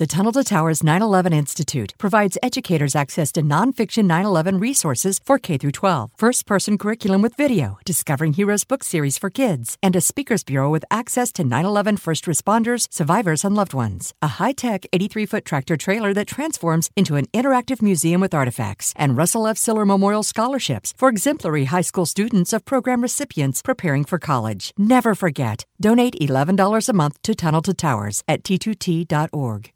[0.00, 5.58] The Tunnel to Towers 9/11 Institute provides educators access to nonfiction 9/11 resources for K
[5.58, 10.42] through 12, first-person curriculum with video, Discovering Heroes book series for kids, and a speakers
[10.42, 14.14] bureau with access to 9/11 first responders, survivors, and loved ones.
[14.22, 19.46] A high-tech 83-foot tractor trailer that transforms into an interactive museum with artifacts, and Russell
[19.46, 19.58] F.
[19.58, 24.72] Siller Memorial scholarships for exemplary high school students of program recipients preparing for college.
[24.78, 25.66] Never forget.
[25.78, 29.72] Donate $11 a month to Tunnel to Towers at t2t.org.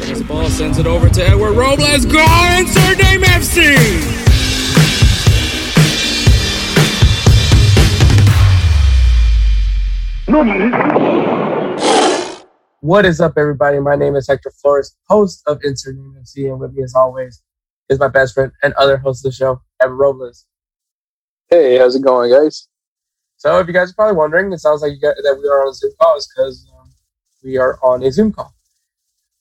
[0.00, 2.04] Takes the ball, sends it over to Edward Robles.
[2.04, 2.26] Go
[2.58, 4.24] insert name FC.
[12.80, 13.78] What is up, everybody?
[13.78, 17.40] My name is Hector Flores, host of Insert Name FC, and with me, as always,
[17.88, 20.44] is my best friend and other host of the show, Edward Robles.
[21.48, 22.66] Hey, how's it going, guys?
[23.36, 25.62] So, if you guys are probably wondering, it sounds like you got, that we are
[25.62, 26.92] on a Zoom call is because um,
[27.44, 28.53] we are on a Zoom call.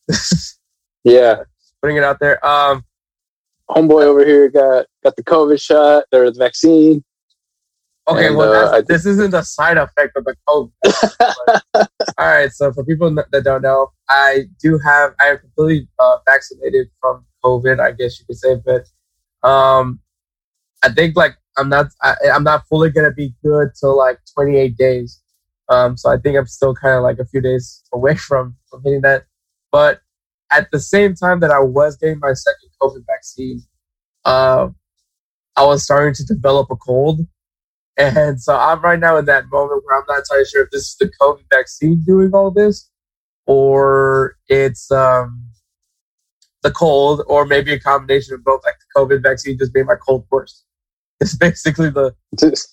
[1.03, 1.43] Yeah,
[1.81, 2.43] Putting it out there.
[2.45, 2.85] Um,
[3.69, 7.03] homeboy over here got got the COVID shot or the vaccine.
[8.07, 10.71] okay, And, well, uh, this isn't a side effect of the COVID.
[11.73, 15.87] But- all right, so for people that don't know, I do have I am completely
[15.99, 18.85] uh, vaccinated from COVID, I guess you could say, but
[19.47, 19.99] um,
[20.83, 24.77] I think like I'm not I, I'm not fully gonna be good till like 28
[24.77, 25.21] days.
[25.69, 28.83] Um, so I think I'm still kind of like a few days away from from
[28.83, 29.25] hitting that.
[29.73, 30.01] But
[30.51, 33.63] at the same time that I was getting my second COVID vaccine,
[34.23, 34.69] uh,
[35.57, 37.21] I was starting to develop a cold.
[37.97, 40.89] And so I'm right now in that moment where I'm not entirely sure if this
[40.89, 42.89] is the COVID vaccine doing all this
[43.45, 45.49] or it's um,
[46.61, 48.61] the cold or maybe a combination of both.
[48.63, 50.63] Like the COVID vaccine just made my cold worse.
[51.19, 52.67] It's basically the, the,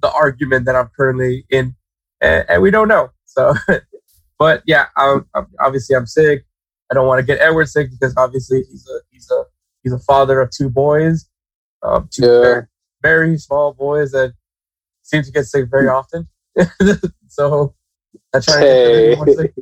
[0.00, 1.74] the argument that I'm currently in.
[2.20, 3.10] And, and we don't know.
[3.24, 3.54] So,
[4.38, 5.26] but yeah, um,
[5.60, 6.45] obviously I'm sick.
[6.90, 9.44] I don't want to get Edward sick because obviously he's a he's a
[9.82, 11.28] he's a father of two boys,
[11.82, 12.40] um, two Yeah.
[12.40, 12.66] very,
[13.02, 14.32] very small boys that
[15.02, 16.28] seem to get sick very often.
[17.28, 17.74] so
[18.34, 19.54] I try to get sick.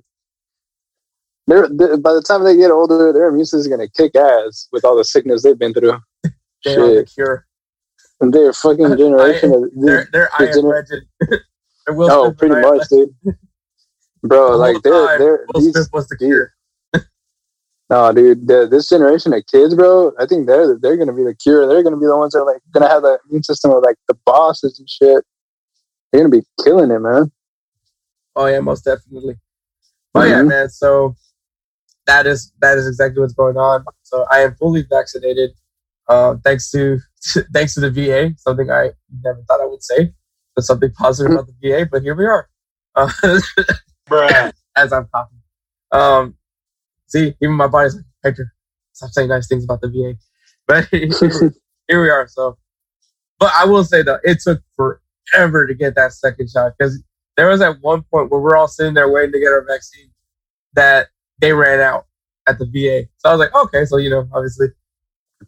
[1.47, 4.69] They're, they by the time they get older, their immune system is gonna kick ass
[4.73, 5.99] with all the sickness they've been through.
[6.65, 7.47] They are the cure.
[8.21, 9.53] and they're a fucking generation.
[9.55, 11.03] of, They're they're the I am gener- legend.
[11.87, 13.15] They're Will no, Smith pretty I much, Legend.
[13.27, 13.35] dude.
[14.23, 16.54] Bro, The like they're time, they're Will these, Smith was the these- cure.
[17.95, 18.49] No, dude.
[18.49, 20.13] The, this generation of kids, bro.
[20.19, 21.67] I think they're they're gonna be the cure.
[21.69, 23.97] They're gonna be the ones that are like gonna have the immune system of like
[24.09, 25.25] the bosses and shit.
[26.11, 27.31] They're gonna be killing it, man.
[28.35, 29.37] Oh yeah, most definitely.
[30.15, 30.49] Oh yeah, Mhm.
[30.49, 30.69] man.
[30.71, 31.15] So
[32.07, 33.85] that is that is exactly what's going on.
[34.03, 35.51] So I am fully vaccinated,
[36.09, 36.99] uh, thanks to
[37.55, 38.35] thanks to the VA.
[38.39, 38.91] Something I
[39.23, 40.13] never thought I would say,
[40.57, 41.87] but something positive about the VA.
[41.91, 42.49] But here we are,
[42.97, 43.11] uh,
[44.77, 45.39] as I'm talking.
[45.93, 46.37] Um,
[47.15, 48.53] see, even my body's like Hector,
[48.93, 50.19] stop saying nice things about the VA.
[50.67, 52.27] But here we are.
[52.27, 52.57] So,
[53.39, 57.03] but I will say though, it took forever to get that second shot because
[57.37, 60.11] there was at one point where we're all sitting there waiting to get our vaccine
[60.73, 61.09] that
[61.39, 62.07] they ran out
[62.49, 63.07] at the VA.
[63.19, 64.69] So I was like, okay, so you know, obviously,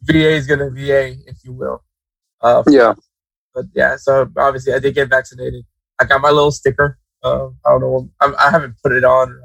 [0.03, 1.83] VA is gonna VA, if you will.
[2.43, 2.93] Uh, Yeah,
[3.55, 5.65] but yeah, so obviously I did get vaccinated.
[5.99, 6.99] I got my little sticker.
[7.25, 8.11] Uh, I don't know.
[8.21, 9.41] I'm, I haven't put it on.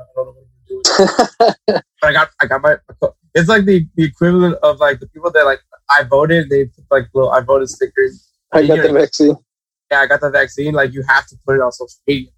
[2.02, 2.78] But I got I got my.
[3.36, 5.60] It's like the, the equivalent of like the people that like
[5.90, 6.50] I voted.
[6.50, 8.28] They put like little I voted stickers.
[8.52, 9.36] I got the vaccine.
[9.92, 10.74] Yeah, I got the vaccine.
[10.74, 12.32] Like you have to put it on social media.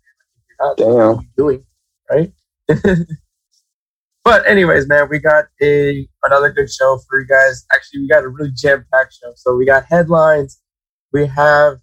[0.59, 0.87] Not, Damn.
[0.87, 1.65] what are you doing
[2.09, 2.31] right?
[4.23, 7.65] but anyways, man, we got a another good show for you guys.
[7.71, 9.33] Actually, we got a really jam packed show.
[9.35, 10.61] So we got headlines.
[11.11, 11.77] we have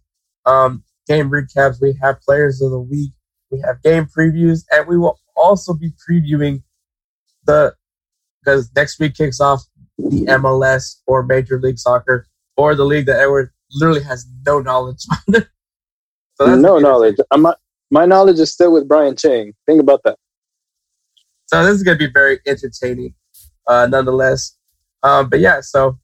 [0.46, 3.12] um, game recaps, we have players of the week,
[3.50, 6.62] we have game previews, and we will also be previewing
[7.46, 7.74] the
[8.42, 9.62] because next week kicks off
[9.98, 12.26] the MLS or Major League Soccer
[12.56, 15.46] or the league that Edward literally has no knowledge on.
[16.34, 17.16] so no knowledge.
[17.30, 17.58] I'm not,
[17.90, 19.52] my knowledge is still with Brian Chang.
[19.66, 20.16] Think about that.
[21.46, 23.14] So this is going to be very entertaining,
[23.66, 24.56] uh, nonetheless.
[25.02, 25.98] Um, but yeah, so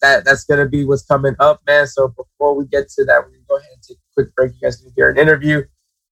[0.00, 1.86] that that's going to be what's coming up, man.
[1.86, 4.34] So before we get to that, we're going to go ahead and take a quick
[4.34, 4.52] break.
[4.54, 5.64] You guys can hear an interview.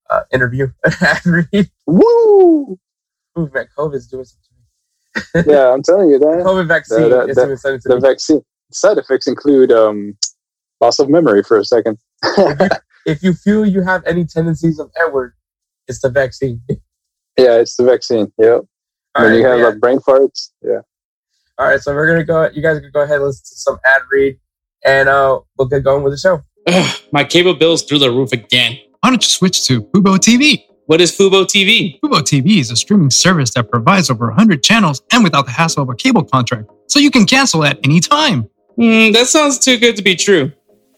[0.08, 0.69] Uh, interview.
[1.87, 2.79] Woo!
[3.38, 5.53] Ooh, man, COVID's doing something.
[5.53, 6.44] yeah, I'm telling you that.
[6.44, 8.43] COVID vaccine the, the, is doing the, the vaccine
[8.73, 10.17] side effects include um,
[10.81, 11.99] loss of memory for a second.
[12.23, 12.69] if, you,
[13.06, 15.35] if you feel you have any tendencies of Edward,
[15.88, 16.62] it's the vaccine.
[17.38, 18.32] Yeah, it's the vaccine.
[18.38, 18.50] Yep.
[18.50, 19.67] All when right, you have yeah.
[19.67, 20.53] like brain farts.
[20.62, 20.81] Yeah.
[21.58, 22.49] All right, so we're gonna go.
[22.50, 24.38] You guys can go ahead and listen to some ad read,
[24.87, 26.43] and uh, we'll get going with the show.
[26.67, 28.79] Ugh, my cable bill's through the roof again.
[29.06, 30.64] Why don't you switch to Fubo TV?
[30.87, 32.00] What is Fubo TV?
[32.00, 35.85] Fubo TV is a streaming service that provides over 100 channels and without the hassle
[35.85, 38.50] of a cable contract, so you can cancel at any time.
[38.76, 40.50] Mm, that sounds too good to be true.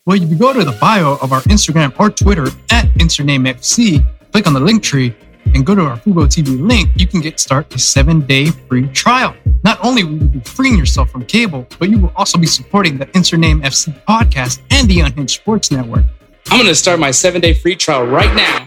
[0.06, 4.02] Well, if you go to the bio of our Instagram or Twitter at InsertNameFC,
[4.32, 5.14] click on the link tree,
[5.54, 8.88] and go to our Fubo TV link, you can get start a seven day free
[8.88, 9.36] trial.
[9.64, 12.96] Not only will you be freeing yourself from cable, but you will also be supporting
[12.96, 16.06] the Insert Name FC podcast and the Unhinged Sports Network.
[16.50, 18.66] I'm going to start my seven day free trial right now.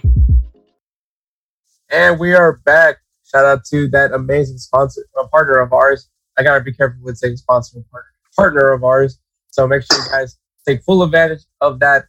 [1.89, 2.97] And we are back.
[3.23, 6.07] Shout out to that amazing sponsor, a partner of ours.
[6.37, 9.19] I got to be careful with saying sponsor and partner, partner of ours.
[9.49, 10.37] So make sure you guys
[10.67, 12.05] take full advantage of that,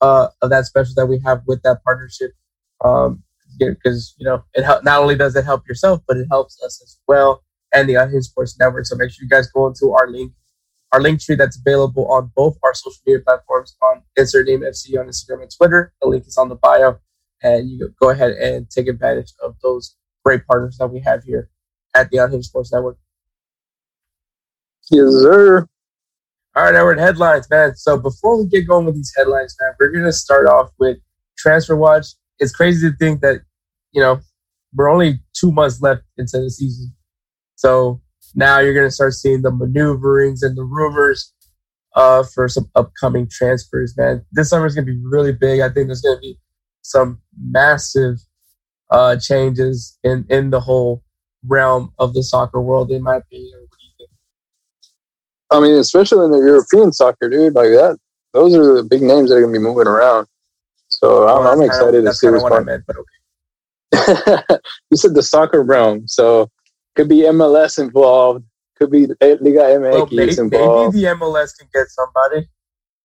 [0.00, 2.30] uh, of that special that we have with that partnership.
[2.84, 3.24] Um,
[3.58, 6.80] because you know it help, not only does it help yourself, but it helps us
[6.80, 7.42] as well
[7.72, 8.86] and the Unhinged Sports Network.
[8.86, 10.32] So make sure you guys go into our link,
[10.92, 14.98] our link tree that's available on both our social media platforms on Insert Name FC
[14.98, 15.92] on Instagram and Twitter.
[16.00, 16.98] The link is on the bio,
[17.42, 21.50] and you go ahead and take advantage of those great partners that we have here
[21.94, 22.98] at the Unhinged Sports Network.
[24.90, 25.66] Yes, sir.
[26.56, 27.76] All right, Edward, headlines, man.
[27.76, 30.96] So before we get going with these headlines, man, we're going to start off with
[31.36, 32.06] Transfer Watch.
[32.38, 33.42] It's crazy to think that
[33.92, 34.20] you know,
[34.74, 36.94] we're only two months left into the season.
[37.56, 38.00] So
[38.34, 41.32] now you're going to start seeing the maneuverings and the rumors
[41.94, 44.24] uh, for some upcoming transfers, man.
[44.32, 45.60] This summer is going to be really big.
[45.60, 46.38] I think there's going to be
[46.82, 48.16] some massive
[48.90, 51.02] uh, changes in, in the whole
[51.44, 53.68] realm of the soccer world, in my opinion.
[55.50, 57.98] I mean, especially in the European soccer, dude, like that.
[58.34, 60.26] Those are the big names that are going to be moving around.
[60.88, 62.66] So well, I'm, I'm excited to see what's going.
[62.66, 64.58] Meant, but okay.
[64.90, 66.50] you said the soccer realm, so
[66.98, 68.44] could be MLS involved,
[68.76, 70.96] could be Liga MX well, maybe, involved.
[70.96, 72.48] Maybe the MLS can get somebody.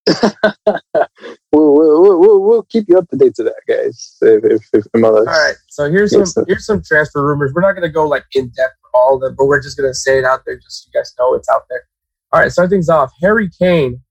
[1.52, 4.16] we'll, we'll, we'll, we'll, keep you up to date to that, guys.
[4.20, 5.18] If, if, if MLS.
[5.18, 5.54] All right.
[5.68, 7.52] So here's some here's some transfer rumors.
[7.54, 9.78] We're not going to go like in depth for all of them, but we're just
[9.78, 11.84] going to say it out there, just so you guys know it's out there.
[12.32, 12.50] All right.
[12.50, 13.12] Start things off.
[13.20, 14.02] Harry Kane.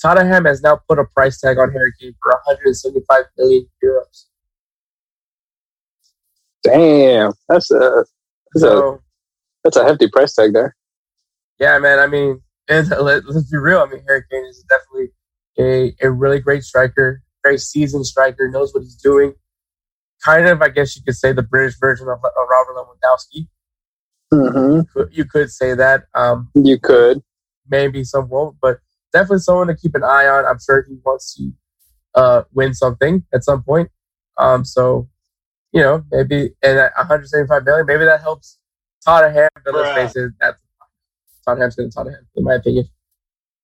[0.00, 4.26] Tottenham has now put a price tag on Harry Kane for 175 million euros.
[6.62, 8.04] Damn, that's a
[8.54, 8.98] that's so, a
[9.64, 10.76] that's a hefty price tag there.
[11.58, 11.98] Yeah, man.
[11.98, 13.80] I mean, and let, us be real.
[13.80, 15.08] I mean, Harry Kane is definitely
[15.58, 19.34] a, a really great striker, very seasoned striker, knows what he's doing.
[20.24, 23.48] Kind of, I guess you could say the British version of, of Robert Lewandowski.
[24.32, 24.76] Mm-hmm.
[24.76, 26.04] You, could, you, could, say that.
[26.14, 27.22] Um, you could.
[27.70, 28.78] Maybe some won't, but
[29.12, 30.44] definitely someone to keep an eye on.
[30.44, 31.52] I'm sure he wants to
[32.14, 33.90] uh, win something at some point.
[34.36, 35.08] Um, so
[35.72, 38.58] you know, maybe and at 175 million, maybe that helps
[39.04, 39.48] Tottenham.
[39.64, 40.60] But let's face it, that's
[41.46, 42.88] Tottenham's going to Tottenham, in my opinion.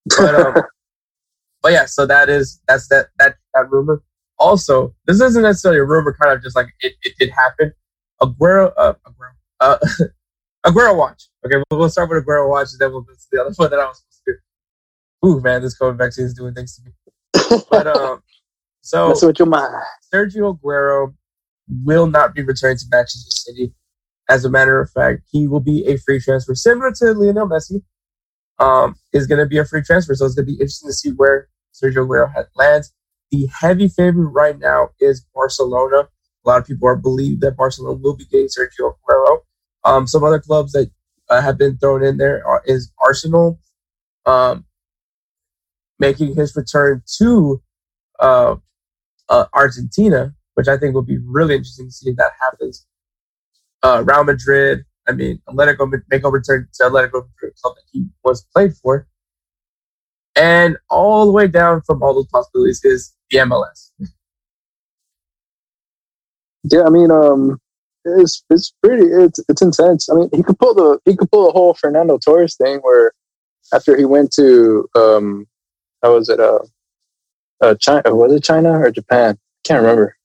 [0.06, 0.54] But um,
[1.62, 4.02] but yeah, so that is that's that that that rumor.
[4.38, 7.72] Also, this isn't necessarily a rumor, kind of just like it, it did happen.
[8.20, 9.78] Aguero, uh, Aguero, uh,
[10.66, 11.28] Aguero watch.
[11.46, 13.70] Okay, we'll, we'll start with Aguero watch, and then we'll go to the other one
[13.70, 15.28] that I was supposed to do.
[15.28, 16.92] Ooh, man, this COVID vaccine is doing things to me.
[17.70, 18.22] But um,
[18.80, 19.72] so that's what your mind.
[20.12, 21.14] Sergio Aguero
[21.68, 23.72] will not be returning to Manchester City.
[24.28, 27.82] As a matter of fact, he will be a free transfer, similar to Lionel Messi.
[28.60, 30.92] Um, is going to be a free transfer, so it's going to be interesting to
[30.92, 32.92] see where Sergio Aguero lands.
[33.32, 36.08] The heavy favorite right now is Barcelona.
[36.44, 39.38] A lot of people are believe that Barcelona will be getting Sergio Aguero.
[39.84, 40.90] Um, some other clubs that
[41.28, 43.58] uh, have been thrown in there are, is Arsenal,
[44.24, 44.64] um,
[45.98, 47.60] making his return to
[48.20, 48.56] uh,
[49.28, 52.86] uh, Argentina which I think will be really interesting to see if that happens.
[53.82, 58.06] Uh, Real Madrid, I mean, Atletico make a return to Atletico Madrid club that he
[58.24, 59.06] was played for.
[60.36, 63.90] And all the way down from all those possibilities is the MLS.
[66.64, 67.60] Yeah, I mean, um,
[68.04, 70.08] it's it's pretty it's it's intense.
[70.08, 73.12] I mean, he could pull the he could pull the whole Fernando Torres thing where
[73.72, 75.46] after he went to um,
[76.02, 76.60] how was it uh,
[77.60, 79.36] uh China was it China or Japan?
[79.36, 80.16] I Can't remember.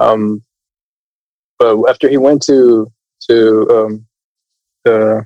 [0.00, 0.42] Um,
[1.58, 2.90] but after he went to
[3.28, 4.06] to um,
[4.84, 5.24] the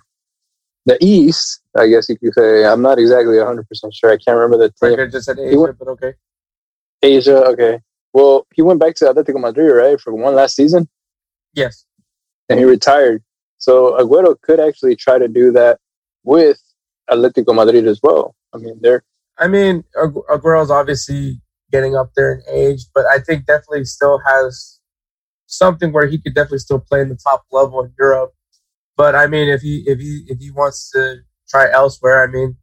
[0.86, 2.66] the East, I guess you could say.
[2.66, 4.10] I'm not exactly 100 percent sure.
[4.10, 4.98] I can't remember the team.
[4.98, 6.14] Like I just said Asia, went, but okay.
[7.02, 7.80] Asia, okay.
[8.12, 10.88] Well, he went back to Atletico Madrid, right, for one last season.
[11.54, 11.84] Yes.
[12.48, 13.22] And he retired.
[13.58, 15.78] So Aguero could actually try to do that
[16.24, 16.60] with
[17.10, 18.34] Atletico Madrid as well.
[18.52, 19.02] I mean, they're.
[19.38, 21.40] I mean, Aguero's obviously
[21.74, 24.78] getting up there in age, but I think definitely still has
[25.46, 28.32] something where he could definitely still play in the top level in Europe.
[28.96, 31.16] But I mean, if he if he if he wants to
[31.48, 32.56] try elsewhere, I mean,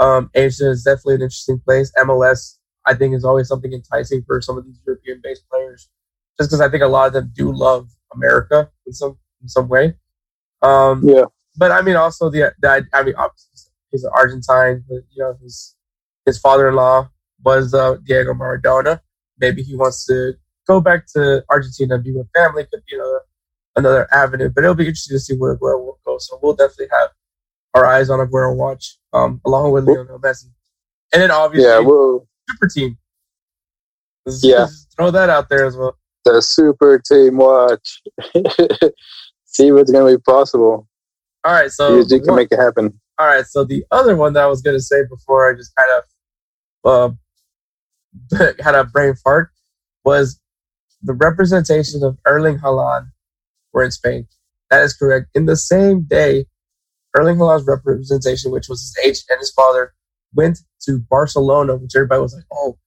[0.00, 1.92] um, Asia is definitely an interesting place.
[1.98, 5.88] MLS, I think, is always something enticing for some of these European-based players,
[6.36, 9.68] just because I think a lot of them do love America in some in some
[9.68, 9.94] way.
[10.60, 11.26] Um, yeah.
[11.56, 14.84] But I mean, also the, the I mean, obviously he's an Argentine.
[14.88, 15.76] But, you know, his
[16.26, 17.10] his father-in-law
[17.44, 19.00] was uh, Diego Maradona.
[19.38, 20.34] Maybe he wants to
[20.66, 22.64] go back to Argentina and be with family.
[22.70, 23.20] Could be another
[23.76, 24.50] another avenue.
[24.50, 26.18] But it'll be interesting to see where Aguero will go.
[26.18, 27.10] So we'll definitely have
[27.74, 30.46] our eyes on Aguero watch, um, along with Lionel Messi,
[31.12, 32.98] and then obviously yeah, we'll, super team.
[34.42, 34.66] yeah,
[34.96, 38.02] throw that out there as well the super team watch.
[39.44, 40.86] See what's going to be possible.
[41.44, 43.00] All right, so you can make it happen.
[43.18, 45.74] All right, so the other one that I was going to say before I just
[45.74, 46.04] kind of
[46.90, 47.14] uh,
[48.60, 49.50] had a brain fart
[50.04, 50.40] was
[51.02, 53.10] the representation of Erling Haaland
[53.72, 54.26] were in Spain.
[54.70, 55.26] That is correct.
[55.34, 56.46] In the same day,
[57.16, 59.94] Erling Haaland's representation, which was his agent and his father,
[60.34, 62.78] went to Barcelona, which everybody was like, "Oh,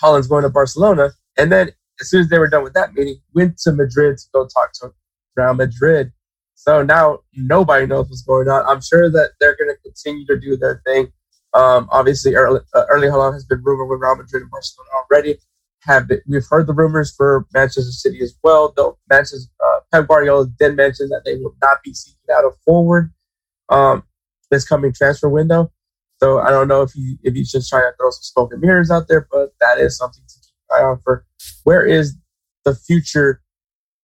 [0.00, 3.20] Haaland's going to Barcelona." And then as soon as they were done with that meeting,
[3.34, 4.92] went to Madrid to go talk to
[5.36, 6.12] Real Madrid.
[6.54, 8.64] So now nobody knows what's going on.
[8.66, 11.12] I'm sure that they're going to continue to do their thing.
[11.54, 15.38] Um, obviously, early, uh, Haaland has been rumored with Real Madrid and Barcelona already.
[15.82, 18.72] Have been, we've heard the rumors for Manchester City as well.
[18.74, 22.50] Though Manchester uh, Pep Guardiola did mention that they will not be seeking out a
[22.64, 23.12] forward
[23.68, 24.02] um,
[24.50, 25.70] this coming transfer window.
[26.20, 28.60] So I don't know if he if he's just trying to throw some smoke and
[28.60, 31.26] mirrors out there, but that is something to keep an eye on for
[31.64, 32.16] where is
[32.64, 33.42] the future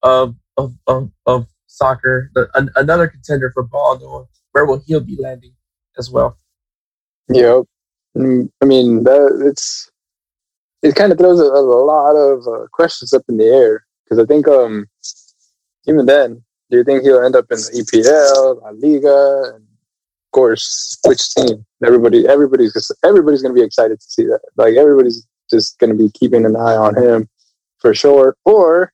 [0.02, 2.30] of of of, of soccer?
[2.34, 4.28] The, an, another contender for d'Or.
[4.52, 5.54] Where will he be landing
[5.96, 6.39] as well?
[7.28, 7.64] Yep.
[8.16, 9.90] Mm, I mean, that, it's
[10.82, 14.18] it kind of throws a, a lot of uh, questions up in the air because
[14.18, 14.86] I think um
[15.86, 20.30] even then, do you think he'll end up in the EPL, La Liga, and of
[20.32, 21.64] course, which team?
[21.84, 24.40] Everybody, everybody's everybody's going to be excited to see that.
[24.56, 27.28] Like everybody's just going to be keeping an eye on him
[27.78, 28.36] for sure.
[28.44, 28.92] Or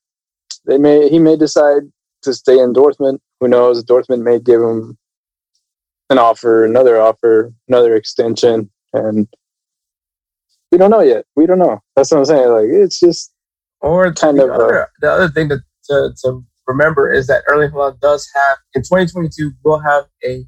[0.67, 1.83] they may he may decide
[2.23, 3.19] to stay in Dortmund.
[3.41, 3.85] Who knows?
[3.85, 4.97] Dortmund may give him
[6.11, 9.29] an offer, another offer, another extension, and
[10.71, 11.25] we don't know yet.
[11.37, 11.81] We don't know.
[11.95, 12.49] That's what I'm saying.
[12.49, 13.33] Like it's just
[13.81, 15.59] or kind of other, uh, the other thing to,
[15.89, 20.45] to, to remember is that Erling Haaland does have in 2022 will have a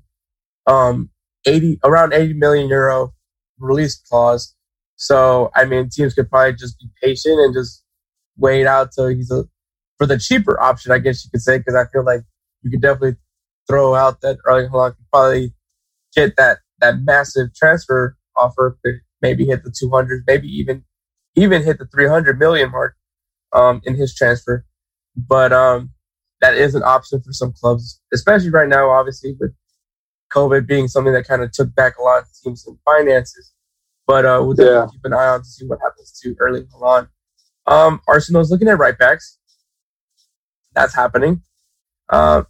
[0.66, 1.10] um
[1.46, 3.12] 80 around 80 million euro
[3.58, 4.54] release clause.
[4.96, 7.84] So I mean, teams could probably just be patient and just
[8.36, 9.44] wait out till he's a
[9.98, 12.22] for the cheaper option, I guess you could say, because I feel like
[12.62, 13.16] you could definitely
[13.68, 15.54] throw out that Erling Haaland could probably
[16.14, 18.78] get that that massive transfer offer,
[19.20, 20.84] maybe hit the 200, maybe even
[21.34, 22.96] even hit the 300 million mark
[23.52, 24.64] um, in his transfer.
[25.16, 25.90] But um,
[26.40, 29.52] that is an option for some clubs, especially right now, obviously with
[30.32, 33.52] COVID being something that kind of took back a lot of teams and finances.
[34.06, 34.86] But uh, we'll definitely yeah.
[34.90, 37.08] keep an eye on to see what happens to Erling Haaland.
[37.66, 39.38] Um, Arsenal's looking at right backs.
[40.74, 41.42] That's happening.
[42.08, 42.44] Uh,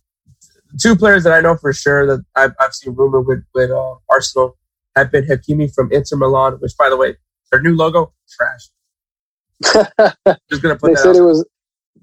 [0.80, 3.94] two players that I know for sure that I've, I've seen rumored with, with uh,
[4.08, 4.56] Arsenal
[4.96, 7.16] have been Hakimi from Inter Milan, which, by the way,
[7.50, 8.68] their new logo, trash.
[10.50, 11.16] Just gonna put they said out.
[11.16, 11.46] it was.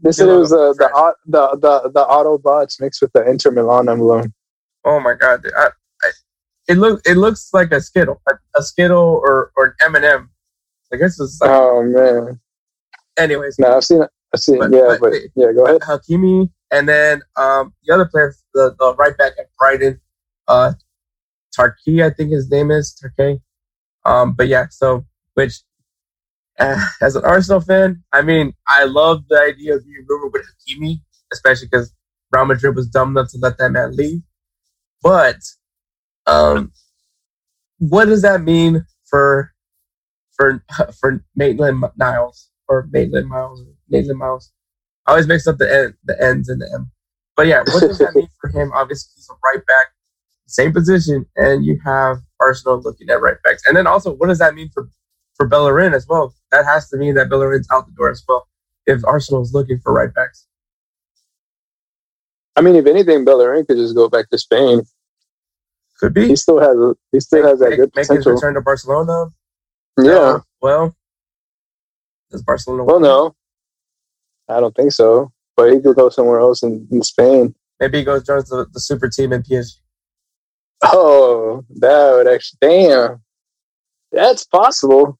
[0.01, 3.88] They said it was uh, the, the the the Autobots mixed with the Inter Milan
[3.88, 4.34] emblem.
[4.84, 5.45] Oh my god!
[5.57, 5.69] I,
[6.03, 6.12] I,
[6.67, 10.05] it look it looks like a Skittle, a, a Skittle or or an M and
[10.05, 10.29] m
[10.91, 12.39] I guess it's like, oh man,
[13.17, 13.57] anyways.
[13.57, 14.10] No, I've seen it.
[14.34, 14.77] I've seen but, it.
[14.77, 15.81] Yeah, but, but, yeah, go ahead.
[15.81, 20.01] Hakimi, and then um, the other player, the, the right back at Brighton,
[20.48, 20.74] uh,
[21.58, 23.41] I think his name is Tarkey.
[24.03, 25.05] Um, but yeah, so
[25.36, 25.62] which
[26.60, 30.46] uh, as an Arsenal fan, I mean, I love the idea of being rumored with
[30.46, 31.01] Hakimi,
[31.32, 31.94] especially because
[32.32, 34.22] Real Madrid was dumb enough to let that man leave.
[35.01, 35.39] But
[36.27, 36.74] um,
[37.79, 39.53] what does that mean for
[40.36, 40.63] for
[41.00, 44.51] for Maitland Niles or Maitland Miles Maitland Miles.
[45.07, 46.91] I always mix up the end, the ends and the M.
[47.35, 48.71] But yeah, what does that mean for him?
[48.74, 49.88] Obviously, he's a right back,
[50.47, 53.63] same position, and you have Arsenal looking at right backs.
[53.67, 54.89] And then also, what does that mean for
[55.35, 56.33] for Bellerin as well?
[56.51, 58.47] That has to mean that Bellerin's out the door as well.
[58.85, 60.47] If Arsenal is looking for right backs.
[62.55, 64.81] I mean, if anything, Bellerin could just go back to Spain.
[66.00, 66.27] Could be.
[66.27, 66.95] He still has.
[67.12, 68.31] He still make, has that make, good make potential.
[68.31, 69.25] his return to Barcelona.
[69.97, 70.13] Yeah.
[70.13, 70.95] Uh, well,
[72.31, 72.83] does Barcelona?
[72.83, 73.35] Well, no,
[74.49, 75.31] I don't think so.
[75.55, 77.55] But he could go somewhere else in, in Spain.
[77.79, 79.75] Maybe he goes joins the, the super team in PSG.
[80.83, 83.21] Oh, that would actually damn.
[84.11, 85.17] That's possible.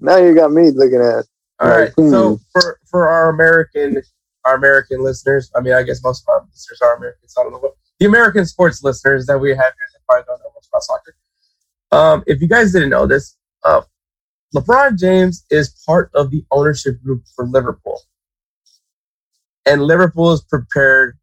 [0.00, 1.24] Now you got me looking at.
[1.60, 1.92] All like, right.
[1.96, 2.10] Hmm.
[2.10, 4.02] So for for our American
[4.44, 7.34] our American listeners, I mean, I guess most of our listeners are Americans.
[7.38, 10.40] I don't know what the American sports listeners that we have here that probably don't
[10.40, 11.14] know much about soccer.
[11.92, 13.82] Um, if you guys didn't know this, uh,
[14.54, 18.00] LeBron James is part of the ownership group for Liverpool,
[19.66, 21.16] and Liverpool is prepared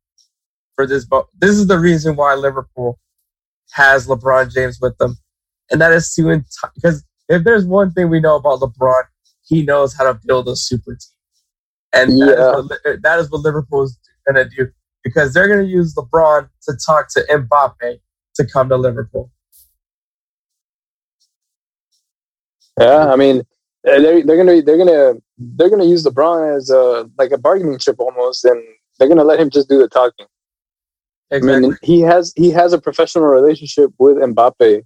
[0.75, 1.05] for this.
[1.05, 2.99] But this is the reason why Liverpool
[3.71, 5.17] has LeBron James with them,
[5.71, 9.03] and that is to enti- because if there's one thing we know about LeBron,
[9.45, 10.99] he knows how to build a super team,
[11.93, 12.25] and yeah.
[12.25, 14.71] that, is what, eh, that is what Liverpool is going to do
[15.03, 17.99] because they're going to use LeBron to talk to Mbappe
[18.35, 19.31] to come to Liverpool.
[22.79, 23.43] Yeah, I mean,
[23.83, 27.99] they're they're gonna they're gonna they're gonna use LeBron as a like a bargaining chip
[27.99, 28.61] almost, and
[28.97, 30.27] they're gonna let him just do the talking.
[31.31, 31.55] Exactly.
[31.55, 34.83] I mean, he has he has a professional relationship with Mbappe,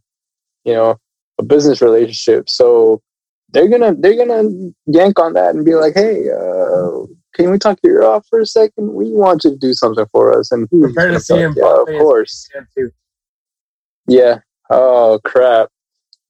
[0.66, 1.00] you know,
[1.40, 2.50] a business relationship.
[2.50, 3.02] So
[3.50, 7.80] they're gonna they're gonna yank on that and be like, hey, uh, can we talk
[7.84, 8.94] your off for a second?
[8.94, 10.52] We want you to do something for us.
[10.52, 11.54] And he's to see him.
[11.58, 12.50] Yeah, of course.
[14.08, 14.40] Yeah.
[14.70, 15.70] Oh crap.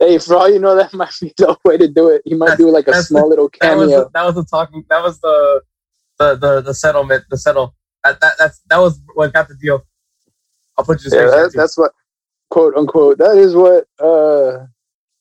[0.04, 2.22] Hey, for all you know, that might be the way to do it.
[2.26, 3.76] He might that's, do like a small the, little cameo.
[3.76, 4.86] That was, the, that was the talking.
[4.90, 5.62] That was the
[6.20, 7.24] the the, the settlement.
[7.30, 7.76] The settle.
[8.04, 9.86] That, that that's that was what got the deal.
[10.78, 11.12] I'll put you.
[11.14, 11.92] Yeah, that, that's what
[12.50, 13.18] quote unquote.
[13.18, 14.66] That is what uh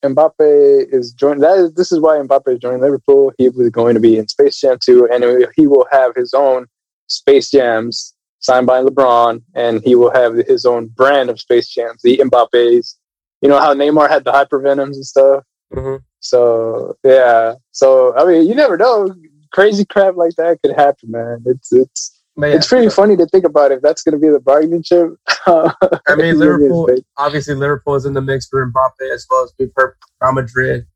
[0.02, 1.40] Mbappe is joining.
[1.40, 3.32] That is this is why Mbappe is joining Liverpool.
[3.38, 6.66] He was going to be in Space Jam 2, and he will have his own
[7.06, 12.02] Space Jams signed by LeBron, and he will have his own brand of Space Jams,
[12.02, 12.96] the Mbappes.
[13.42, 15.44] You know how Neymar had the hypervenoms and stuff.
[15.74, 15.96] Mm-hmm.
[16.20, 19.14] So yeah, so I mean, you never know.
[19.52, 21.42] Crazy crap like that could happen, man.
[21.44, 24.40] It's it's yeah, it's pretty funny to think about if that's going to be the
[24.40, 25.10] bargaining chip.
[25.46, 25.74] I
[26.16, 30.32] mean, Liverpool, obviously, Liverpool is in the mix for Mbappe as well as we've Real
[30.32, 30.86] Madrid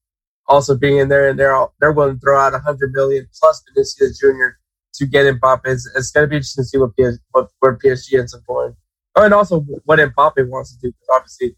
[0.49, 3.63] also being in there, and they're all, they're willing to throw out 100 million plus
[3.69, 4.57] Vinicius Jr.
[4.95, 5.63] to get Mbappe.
[5.67, 8.43] It's, it's going to be interesting to see what, PS, what where PSG ends up
[8.47, 8.75] going.
[9.17, 11.57] Oh, and also what Mbappe wants to do because obviously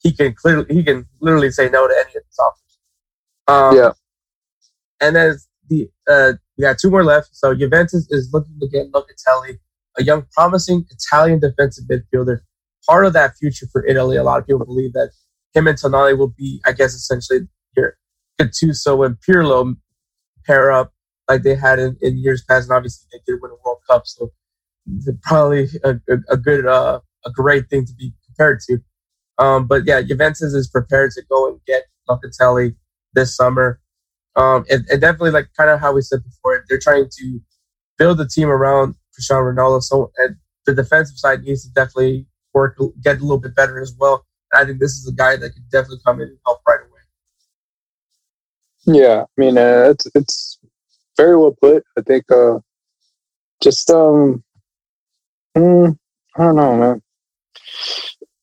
[0.00, 2.78] he can clearly he can literally say no to any of these offers.
[3.46, 3.90] Um, yeah,
[5.00, 5.36] and then
[5.68, 7.30] the uh, we got two more left.
[7.32, 9.58] So Juventus is looking to get Locatelli,
[9.98, 12.40] a young, promising Italian defensive midfielder,
[12.86, 14.16] part of that future for Italy.
[14.16, 15.10] A lot of people believe that
[15.54, 17.96] him and Tonali will be, I guess, essentially your
[18.40, 19.76] Gattuso and Pirlo
[20.46, 20.92] pair up
[21.28, 22.68] like they had in, in years past.
[22.68, 24.30] And obviously, they did win a World Cup, so
[25.22, 28.78] probably a, a, a good, uh, a great thing to be compared to.
[29.38, 32.74] Um, but yeah, Juventus is prepared to go and get Locatelli
[33.14, 33.80] this summer.
[34.36, 37.40] Um, and, and definitely like kind of how we said before, they're trying to
[37.96, 39.82] build the team around Cristiano Ronaldo.
[39.82, 43.94] So and the defensive side needs to definitely work, get a little bit better as
[43.98, 44.26] well.
[44.52, 46.80] And I think this is a guy that can definitely come in and help right
[46.80, 46.98] away.
[49.00, 50.58] Yeah, I mean, uh, it's it's
[51.16, 51.84] very well put.
[51.98, 52.58] I think uh,
[53.62, 54.42] just um,
[55.56, 55.98] mm,
[56.36, 57.02] I don't know, man.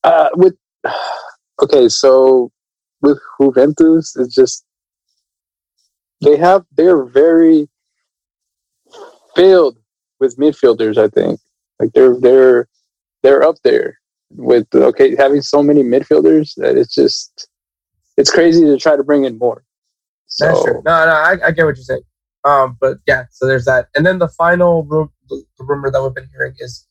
[0.04, 0.54] Uh, with
[1.62, 2.50] okay, so
[3.02, 4.64] with Juventus, it's just
[6.22, 7.68] they have they're very
[9.34, 9.78] filled
[10.20, 10.96] with midfielders.
[10.96, 11.40] I think
[11.78, 12.68] like they're they're
[13.22, 13.98] they're up there
[14.30, 17.48] with okay having so many midfielders that it's just
[18.16, 19.62] it's crazy to try to bring in more.
[20.26, 20.82] So, That's true.
[20.84, 22.02] No, no, I, I, get what you're saying.
[22.44, 23.88] Um, but yeah, so there's that.
[23.94, 26.86] And then the final room, the rumor that we've been hearing is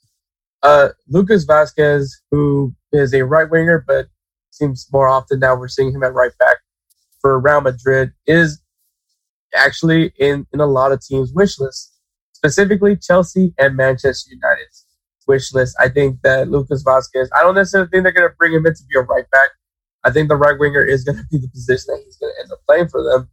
[0.64, 4.08] uh, Lucas Vázquez, who is a right winger, but
[4.52, 6.58] seems more often now we're seeing him at right back
[7.22, 8.62] for Real Madrid, is
[9.54, 11.98] actually in, in a lot of teams' wish lists,
[12.34, 14.86] specifically Chelsea and Manchester United's
[15.28, 15.76] wish list.
[15.80, 18.74] I think that Lucas Vázquez, I don't necessarily think they're going to bring him in
[18.74, 19.50] to be a right back.
[20.04, 22.42] I think the right winger is going to be the position that he's going to
[22.44, 23.30] end up playing for them.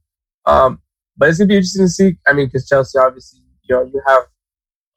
[0.47, 0.81] Um,
[1.17, 2.17] but it's going to be interesting to see.
[2.27, 4.23] I mean, because Chelsea, obviously, you know, you have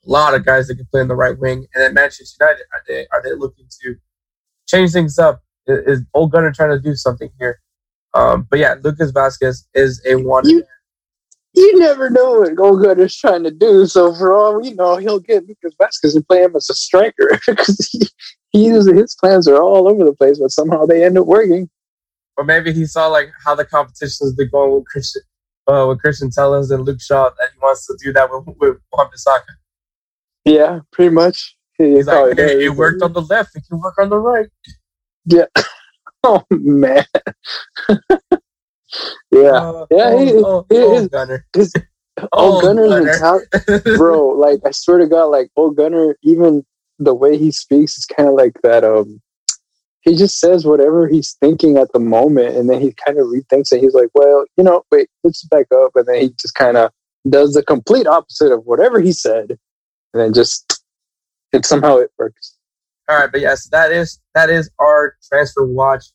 [0.06, 1.67] a lot of guys that can play in the right wing.
[1.73, 3.95] And then Manchester United, are they, are they looking to
[4.67, 5.41] change things up?
[5.67, 7.60] Is Ole Gunnar trying to do something here?
[8.13, 10.47] Um, but yeah, Lucas Vázquez is a one.
[10.47, 10.63] You,
[11.54, 13.86] you never know what Olgun is trying to do.
[13.88, 17.39] So for all we know, he'll get Lucas Vázquez and play him as a striker
[17.47, 18.08] because he,
[18.51, 21.69] he his plans are all over the place, but somehow they end up working.
[22.38, 25.21] Or maybe he saw like how the competition has been going with Christian,
[25.67, 28.78] uh, with Christian Tellez and Luke Shaw, that he wants to do that with with
[28.91, 29.56] Wan-Bissaka.
[30.43, 31.54] Yeah, pretty much.
[31.77, 33.55] He's like, hey, it worked on the left.
[33.55, 34.47] It can work on the right.
[35.25, 35.45] Yeah.
[36.27, 37.05] Oh man.
[39.31, 40.09] yeah, uh, yeah.
[40.09, 41.45] Oh, he, oh, he, oh, his, Gunner.
[41.55, 41.71] His,
[42.31, 43.97] oh, Gunner's Gunner.
[43.97, 44.29] bro.
[44.29, 46.65] Like I swear to God, like old Gunner, even
[46.97, 48.83] the way he speaks is kind of like that.
[48.83, 49.21] Um,
[50.01, 53.71] he just says whatever he's thinking at the moment, and then he kind of rethinks
[53.71, 53.81] it.
[53.81, 56.91] He's like, well, you know, wait, let's back up, and then he just kind of
[57.29, 59.57] does the complete opposite of whatever he said,
[60.13, 60.74] and then just
[61.55, 62.57] it somehow it works.
[63.07, 66.05] All right, but yes, that is that is our transfer watch.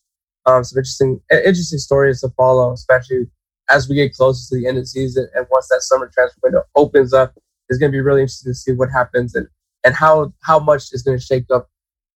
[0.47, 3.27] Um, some interesting interesting stories to follow, especially
[3.69, 6.41] as we get closer to the end of the season and once that summer transfer
[6.43, 7.35] window opens up.
[7.69, 9.47] It's going to be really interesting to see what happens and
[9.85, 11.69] and how how much is going to shake up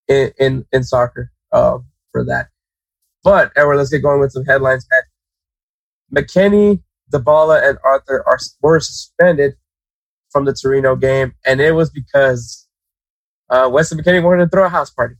[0.09, 1.79] in in, in soccer uh,
[2.11, 2.49] for that.
[3.23, 4.87] But Edward, let's get going with some headlines.
[4.91, 5.03] Man.
[6.25, 6.83] McKennie,
[7.13, 9.55] Dybala, and Arthur are were suspended
[10.31, 12.64] from the Torino game, and it was because
[13.51, 15.17] uh, Weston McKennie wanted to throw a house party.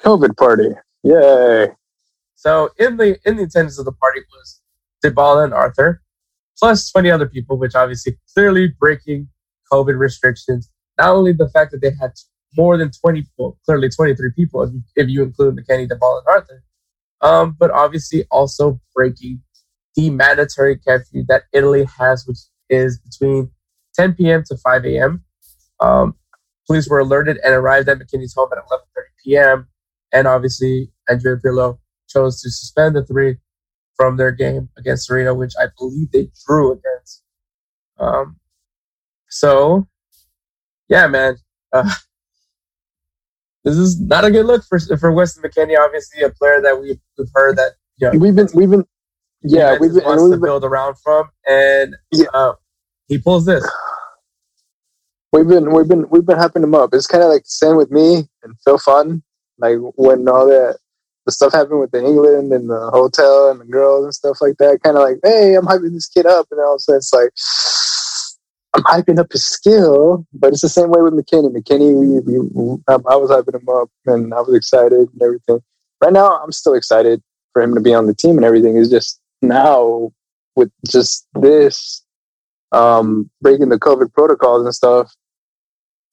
[0.00, 0.70] COVID party.
[1.02, 1.68] Yay.
[2.34, 4.60] So in the in the attendance of the party was
[5.04, 6.02] Dybala and Arthur,
[6.58, 9.28] plus 20 other people, which obviously clearly breaking
[9.72, 10.70] COVID restrictions.
[10.96, 12.12] Not only the fact that they had
[12.56, 16.28] more than 20, well, clearly 23 people, if you, if you include McKennie, Dybala, and
[16.28, 16.62] Arthur,
[17.20, 19.42] um, but obviously also breaking
[19.94, 23.50] the mandatory curfew that Italy has, which is between
[23.94, 24.44] 10 p.m.
[24.46, 25.24] to 5 a.m.
[25.80, 26.14] Um,
[26.68, 28.78] police were alerted and arrived at McKennie's home at 11:30
[29.24, 29.68] p.m.
[30.12, 31.78] And obviously, Andrea Pirlo
[32.08, 33.38] chose to suspend the three
[33.96, 37.22] from their game against Torino, which I believe they drew against.
[37.98, 38.36] Um,
[39.28, 39.88] so,
[40.88, 41.36] yeah, man,
[41.72, 41.82] uh,
[43.64, 45.78] this is not a good look for for Weston McKennie.
[45.78, 48.86] Obviously, a player that we've, we've heard that you know, we've been we've been
[49.42, 52.26] yeah we've been wants we've to build around from, and yeah.
[52.32, 52.52] uh,
[53.08, 53.68] he pulls this.
[55.32, 56.90] We've been we've been we've been hyping him up.
[56.92, 59.22] It's kind of like same with me and Phil Foden.
[59.58, 60.78] Like when all that
[61.26, 64.56] the stuff happened with the England and the hotel and the girls and stuff like
[64.58, 66.98] that, kind of like, hey, I'm hyping this kid up, and all of a sudden
[66.98, 67.30] it's like.
[68.74, 71.50] I'm hyping up his skill, but it's the same way with McKennie.
[71.50, 75.60] McKennie, we, we, um, I was hyping him up, and I was excited and everything.
[76.02, 77.22] Right now, I'm still excited
[77.54, 78.76] for him to be on the team and everything.
[78.76, 80.12] Is just now
[80.54, 82.04] with just this
[82.72, 85.12] um, breaking the COVID protocols and stuff.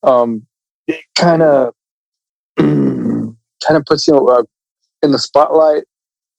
[0.02, 0.46] Um,
[0.86, 1.74] it kind of
[2.58, 3.36] kind
[3.70, 4.44] of puts you uh,
[5.02, 5.84] in the spotlight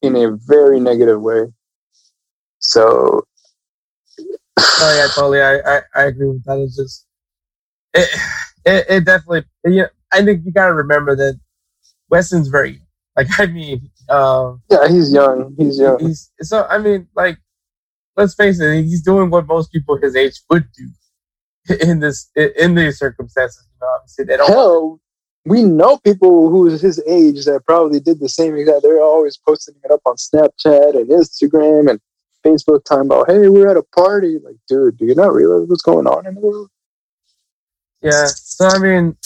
[0.02, 1.46] in a very negative way.
[2.60, 3.24] So,
[4.20, 4.24] oh
[4.98, 5.42] yeah, totally.
[5.42, 6.60] I, I, I agree with that.
[6.60, 7.06] It's just
[7.94, 8.10] it
[8.66, 9.46] it, it definitely.
[9.66, 11.40] Yeah, I think you gotta remember that
[12.10, 12.82] Weston's very
[13.16, 13.28] like.
[13.40, 15.56] I mean, uh, yeah, he's young.
[15.58, 16.00] He's young.
[16.00, 16.66] He's so.
[16.70, 17.38] I mean, like,
[18.18, 18.84] let's face it.
[18.84, 23.68] He's doing what most people his age would do in this in these circumstances.
[23.72, 24.50] You know, obviously they don't.
[24.50, 25.00] Hell,
[25.46, 28.82] we know people who's his age that probably did the same exact.
[28.82, 32.00] They're always posting it up on Snapchat and Instagram and
[32.46, 35.82] Facebook, talking about, "Hey, we're at a party." Like, dude, do you not realize what's
[35.82, 36.70] going on in the world?
[38.02, 38.26] Yeah.
[38.28, 39.18] So I mean,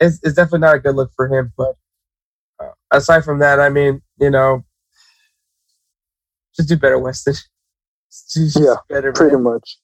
[0.00, 1.52] it's it's definitely not a good look for him.
[1.56, 1.76] But
[2.58, 4.64] uh, aside from that, I mean, you know,
[6.56, 7.34] just do better, Weston.
[8.36, 9.78] Yeah, better, pretty much.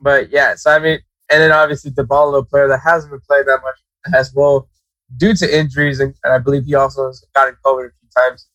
[0.00, 0.98] But yeah, so I mean,
[1.30, 3.78] and then obviously the a player that hasn't been playing that much
[4.14, 4.68] as well
[5.16, 8.48] due to injuries, and, and I believe he also has gotten COVID a few times.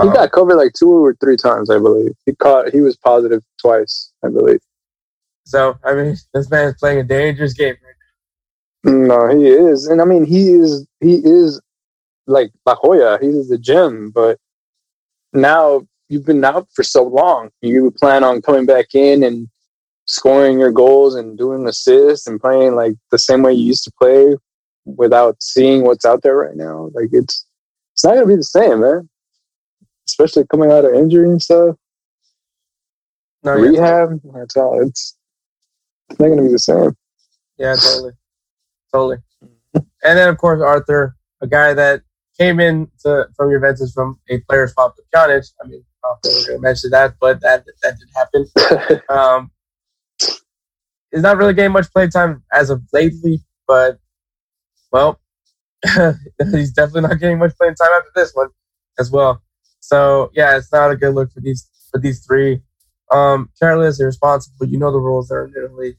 [0.00, 2.12] He um, got COVID like two or three times, I believe.
[2.26, 2.72] He caught.
[2.72, 4.60] He was positive twice, I believe.
[5.44, 8.92] So I mean, this man is playing a dangerous game right.
[8.92, 10.86] No, he is, and I mean, he is.
[11.00, 11.60] He is
[12.26, 13.18] like La Joya.
[13.20, 14.38] He's the gym, but
[15.32, 17.50] now you've been out for so long.
[17.62, 19.48] You plan on coming back in and
[20.06, 23.92] scoring your goals and doing assists and playing like the same way you used to
[23.98, 24.36] play
[24.84, 26.90] without seeing what's out there right now.
[26.92, 27.46] Like it's
[27.94, 29.08] it's not gonna be the same, man.
[30.06, 31.76] Especially coming out of injury and stuff.
[33.44, 34.32] No, Rehab, yeah.
[34.34, 34.82] that's all.
[34.82, 35.16] It's
[36.10, 36.96] it's not gonna be the same.
[37.56, 38.12] Yeah, totally,
[38.92, 39.18] totally.
[39.74, 42.02] and then of course Arthur, a guy that
[42.36, 45.48] came in to, from Juventus from a player swap with Pjanic.
[45.62, 45.84] I mean,
[46.22, 49.02] Think we're going to mention that, but that that did happen.
[49.08, 49.50] um,
[51.12, 53.98] is not really getting much playtime as of lately, but
[54.92, 55.20] well,
[56.52, 58.48] he's definitely not getting much playing time after this one
[58.98, 59.42] as well.
[59.80, 62.60] So yeah, it's not a good look for these for these three.
[63.10, 64.66] Um, careless, irresponsible.
[64.66, 65.96] You know the rules there in Italy.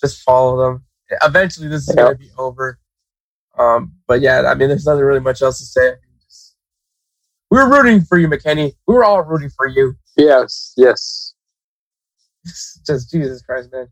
[0.00, 0.84] Just follow them.
[1.22, 1.96] Eventually, this is yep.
[1.96, 2.78] going to be over.
[3.58, 5.94] Um, but yeah, I mean, there's nothing really much else to say.
[7.50, 8.74] We were rooting for you, McKennie.
[8.86, 9.94] We were all rooting for you.
[10.16, 11.34] Yes, yes.
[12.86, 13.88] Just Jesus Christ, man.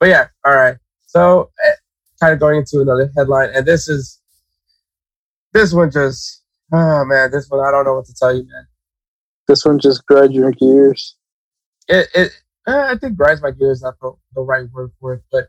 [0.00, 0.76] But yeah, all right.
[1.06, 1.70] So, uh,
[2.20, 4.20] kind of going into another headline, and this is
[5.52, 6.42] this one just
[6.72, 8.66] oh man, this one I don't know what to tell you, man.
[9.46, 11.16] This one just grinds your gears.
[11.88, 12.32] It it
[12.66, 15.48] uh, I think grinds my gears not the, the right word for it, but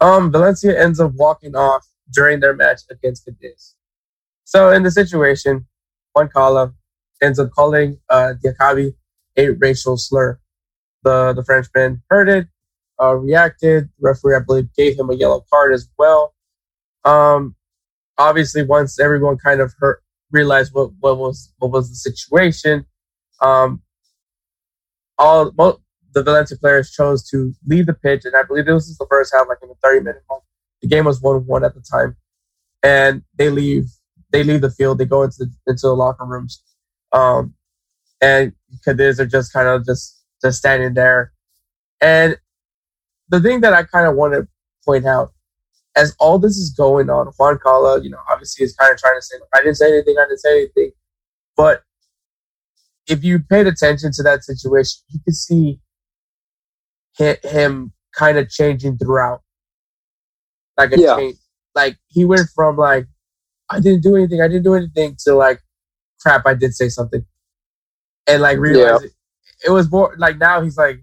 [0.00, 3.74] um, Valencia ends up walking off during their match against Cadiz.
[4.44, 5.66] So in the situation,
[6.14, 6.72] Juan Cala
[7.22, 8.94] ends up calling uh, Diakhaby
[9.36, 10.38] a racial slur.
[11.04, 12.48] The the Frenchman heard it,
[13.00, 13.88] uh, reacted.
[13.98, 16.34] The referee, I believe, gave him a yellow card as well.
[17.04, 17.56] Um,
[18.18, 19.98] obviously, once everyone kind of heard,
[20.30, 22.86] realized what, what was what was the situation,
[23.40, 23.82] um,
[25.18, 25.78] all most,
[26.14, 29.32] the Valencia players chose to leave the pitch, and I believe this was the first
[29.34, 30.42] half, like in the 30 minute mark.
[30.82, 32.16] The game was one one at the time,
[32.82, 33.86] and they leave
[34.32, 34.98] they leave the field.
[34.98, 36.62] They go into the, into the locker rooms,
[37.12, 37.54] um,
[38.20, 38.52] and
[38.84, 41.32] Cadiz are just kind of just just standing there.
[42.00, 42.36] And
[43.28, 44.48] the thing that I kind of want to
[44.84, 45.32] point out,
[45.96, 49.16] as all this is going on, Juan Cala, you know, obviously is kind of trying
[49.16, 50.90] to say, I didn't say anything, I didn't say anything.
[51.56, 51.82] But
[53.06, 55.80] if you paid attention to that situation, you could see
[57.16, 59.42] him kind of changing throughout.
[60.76, 61.16] Like a yeah.
[61.16, 61.36] change.
[61.74, 63.06] Like he went from like,
[63.72, 65.60] I didn't do anything, I didn't do anything to like,
[66.20, 67.24] crap, I did say something.
[68.26, 69.08] And like realize yeah.
[69.08, 69.12] it,
[69.66, 71.02] it was more like now he's like,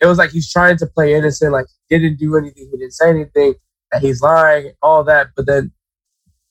[0.00, 2.92] it was like he's trying to play innocent, like he didn't do anything, he didn't
[2.92, 3.54] say anything,
[3.90, 5.28] that he's lying, all that.
[5.36, 5.72] But then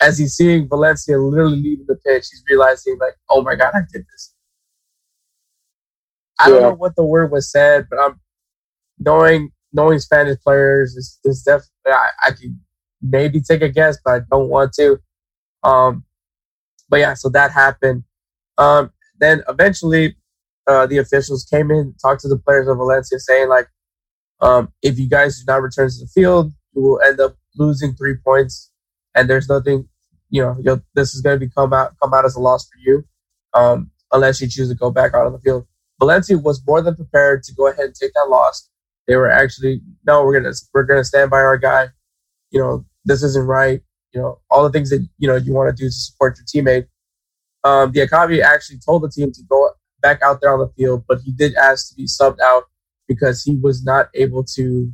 [0.02, 3.82] as he's seeing Valencia literally leaving the pitch, he's realizing like, oh my god, I
[3.92, 4.34] did this.
[6.40, 6.54] I yeah.
[6.54, 8.20] don't know what the word was said, but I'm
[9.00, 12.60] knowing knowing Spanish players is, is definitely I, I can
[13.02, 15.00] maybe take a guess, but I don't want to.
[15.64, 16.04] Um,
[16.90, 18.04] but yeah, so that happened.
[18.58, 20.16] Um, then eventually,
[20.68, 23.68] uh, the officials came in, talked to the players of Valencia, saying like,
[24.42, 27.94] um, if you guys do not return to the field, you will end up losing
[27.94, 28.72] three points,
[29.16, 29.88] and there's nothing,
[30.30, 33.06] you know, this is going to become out come out as a loss for you,
[33.54, 35.66] um, unless you choose to go back out on the field.
[36.00, 38.70] Valencia was more than prepared to go ahead and take that loss.
[39.08, 41.90] They were actually no, we're gonna we're gonna stand by our guy.
[42.52, 43.82] You know, this isn't right.
[44.14, 46.64] You know, all the things that you know you want to do to support your
[46.64, 46.88] teammate.
[47.64, 49.72] Um, Diakhaby actually told the team to go
[50.02, 52.64] back out there on the field, but he did ask to be subbed out
[53.08, 54.92] because he was not able to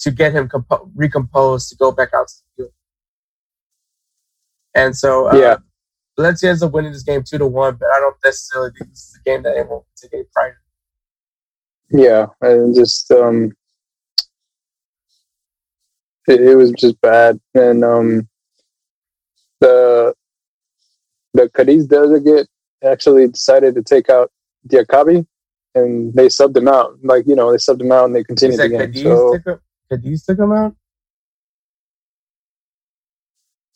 [0.00, 2.72] to get him compo- recomposed to go back out to the field.
[4.74, 5.56] And so, uh, yeah,
[6.16, 9.00] Valencia ends up winning this game two to one, but I don't necessarily think this
[9.00, 10.52] is a game that they will take pride
[11.90, 13.52] yeah, and just um,
[16.28, 17.40] it, it, was just bad.
[17.54, 18.28] And um,
[19.60, 20.14] the
[21.34, 22.48] the Cadiz delegate
[22.82, 24.30] actually decided to take out
[24.68, 25.26] Diakhaby,
[25.74, 26.98] and they subbed him out.
[27.02, 28.78] Like you know, they subbed him out and they continued the game.
[28.78, 30.74] Cadiz, so, took him, Cadiz took him out.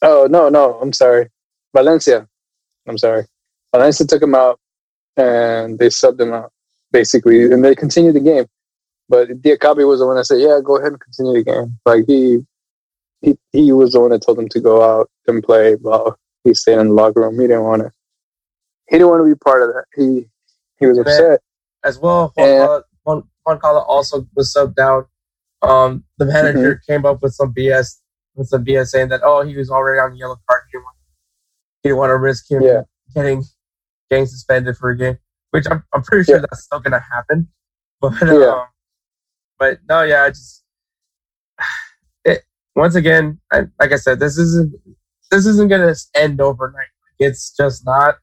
[0.03, 1.29] Oh no, no, I'm sorry,
[1.75, 2.29] Valencia.
[2.87, 3.27] I'm sorry,
[3.75, 4.61] Valencia took him out,
[5.17, 6.51] and they subbed him out
[6.95, 8.47] basically, and they continued the game.
[9.09, 12.05] But Diakhaby was the one that said, "Yeah, go ahead and continue the game." Like
[12.07, 12.39] he,
[13.25, 15.75] he, he was the one that told him to go out and play.
[15.75, 17.93] While he stayed in the locker room, he didn't want to.
[18.89, 19.85] He didn't want to be part of that.
[19.97, 20.27] He,
[20.79, 21.41] he was upset
[21.85, 22.33] as well.
[22.37, 22.83] Juan,
[23.45, 25.09] Juan, Cala also was subbed out.
[25.63, 26.93] Um, the manager mm-hmm.
[26.93, 28.01] came up with some BS,
[28.35, 30.63] with some BS saying that oh he was already on the yellow card.
[30.71, 30.97] He didn't want,
[31.83, 32.83] he didn't want to risk him yeah.
[33.15, 33.43] getting
[34.11, 35.19] getting suspended for a game
[35.55, 36.47] which I'm, I'm pretty sure yeah.
[36.51, 37.49] that's still gonna happen.
[38.01, 38.49] But yeah.
[38.49, 38.67] Um,
[39.59, 40.64] but no, yeah, I just
[42.75, 44.75] once again, I, like I said, this isn't
[45.31, 46.89] this isn't gonna end overnight.
[47.19, 48.17] It's just not,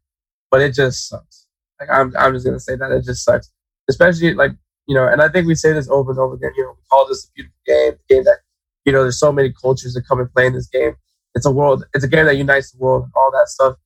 [0.49, 1.47] but it just sucks.
[1.79, 3.51] Like I'm I'm just gonna say that it just sucks,
[3.89, 4.51] especially like
[4.87, 6.51] you know, and I think we say this over and over again.
[6.55, 8.39] You know, we call this a beautiful game, a game that
[8.85, 10.95] you know, there's so many cultures that come and play in this game.
[11.35, 13.77] It's a world, it's a game that unites the world and all that stuff.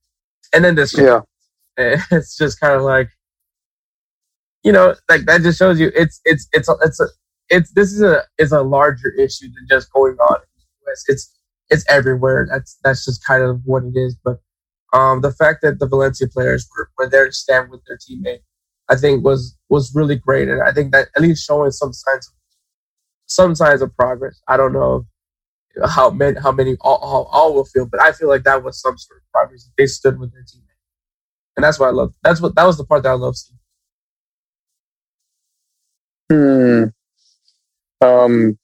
[0.52, 1.20] And then this, yeah,
[1.76, 3.08] it's just kind of like
[4.64, 7.06] you know, like that just shows you it's it's it's a, it's a,
[7.50, 10.38] it's this is a is a larger issue than just going on
[10.88, 11.04] US.
[11.08, 11.32] It's
[11.68, 12.46] it's everywhere.
[12.50, 14.16] That's that's just kind of what it is.
[14.22, 14.40] But
[14.92, 18.40] um, the fact that the Valencia players were, were there to stand with their teammate,
[18.88, 22.28] I think was was really great, and I think that at least showing some signs,
[22.28, 22.34] of,
[23.26, 24.40] some signs of progress.
[24.48, 25.06] I don't know
[25.84, 28.80] how many how many all, all, all will feel, but I feel like that was
[28.80, 29.68] some sort of progress.
[29.76, 30.76] They stood with their teammate.
[31.56, 32.14] and that's what I love.
[32.22, 33.58] That's what that was the part that I love seeing.
[36.30, 36.84] Hmm.
[38.06, 38.58] Um.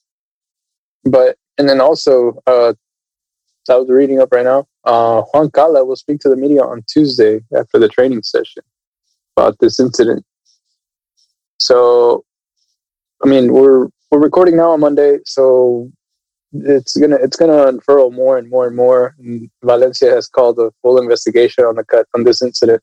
[1.04, 2.74] But and then also, uh,
[3.70, 4.66] I was reading up right now.
[4.84, 8.62] Uh, Juan Cala will speak to the media on Tuesday after the training session
[9.36, 10.24] about this incident.
[11.58, 12.24] So,
[13.24, 15.90] I mean, we're we're recording now on Monday, so
[16.52, 19.14] it's gonna it's gonna unfurl more and more and more.
[19.18, 22.82] And Valencia has called a full investigation on the cut on this incident.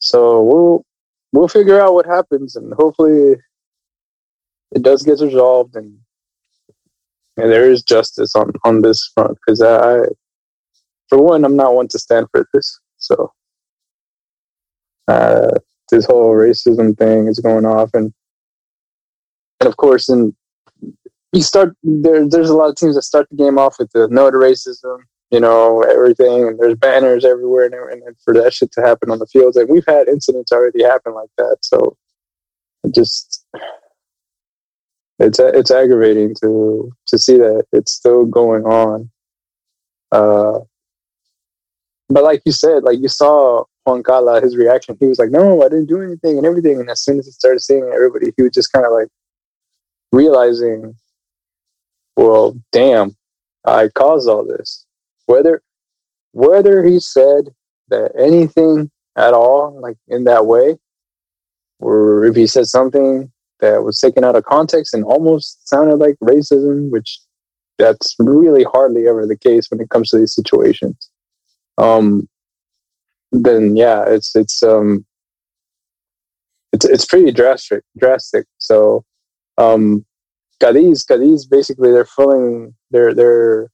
[0.00, 0.84] So we'll
[1.32, 3.36] we'll figure out what happens, and hopefully
[4.72, 5.96] it does get resolved, and,
[7.36, 9.38] and there is justice on on this front.
[9.44, 10.00] Because I,
[11.08, 12.80] for one, I'm not one to stand for this.
[12.98, 13.32] So
[15.08, 15.58] uh,
[15.90, 18.12] this whole racism thing is going off, and
[19.60, 20.34] and of course, and
[21.32, 22.28] you start there.
[22.28, 24.98] There's a lot of teams that start the game off with the no to racism,
[25.30, 29.18] you know, everything, and there's banners everywhere, and, and for that shit to happen on
[29.18, 31.58] the fields, and we've had incidents already happen like that.
[31.62, 31.96] So,
[32.94, 33.44] just
[35.18, 39.10] it's it's aggravating to to see that it's still going on.
[40.12, 40.60] Uh,
[42.08, 45.62] but like you said, like you saw Juan Cala, his reaction, he was like, "No,
[45.62, 46.80] I didn't do anything," and everything.
[46.80, 49.08] And as soon as he started seeing everybody, he was just kind of like
[50.12, 50.94] realizing
[52.16, 53.16] well, damn,
[53.64, 54.86] I caused all this.
[55.26, 55.62] Whether
[56.32, 57.48] whether he said
[57.88, 60.78] that anything at all, like in that way,
[61.80, 63.30] or if he said something
[63.64, 67.18] that was taken out of context and almost sounded like racism, which
[67.78, 71.10] that's really hardly ever the case when it comes to these situations.
[71.78, 72.28] Um,
[73.32, 75.04] then yeah, it's it's um,
[76.72, 78.46] it's it's pretty drastic, drastic.
[78.58, 79.04] So,
[79.58, 80.04] um,
[80.60, 83.68] Cadiz, Cadiz, basically they're filling, they're they're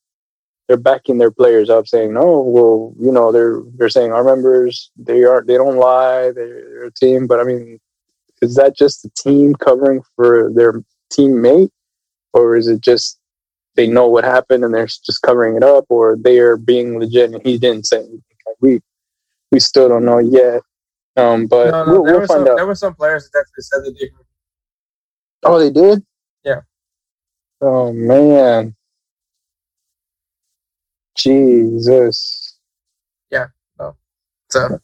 [0.69, 4.91] they're backing their players up, saying, "No, well, you know, they're they're saying our members
[4.97, 7.81] they aren't they don't lie, they're, they're a team." But I mean,
[8.43, 11.71] is that just the team covering for their teammate,
[12.33, 13.19] or is it just
[13.77, 17.33] they know what happened and they're just covering it up, or they are being legit
[17.33, 18.23] and he didn't say anything?
[18.61, 18.81] we
[19.53, 20.63] we still don't know yet.
[21.17, 22.57] Um, but no, no, we'll, we'll find some, out.
[22.57, 24.11] There were some players that actually said they did.
[25.43, 26.05] Oh, they did.
[26.45, 26.61] Yeah.
[27.61, 28.75] Oh man.
[31.17, 32.59] Jesus.
[33.31, 33.47] Yeah.
[33.79, 33.97] No.
[34.51, 34.79] So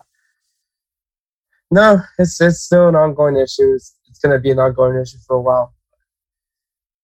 [1.70, 3.74] no, it's it's still an ongoing issue.
[3.74, 5.74] It's, it's going to be an ongoing issue for a while.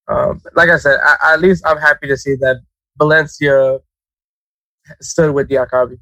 [0.07, 2.61] Um, like I said, I, at least I'm happy to see that
[2.97, 3.79] Valencia
[5.01, 5.97] stood with Diakhaby.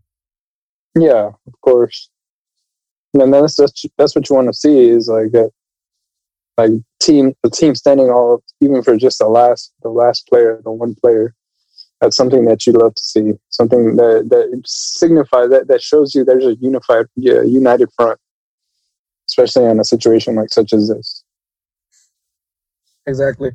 [0.95, 2.10] Yeah, of course.
[3.13, 5.34] And that's that's that's what you want to see is like
[6.58, 10.71] like team the team standing all even for just the last the last player the
[10.71, 11.34] one player
[12.00, 16.24] that's something that you love to see something that that signifies that that shows you
[16.24, 18.19] there's a unified yeah, united front
[19.32, 21.24] especially in a situation like such as this
[23.08, 23.52] exactly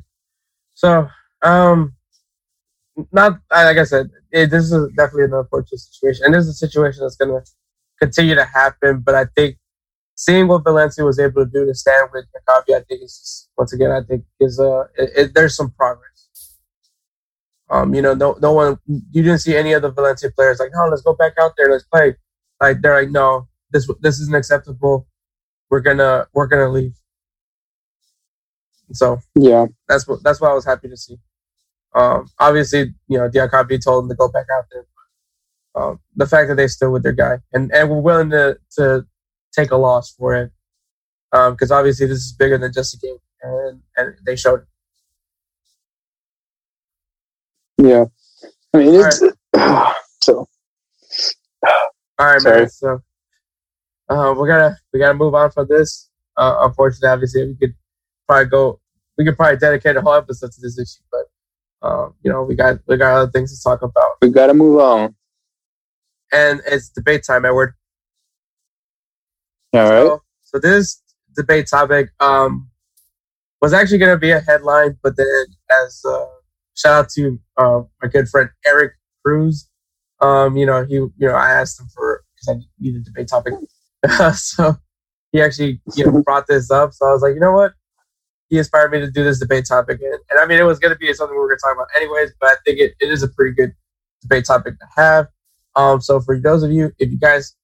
[0.73, 1.07] so
[1.43, 1.93] um
[3.11, 6.65] not like i said it, this is definitely an unfortunate situation and this is a
[6.65, 7.51] situation that's going to
[7.99, 9.57] continue to happen but i think
[10.17, 13.71] seeing what Valencia was able to do to stand with Diakhaby, I think is once
[13.71, 16.57] again, I think is uh, it, it, there's some progress.
[17.69, 20.71] Um, you know, no, no one, you didn't see any of the Valencia players like,
[20.75, 22.15] oh, let's go back out there, let's play.
[22.59, 25.07] Like they're like, no, this this isn't acceptable.
[25.69, 26.95] We're gonna we're gonna leave.
[28.93, 31.17] So yeah, that's what that's what I was happy to see.
[31.93, 34.85] Um, obviously, you know, Diakhaby told them to go back out there.
[35.73, 38.57] But, um, the fact that they stood with their guy and and were willing to
[38.77, 39.05] to
[39.51, 40.51] take a loss for it
[41.31, 44.67] because um, obviously this is bigger than just a game, and, and they showed it.
[47.83, 48.05] Yeah,
[48.73, 49.21] I mean it's
[49.55, 49.95] right.
[50.21, 50.47] so.
[52.19, 52.61] All right, Sorry.
[52.61, 52.69] man.
[52.69, 53.01] So
[54.09, 56.09] uh, we gotta we gotta move on from this.
[56.35, 57.75] Uh, unfortunately, obviously, we could
[58.27, 58.79] probably go.
[59.17, 62.55] We could probably dedicate a whole episode to this issue, but um, you know, we
[62.55, 64.17] got we got other things to talk about.
[64.21, 65.15] We gotta move on.
[66.31, 67.73] And it's debate time, Edward.
[69.73, 70.05] All right.
[70.05, 71.01] So, so this
[71.35, 72.69] debate topic um,
[73.61, 75.45] was actually going to be a headline, but then
[75.83, 76.25] as uh,
[76.75, 79.69] shout out to uh, my good friend Eric Cruz,
[80.19, 83.27] um, you know he you know I asked him for because I needed a debate
[83.27, 83.53] topic,
[84.35, 84.75] so
[85.31, 86.93] he actually you know brought this up.
[86.93, 87.73] So I was like, you know what?
[88.49, 90.93] He inspired me to do this debate topic, and, and I mean it was going
[90.93, 93.11] to be something we were going to talk about anyways, but I think it, it
[93.11, 93.73] is a pretty good
[94.21, 95.27] debate topic to have.
[95.75, 97.55] Um, so for those of you, if you guys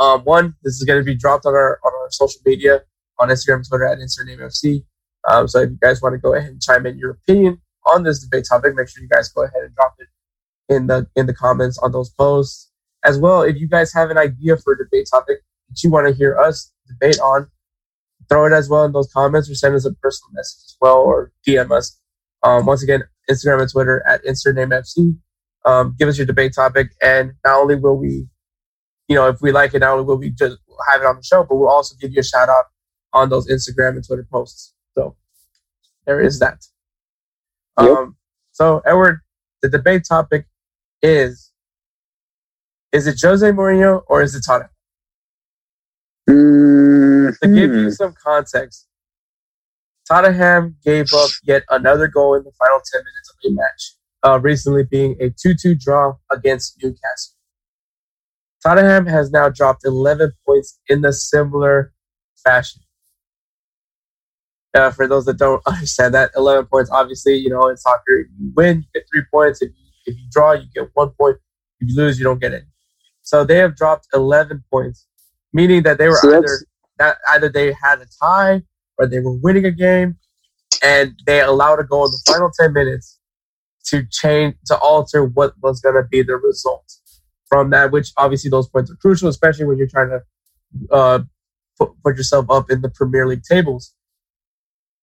[0.00, 2.82] um, one, this is going to be dropped on our on our social media
[3.18, 4.84] on Instagram, Twitter at InsertNameFC.
[5.28, 7.60] Um, so if you guys want to go ahead and chime in your opinion
[7.92, 10.08] on this debate topic, make sure you guys go ahead and drop it
[10.72, 12.70] in the in the comments on those posts.
[13.04, 15.38] As well, if you guys have an idea for a debate topic,
[15.68, 17.48] that you want to hear us debate on,
[18.28, 20.96] throw it as well in those comments or send us a personal message as well
[20.98, 21.98] or DM us.
[22.42, 25.16] Um, once again, Instagram and Twitter at InsertNameFC.
[25.64, 28.26] Um, give us your debate topic, and not only will we,
[29.08, 30.56] you know, if we like it, not only will we just
[30.88, 32.66] have it on the show, but we'll also give you a shout out
[33.12, 34.74] on those Instagram and Twitter posts.
[34.96, 35.16] So
[36.06, 36.64] there is that.
[37.80, 37.88] Yep.
[37.88, 38.16] Um,
[38.52, 39.20] so Edward,
[39.62, 40.46] the debate topic
[41.02, 41.52] is:
[42.92, 44.70] Is it Jose Mourinho or is it Tottenham?
[46.28, 47.28] Mm-hmm.
[47.42, 48.86] To give you some context,
[50.06, 54.40] Tottenham gave up yet another goal in the final 10 minutes of a match, uh,
[54.40, 57.34] recently being a 2 2 draw against Newcastle.
[58.62, 61.92] Tottenham has now dropped 11 points in the similar
[62.42, 62.82] fashion.
[64.74, 68.52] Uh, for those that don't understand that, 11 points, obviously, you know, in soccer, you
[68.54, 69.62] win, you get three points.
[69.62, 71.36] If you, if you draw, you get one point.
[71.80, 72.64] If you lose, you don't get any.
[73.22, 75.06] So they have dropped 11 points,
[75.52, 76.64] meaning that they were so either
[76.98, 78.62] that either they had a tie
[78.98, 80.16] or they were winning a game,
[80.82, 83.18] and they allowed a goal in the final 10 minutes
[83.86, 86.92] to change, to alter what was going to be the result
[87.48, 91.20] from that, which obviously those points are crucial, especially when you're trying to uh,
[91.78, 93.94] put, put yourself up in the Premier League tables.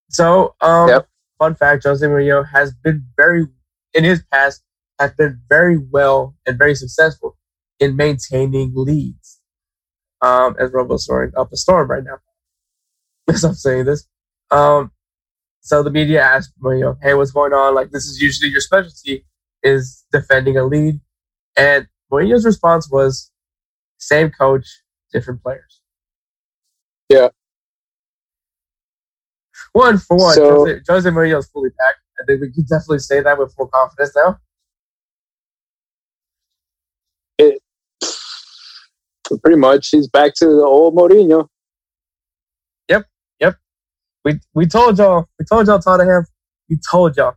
[0.09, 1.07] So, um, yep.
[1.39, 3.47] fun fact Jose Mourinho has been very,
[3.93, 4.61] in his past,
[4.99, 7.37] has been very well and very successful
[7.79, 9.24] in maintaining leads.
[10.21, 12.17] Um, as Robo's soaring up a storm right now.
[13.29, 14.07] As I'm saying this.
[14.51, 14.91] Um,
[15.61, 17.75] so the media asked Mourinho, hey, what's going on?
[17.75, 19.25] Like, this is usually your specialty
[19.63, 20.99] is defending a lead.
[21.57, 23.31] And Mourinho's response was,
[23.97, 24.67] same coach,
[25.11, 25.81] different players.
[27.09, 27.29] Yeah.
[29.73, 31.95] One for one, so, Jose, Jose Mourinho is fully back.
[32.21, 34.39] I think we can definitely say that with full confidence now.
[37.37, 37.61] It,
[39.39, 41.47] pretty much, he's back to the old Mourinho.
[42.89, 43.05] Yep,
[43.39, 43.55] yep.
[44.23, 46.25] We we told y'all, we told y'all Tottenham,
[46.69, 47.35] we told y'all,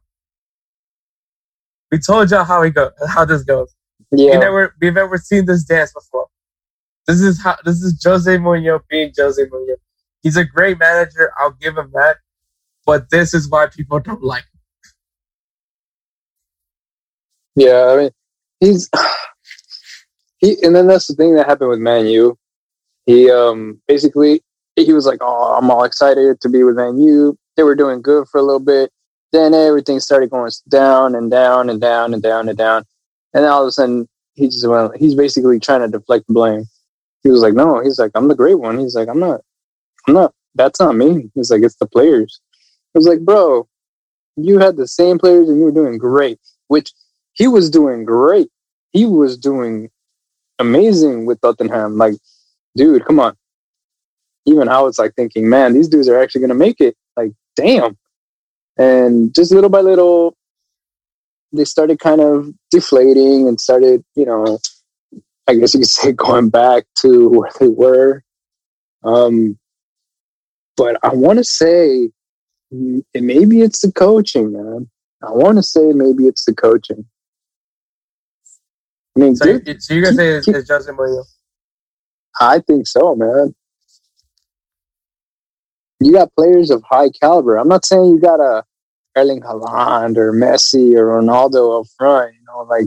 [1.91, 3.75] we told y'all how he go, how this goes.
[4.11, 4.33] Yeah.
[4.33, 6.27] We never, we've never seen this dance before.
[7.07, 9.77] This is how this is Jose Mourinho being Jose Mourinho.
[10.23, 11.33] He's a great manager.
[11.39, 12.17] I'll give him that.
[12.85, 14.61] But this is why people don't like him.
[17.57, 18.11] Yeah, I mean,
[18.61, 18.89] he's
[20.39, 22.39] he, and then that's the thing that happened with Man U.
[23.07, 24.43] He um basically
[24.77, 28.03] he was like, "Oh, I'm all excited to be with Man U." They were doing
[28.03, 28.91] good for a little bit.
[29.33, 32.85] Then everything started going down and down and down and down and down.
[33.35, 36.65] And all of a sudden, he just went, he's basically trying to deflect blame.
[37.23, 38.79] He was like, no, he's like, I'm the great one.
[38.79, 39.41] He's like, I'm not,
[40.07, 41.31] I'm not, that's not me.
[41.35, 42.41] He's like, it's the players.
[42.95, 43.69] I was like, bro,
[44.37, 46.93] you had the same players and you were doing great, which
[47.33, 48.49] he was doing great.
[48.93, 49.91] He was doing
[50.59, 51.97] amazing with Tottenham.
[51.97, 52.15] Like,
[52.77, 53.37] dude, come on.
[54.47, 56.97] Even I was like thinking, man, these dudes are actually going to make it.
[57.17, 57.97] Like, damn.
[58.79, 60.37] And just little by little,
[61.53, 64.59] they started kind of deflating and started, you know,
[65.47, 68.23] I guess you could say going back to where they were.
[69.05, 69.59] Um,
[70.77, 72.11] but I want to say
[72.71, 74.89] and maybe it's the coaching, man.
[75.23, 77.07] I want to say maybe it's the coaching.
[79.19, 81.25] I mean, so, dude, so you're gonna say it's, it's Justin Mourinho?
[82.41, 83.53] I think so, man.
[86.01, 87.57] You got players of high caliber.
[87.57, 88.63] I'm not saying you got a
[89.17, 92.87] Erling Haaland or Messi or Ronaldo up front, you know, like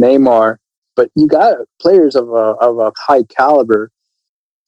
[0.00, 0.56] Neymar.
[0.96, 3.92] But you got players of a of a high caliber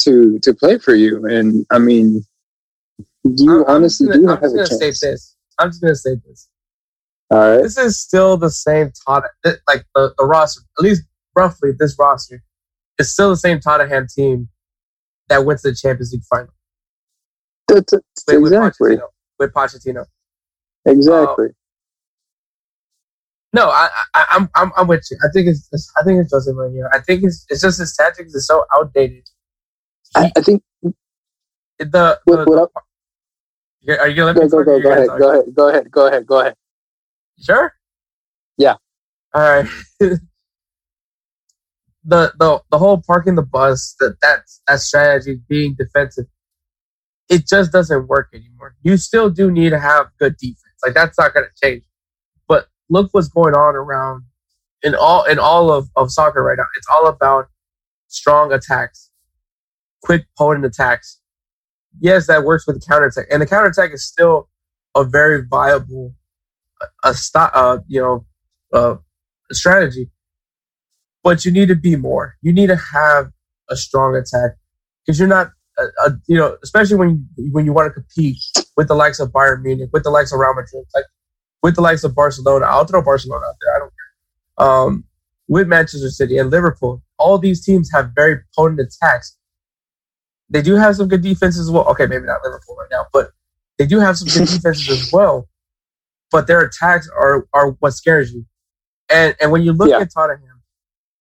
[0.02, 2.24] to to play for you, and I mean,
[3.24, 4.78] you I'm, honestly I'm gonna, do I'm have a chance.
[5.00, 5.36] Say this.
[5.58, 6.48] I'm just gonna say this.
[7.30, 7.62] All right.
[7.62, 9.30] This is still the same Tottenham,
[9.68, 11.02] like the, the roster, at least
[11.36, 12.42] roughly this roster,
[12.98, 14.48] is still the same Tottenham team
[15.28, 16.52] that went to the Champions League final.
[17.68, 18.90] That's, that's with, exactly.
[18.90, 19.06] With Pochettino.
[19.38, 20.04] With Pochettino.
[20.86, 21.46] Exactly.
[21.46, 21.52] Uh,
[23.52, 25.18] no, I, I, I'm, I'm, I'm with you.
[25.24, 26.88] I think it's, it's I think it's Jose Mourinho.
[26.92, 29.28] I think it's, it's just his tactics is so outdated.
[30.14, 30.92] I, I, think the,
[31.78, 32.70] the, what, what
[33.82, 35.90] the are you gonna let go, me go, go, go ahead, go ahead, go ahead,
[35.90, 36.54] go ahead, go ahead.
[37.40, 37.72] Sure.
[38.58, 38.74] Yeah.
[39.34, 39.66] All right.
[40.00, 40.20] the
[42.04, 46.26] the the whole parking the bus that that that strategy being defensive
[47.30, 48.74] it just doesn't work anymore.
[48.82, 50.58] You still do need to have good defense.
[50.84, 51.84] Like that's not going to change.
[52.48, 54.24] But look what's going on around
[54.82, 56.64] in all in all of, of soccer right now.
[56.76, 57.46] It's all about
[58.08, 59.10] strong attacks,
[60.02, 61.20] quick potent attacks.
[62.00, 64.48] Yes, that works with the counterattack, and the counterattack is still
[64.96, 66.14] a very viable
[67.04, 68.26] a stop, uh, you know,
[68.72, 68.96] uh,
[69.52, 70.10] strategy.
[71.22, 72.36] But you need to be more.
[72.40, 73.30] You need to have
[73.68, 74.52] a strong attack
[75.04, 78.38] because you're not, a, a, you know, especially when you, when you want to compete
[78.76, 81.04] with the likes of Bayern Munich, with the likes of Real Madrid, like
[81.62, 82.66] with the likes of Barcelona.
[82.66, 83.76] I'll throw Barcelona out there.
[83.76, 84.66] I don't care.
[84.66, 85.04] Um,
[85.48, 89.36] with Manchester City and Liverpool, all these teams have very potent attacks.
[90.48, 91.86] They do have some good defenses as well.
[91.88, 93.30] Okay, maybe not Liverpool right now, but
[93.78, 95.48] they do have some good defenses as well.
[96.30, 98.44] But their attacks are are what scares you.
[99.10, 99.98] And and when you look yeah.
[99.98, 100.62] at Tottenham,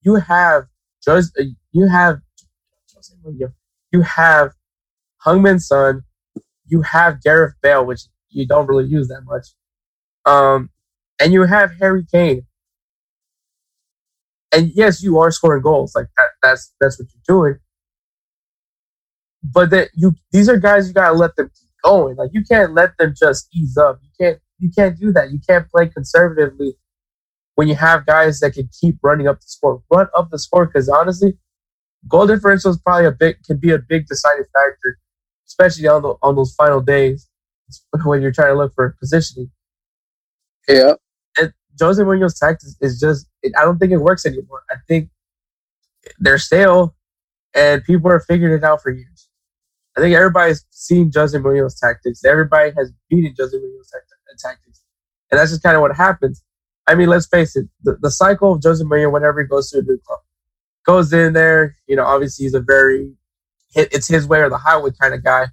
[0.01, 0.65] you have
[1.03, 1.37] just
[1.71, 2.19] you have
[3.91, 4.51] you have
[5.25, 6.03] Heung-min Son,
[6.65, 9.47] you have Gareth Bale, which you don't really use that much,
[10.25, 10.69] um,
[11.19, 12.45] and you have Harry Kane.
[14.51, 15.93] And yes, you are scoring goals.
[15.95, 17.59] Like that, that's that's what you're doing.
[19.43, 22.15] But that you these are guys you gotta let them keep going.
[22.15, 23.99] Like you can't let them just ease up.
[24.01, 25.31] You can't you can't do that.
[25.31, 26.75] You can't play conservatively
[27.55, 29.81] when you have guys that can keep running up the score.
[29.91, 31.37] Run up the score because honestly,
[32.07, 34.97] goal differential is probably a big can be a big deciding factor,
[35.47, 37.27] especially on the, on those final days
[38.03, 39.51] when you're trying to look for positioning.
[40.67, 40.93] Yeah.
[41.37, 44.63] And Jose Mourinho's tactics is just it, I don't think it works anymore.
[44.69, 45.09] I think
[46.19, 46.95] they're stale,
[47.53, 49.27] and people are figuring it out for years.
[49.97, 52.23] I think everybody's seen Jose Mourinho's tactics.
[52.23, 56.43] Everybody has beaten Jose Mourinho's tactics, and that's just kind of what happens.
[56.87, 59.79] I mean, let's face it, the, the cycle of Jose Mourinho whenever he goes to
[59.79, 60.19] a new club
[60.85, 61.75] goes in there.
[61.87, 63.13] You know, obviously he's a very
[63.75, 65.45] it's his way or the highway kind of guy.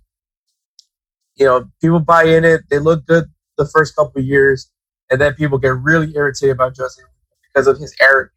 [1.37, 2.63] You know, people buy in it.
[2.71, 3.27] They look good
[3.59, 4.71] the first couple years,
[5.11, 7.03] and then people get really irritated about Jose
[7.43, 8.33] because of his arrogance.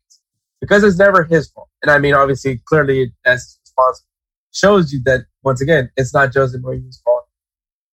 [0.60, 1.70] Because it's never his fault.
[1.82, 4.04] And I mean, obviously, clearly, as response
[4.52, 7.24] shows you that once again, it's not Jose Mourinho's fault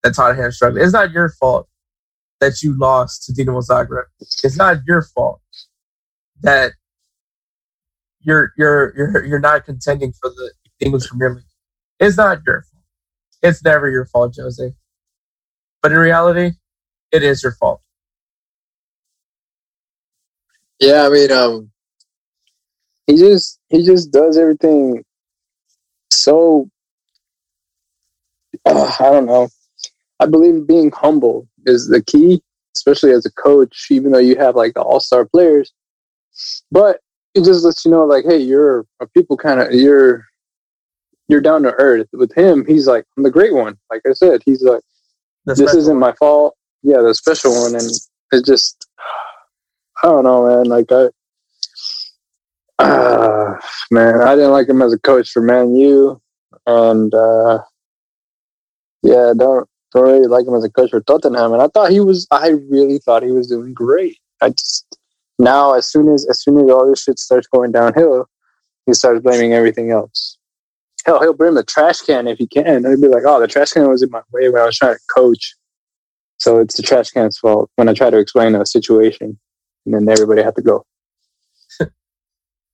[0.03, 0.83] that Tottenham struggled.
[0.83, 1.69] It's not your fault
[2.41, 4.05] that you lost to Dinamo Zagreb.
[4.20, 5.41] It's not your fault
[6.43, 6.72] that
[8.20, 11.45] you're you're you're you're not contending for the English Premier League.
[12.01, 12.84] It's not your fault.
[13.43, 14.72] It's never your fault, Jose.
[15.82, 16.53] But in reality,
[17.12, 17.80] it is your fault.
[20.80, 21.70] Yeah, I mean, um,
[23.07, 25.05] he just he just does everything
[26.11, 26.68] so.
[28.64, 29.49] Uh, I don't know.
[30.21, 32.43] I believe being humble is the key,
[32.77, 33.89] especially as a coach.
[33.91, 35.73] Even though you have like the all star players,
[36.71, 37.01] but
[37.35, 40.25] it just lets you know, like, hey, you're a people kind of you're
[41.29, 42.09] you're down to earth.
[42.12, 43.77] With him, he's like, I'm the great one.
[43.91, 44.81] Like I said, he's like,
[45.45, 46.57] this isn't my fault.
[46.83, 47.91] Yeah, the special one, and
[48.33, 48.89] it's just,
[50.03, 50.64] I don't know, man.
[50.64, 51.09] Like I,
[52.79, 53.59] uh,
[53.91, 56.21] man, I didn't like him as a coach for Man U,
[56.67, 57.59] and uh,
[59.03, 61.53] yeah, don't don't really like him as a coach for Tottenham.
[61.53, 64.19] And I thought he was, I really thought he was doing great.
[64.41, 64.97] I just
[65.39, 68.29] now, as soon as as soon as all this shit starts going downhill,
[68.87, 70.39] he starts blaming everything else.
[71.05, 72.85] Hell, he'll blame the trash can if he can.
[72.85, 74.95] He'll be like, "Oh, the trash can was in my way when I was trying
[74.95, 75.55] to coach,
[76.39, 79.39] so it's the trash can's fault." When I try to explain a situation,
[79.85, 80.85] and then everybody had to go.
[81.81, 81.89] all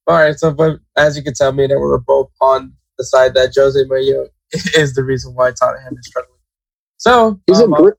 [0.07, 3.53] right, so but as you can tell, me that we're both on the side that
[3.57, 4.29] Jose Mourinho
[4.77, 6.32] is the reason why Tottenham is struggling.
[7.03, 7.94] So he's um, a great,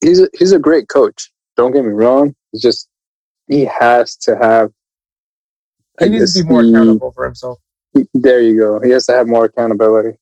[0.00, 1.30] he's a, he's a great coach.
[1.58, 2.34] Don't get me wrong.
[2.54, 2.88] It's just
[3.48, 4.70] he has to have.
[6.00, 7.58] He needs to be more accountable for himself.
[8.14, 8.80] There you go.
[8.80, 10.16] He has to have more accountability.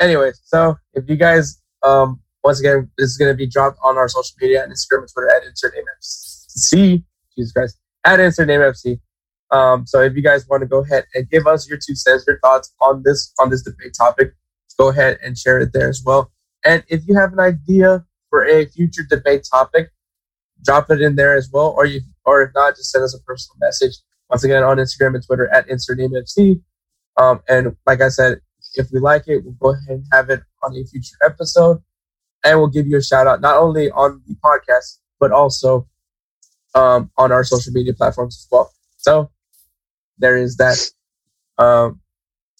[0.00, 3.96] Anyway, so if you guys, um, once again, this is going to be dropped on
[3.96, 7.04] our social media and Instagram and Twitter at insert name FC.
[7.36, 8.98] Jesus Christ, at insert name FC.
[9.52, 12.24] Um, so if you guys want to go ahead and give us your two cents,
[12.26, 14.32] your thoughts on this on this debate topic,
[14.76, 16.32] go ahead and share it there as well.
[16.64, 19.90] And if you have an idea for a future debate topic,
[20.64, 21.74] drop it in there as well.
[21.76, 23.94] Or you, or if not, just send us a personal message.
[24.30, 26.62] Once again, on Instagram and Twitter at InsertNameFC.
[27.16, 28.40] Um, and like I said,
[28.74, 31.82] if we like it, we'll go ahead and have it on a future episode,
[32.44, 35.86] and we'll give you a shout out not only on the podcast but also
[36.74, 38.72] um, on our social media platforms as well.
[38.96, 39.30] So
[40.18, 40.78] there is that.
[41.58, 42.00] Um,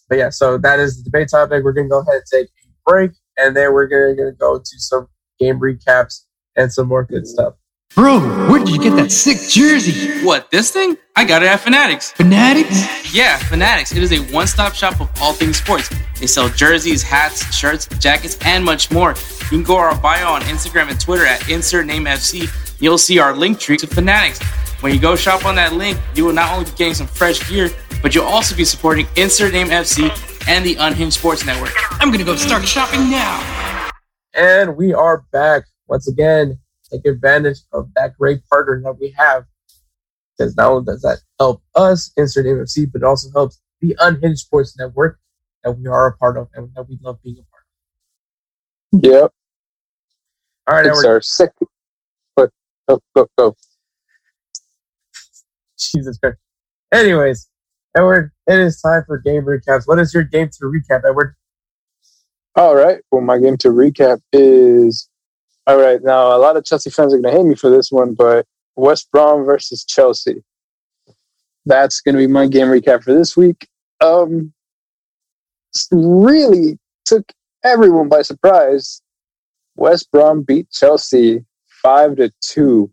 [0.08, 1.64] but yeah, so that is the debate topic.
[1.64, 4.78] We're gonna go ahead and take a break, and then we're gonna, gonna go to
[4.78, 5.08] some
[5.38, 6.24] game recaps
[6.56, 7.54] and some more good stuff.
[7.94, 8.20] Bro,
[8.50, 10.24] where did you get that sick jersey?
[10.24, 10.96] What, this thing?
[11.14, 12.12] I got it at Fanatics.
[12.12, 13.14] Fanatics?
[13.14, 13.92] Yeah, Fanatics.
[13.92, 15.90] It is a one stop shop of all things sports.
[16.18, 19.10] They sell jerseys, hats, shirts, jackets, and much more.
[19.10, 22.80] You can go to our bio on Instagram and Twitter at InsertNameFC.
[22.80, 24.42] You'll see our link tree to Fanatics.
[24.80, 27.46] When you go shop on that link, you will not only be getting some fresh
[27.46, 27.68] gear,
[28.00, 30.10] but you'll also be supporting Insert Name FC
[30.48, 31.72] and the Unhinged Sports Network.
[32.00, 33.90] I'm gonna go start shopping now.
[34.34, 36.58] And we are back once again
[36.92, 39.44] take advantage of that great partner that we have.
[40.36, 43.96] Because not only does that help us Insert Name FC, but it also helps the
[44.00, 45.18] Unhinged Sports Network.
[45.64, 47.62] that we are a part of and that we love being a part
[48.92, 49.04] of.
[49.04, 49.32] Yep.
[50.66, 51.12] All right, it's Edward.
[51.12, 51.68] our second.
[52.34, 52.50] But
[52.88, 53.56] go go go.
[55.78, 56.38] Jesus Christ.
[56.92, 57.48] Anyways,
[57.96, 59.86] Edward, it is time for game recaps.
[59.86, 61.34] What is your game to recap, Edward?
[62.56, 63.00] All right.
[63.10, 65.08] Well, my game to recap is
[65.66, 66.02] all right.
[66.02, 68.46] Now, a lot of Chelsea fans are going to hate me for this one, but
[68.76, 70.42] West Brom versus Chelsea.
[71.64, 73.68] That's going to be my game recap for this week.
[74.00, 74.52] Um,
[75.90, 77.30] really took
[77.64, 79.02] everyone by surprise.
[79.76, 81.44] West Brom beat Chelsea
[81.82, 82.90] five to two.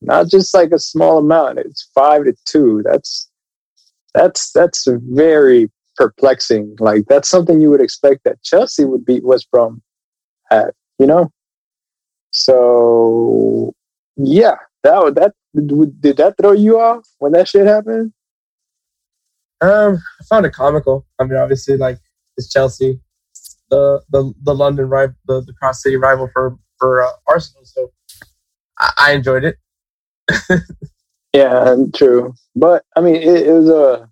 [0.00, 2.82] Not just like a small amount; it's five to two.
[2.84, 3.30] That's
[4.16, 6.74] that's that's very perplexing.
[6.80, 9.82] Like that's something you would expect that Chelsea would beat West Brom
[10.50, 11.30] at, you know.
[12.30, 13.74] So
[14.16, 15.34] yeah, that that
[16.00, 18.12] did that throw you off when that shit happened?
[19.60, 21.06] Um, I found it comical.
[21.18, 21.98] I mean, obviously, like
[22.36, 22.98] it's Chelsea,
[23.70, 27.64] the the the London rival, the, the cross city rival for for uh, Arsenal.
[27.64, 27.92] So
[28.78, 29.56] I, I enjoyed it.
[31.36, 32.34] yeah, true.
[32.54, 34.08] But I mean, it, it was a.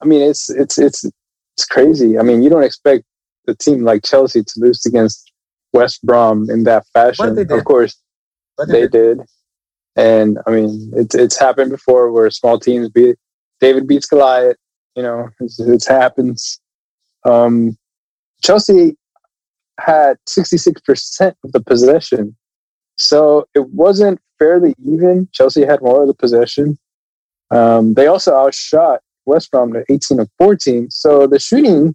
[0.00, 2.18] I mean, it's it's it's it's crazy.
[2.18, 3.04] I mean, you don't expect
[3.48, 5.32] a team like Chelsea to lose against
[5.72, 7.38] West Brom in that fashion.
[7.50, 7.96] Of course,
[8.58, 9.18] they, they did.
[9.18, 9.20] did.
[9.96, 13.16] And I mean, it's it's happened before where small teams beat
[13.60, 14.56] David beats Goliath.
[14.94, 16.60] You know, it happens.
[17.24, 17.76] Um,
[18.42, 18.96] Chelsea
[19.80, 22.36] had 66% of the possession.
[22.96, 25.28] So it wasn't fairly even.
[25.32, 26.78] Chelsea had more of the possession.
[27.50, 30.90] Um, they also outshot West Brom to 18 of 14.
[30.90, 31.94] So the shooting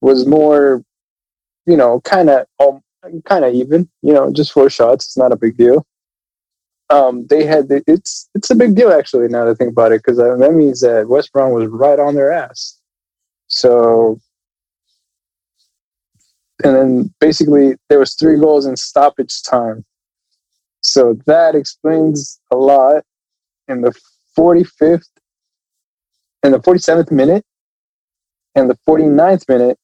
[0.00, 0.82] was more,
[1.66, 2.80] you know, kind of um,
[3.24, 3.88] kind of even.
[4.02, 5.06] You know, just four shots.
[5.06, 5.86] It's not a big deal.
[6.90, 9.28] Um, they had it's it's a big deal actually.
[9.28, 12.16] Now that I think about it, because that means that West Brom was right on
[12.16, 12.78] their ass.
[13.46, 14.20] So
[16.64, 19.84] and then basically there was three goals in stoppage time.
[20.80, 23.04] So that explains a lot.
[23.68, 23.94] In the
[24.36, 25.04] 45th,
[26.42, 27.44] in the 47th minute,
[28.54, 29.78] and the 49th minute,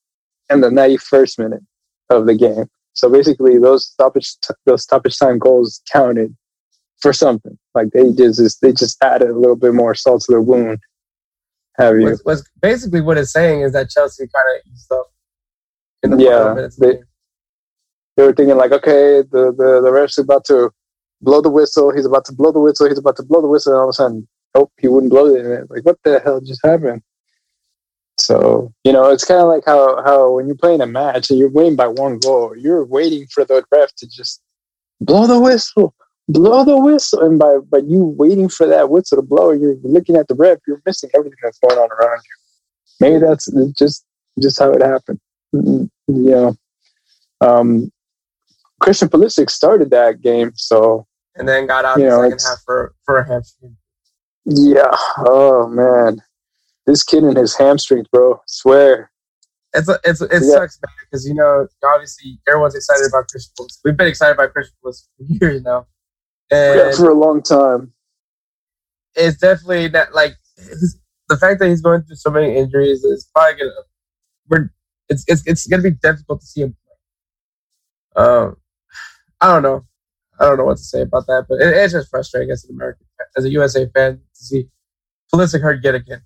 [0.49, 1.62] and the 91st minute
[2.11, 2.66] of the game.
[2.94, 4.34] So basically, those stoppage
[4.64, 6.34] those stoppage time goals counted
[7.01, 7.59] for something.
[7.74, 10.78] Like they just they just added a little bit more salt to the wound.
[11.78, 12.05] Have you?
[12.05, 15.07] What's, what's basically what it's saying is that Chelsea kind of eased up
[16.03, 16.68] in the yeah.
[16.78, 16.99] They,
[18.16, 20.70] they were thinking like, okay, the, the, the ref's about to
[21.20, 21.92] blow the whistle.
[21.92, 22.88] He's about to blow the whistle.
[22.88, 23.72] He's about to blow the whistle.
[23.72, 25.70] And all of a sudden, oh, he wouldn't blow it.
[25.70, 27.02] Like, what the hell just happened?
[28.18, 31.38] So, you know, it's kind of like how, how when you're playing a match and
[31.38, 34.40] you're winning by one goal, you're waiting for the ref to just
[35.00, 35.94] blow the whistle,
[36.28, 37.20] blow the whistle.
[37.20, 40.58] And by, by you waiting for that whistle to blow, you're looking at the ref,
[40.66, 43.00] you're missing everything that's going on around you.
[43.00, 44.04] Maybe that's just,
[44.40, 45.20] just how it happened
[46.08, 46.56] you know,
[47.40, 47.92] um,
[48.80, 51.05] Christian Pulisic started that game, so
[51.37, 53.76] and then got out you know, the second half for for a hamstring.
[54.45, 54.91] Yeah.
[55.18, 56.22] Oh man,
[56.87, 58.34] this kid and his hamstrings, bro.
[58.34, 59.11] I swear.
[59.74, 60.39] It's a, it's it yeah.
[60.39, 63.66] sucks, man, because you know obviously everyone's excited about Christian.
[63.84, 65.87] We've been excited about Christian for years now,
[66.51, 67.93] and yeah, for a long time.
[69.14, 70.34] It's definitely that like
[71.28, 73.70] the fact that he's going through so many injuries is probably gonna.
[74.49, 74.70] We're
[75.09, 76.76] it's it's it's gonna be difficult to see him
[78.14, 78.24] play.
[78.24, 78.57] Um,
[79.41, 79.84] I don't know.
[80.39, 82.74] I don't know what to say about that, but it, it's just frustrating as an
[82.74, 83.07] American,
[83.37, 84.68] as a USA fan, to see
[85.32, 86.22] Pulisic hurt yet again,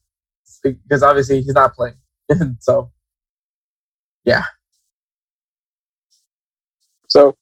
[0.63, 1.95] because obviously he's not playing.
[2.61, 2.91] so,
[4.25, 4.45] yeah.
[7.09, 7.37] So,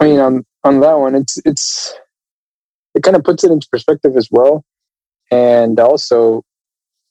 [0.00, 1.94] I mean, on on that one, it's it's
[2.94, 4.64] it kind of puts it into perspective as well,
[5.30, 6.42] and also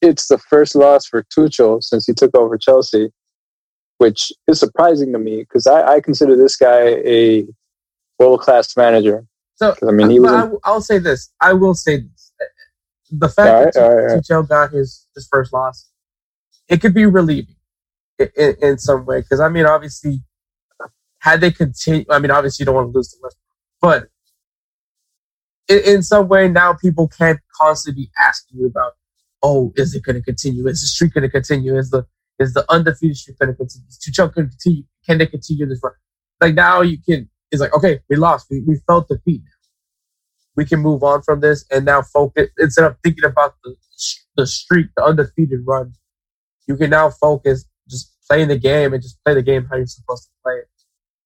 [0.01, 3.10] it's the first loss for Tuchel since he took over Chelsea,
[3.97, 7.45] which is surprising to me because I, I, consider this guy a
[8.20, 9.26] world class manager.
[9.55, 10.32] So I mean, he was.
[10.32, 11.32] I, I'll say this.
[11.41, 12.32] I will say this.
[13.11, 14.49] The fact right, that right, Tuchel right.
[14.49, 15.89] got his his first loss,
[16.68, 17.55] it could be relieving
[18.20, 20.24] in, in, in some way because I mean, obviously,
[21.20, 23.38] had they continued, I mean, obviously, you don't want to lose to West,
[23.80, 24.09] but
[25.70, 28.93] in, in some way now people can't constantly be asking you about
[29.45, 30.68] oh, is it going to continue?
[30.68, 31.78] Is the streak going to continue?
[31.78, 32.05] Is the
[32.39, 33.88] is the undefeated streak going to continue?
[33.88, 34.84] Is Tuchel going to continue?
[35.05, 35.93] Can they continue this run?
[36.41, 37.30] Like now you can.
[37.56, 38.47] It's like okay, we lost.
[38.51, 39.43] We we felt defeat.
[40.56, 43.76] We can move on from this and now focus instead of thinking about the
[44.38, 45.93] the streak, the undefeated run.
[46.68, 49.88] You can now focus just playing the game and just play the game how you're
[49.88, 50.70] supposed to play it.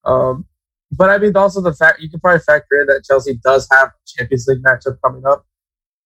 [0.06, 0.46] Um,
[0.92, 3.90] but I mean, also the fact you can probably factor in that Chelsea does have
[3.90, 5.46] a Champions League matchup coming up.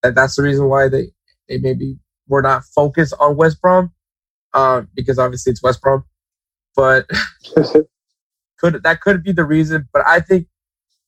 [0.03, 1.11] That that's the reason why they
[1.49, 1.97] they maybe
[2.27, 3.93] were not focused on West Brom.
[4.53, 6.05] um, because obviously it's West Brom.
[6.75, 7.07] But
[8.63, 9.87] could that could be the reason?
[9.91, 10.47] But I think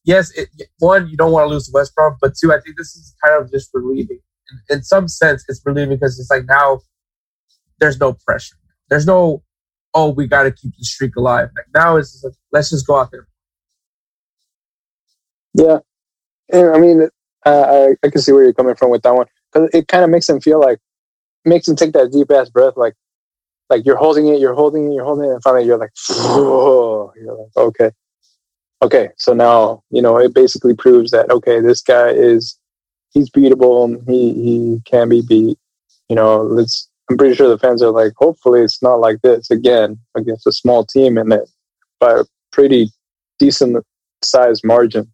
[0.03, 0.49] yes, it,
[0.79, 3.41] one you don't want to lose West Brom, but two I think this is kind
[3.41, 4.19] of just relieving.
[4.51, 6.81] In, in some sense, it's relieving because it's like now
[7.79, 8.55] there's no pressure.
[8.89, 9.43] There's no
[9.93, 11.49] oh we got to keep the streak alive.
[11.55, 13.27] Like now it's like let's just go out there.
[15.53, 15.79] Yeah,
[16.51, 17.09] and I mean
[17.45, 20.09] I I can see where you're coming from with that one because it kind of
[20.09, 20.79] makes them feel like
[21.45, 22.95] makes them take that deep ass breath like
[23.69, 27.11] like you're holding it, you're holding it, you're holding it, and finally you're like, Whoa.
[27.15, 27.91] you're like, okay,
[28.81, 29.09] okay.
[29.17, 32.57] So now you know it basically proves that okay, this guy is
[33.11, 34.01] he's beatable.
[34.07, 35.57] He he can be beat.
[36.09, 36.89] You know, let's.
[37.09, 40.51] I'm pretty sure the fans are like, hopefully it's not like this again against a
[40.51, 41.47] small team and it
[41.99, 42.89] by a pretty
[43.37, 43.85] decent
[44.23, 45.13] sized margin.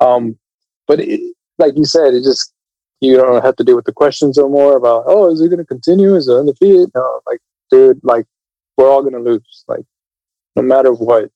[0.00, 0.38] Um,
[0.86, 1.20] but it,
[1.58, 2.54] like you said, it just
[3.00, 5.58] you don't have to deal with the questions no more about oh is it going
[5.58, 8.26] to continue is it undefeated no like dude, like
[8.76, 9.84] we're all gonna lose, like
[10.56, 11.30] no matter what.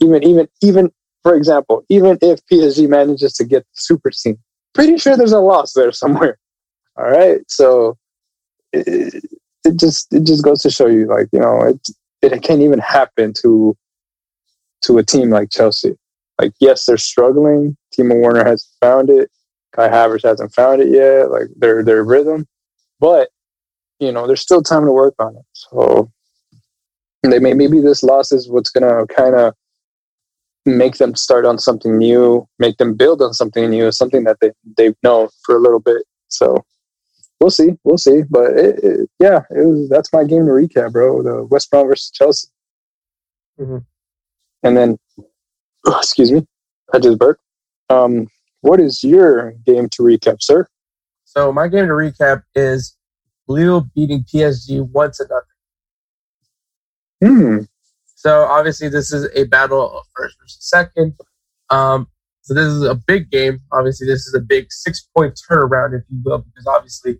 [0.00, 0.92] Even even even
[1.22, 4.38] for example, even if PSG manages to get the super team,
[4.74, 6.38] pretty sure there's a loss there somewhere.
[6.96, 7.96] All right, so
[8.72, 9.24] it,
[9.64, 11.88] it just it just goes to show you, like you know, it
[12.20, 13.76] it can't even happen to
[14.82, 15.96] to a team like Chelsea.
[16.40, 17.76] Like, yes, they're struggling.
[17.96, 19.30] Timo Werner has found it.
[19.72, 21.30] Kai Havertz hasn't found it yet.
[21.30, 22.46] Like their their rhythm,
[23.00, 23.30] but
[24.02, 25.44] you know, there's still time to work on it.
[25.52, 26.10] So
[27.22, 29.54] they may, maybe this loss is what's going to kind of
[30.66, 34.50] make them start on something new, make them build on something new, something that they,
[34.76, 36.02] they've known for a little bit.
[36.28, 36.64] So
[37.40, 37.78] we'll see.
[37.84, 38.22] We'll see.
[38.28, 41.22] But it, it, yeah, it was, that's my game to recap, bro.
[41.22, 42.48] The West Brom versus Chelsea.
[43.60, 43.78] Mm-hmm.
[44.64, 44.98] And then,
[45.86, 46.44] oh, excuse me,
[46.92, 47.42] I just burped.
[47.88, 48.26] Um,
[48.62, 50.66] what is your game to recap, sir?
[51.24, 52.96] So my game to recap is
[53.52, 55.48] Lille beating PSG one to nothing.
[57.22, 57.58] Hmm.
[58.16, 61.14] So obviously this is a battle of first versus second.
[61.70, 62.08] Um,
[62.42, 63.60] so this is a big game.
[63.72, 67.18] Obviously this is a big six point turnaround, if you will, because obviously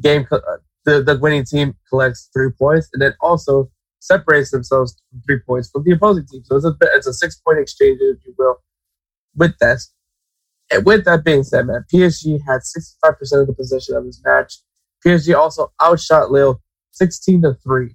[0.00, 0.38] game uh,
[0.84, 5.70] the the winning team collects three points and then also separates themselves from three points
[5.70, 6.42] from the opposing team.
[6.44, 8.56] So it's a it's a six point exchange, if you will,
[9.34, 9.80] with that.
[10.70, 14.54] And with that being said, man, PSG had 65% of the possession of this match.
[15.06, 17.94] PSG also outshot Lille 16 to 3.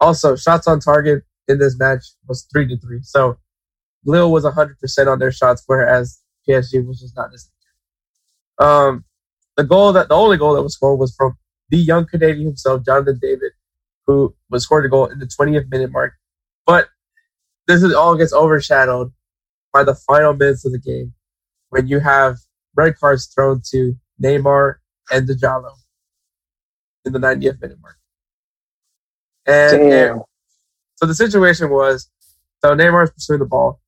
[0.00, 3.00] Also, shots on target in this match was 3 to 3.
[3.02, 3.38] So
[4.04, 7.48] Lille was 100% on their shots, whereas PSG was just not as
[8.58, 9.04] um,
[9.56, 11.36] the goal that the only goal that was scored was from
[11.70, 13.52] the young Canadian himself, Jonathan David,
[14.06, 16.14] who was scored a goal in the 20th minute mark.
[16.66, 16.88] But
[17.66, 19.12] this is all gets overshadowed
[19.72, 21.14] by the final minutes of the game
[21.70, 22.36] when you have
[22.76, 24.76] red cards thrown to Neymar
[25.10, 25.72] and Djaló
[27.04, 27.96] in the 90th minute mark.
[29.46, 30.20] And, and
[30.96, 32.08] so the situation was
[32.64, 33.80] so Neymar is pursuing the ball,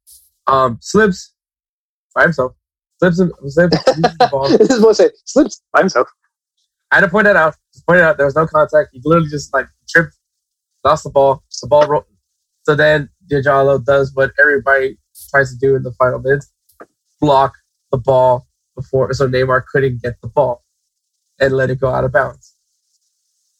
[0.46, 1.32] um, slips
[2.14, 2.52] by himself,
[2.98, 4.48] slips and slips the ball.
[4.50, 6.08] this is what I say, slips by himself.
[6.90, 7.56] I had to point that out.
[7.72, 8.16] Just point it out.
[8.16, 8.90] There was no contact.
[8.92, 10.14] He literally just like tripped,
[10.84, 11.42] lost the ball.
[11.62, 12.04] The ball rolled.
[12.64, 14.98] So then Djaló does what everybody
[15.30, 16.52] tries to do in the final minutes:
[17.20, 17.54] block
[17.90, 20.64] the ball before, so Neymar couldn't get the ball
[21.40, 22.55] and let it go out of bounds.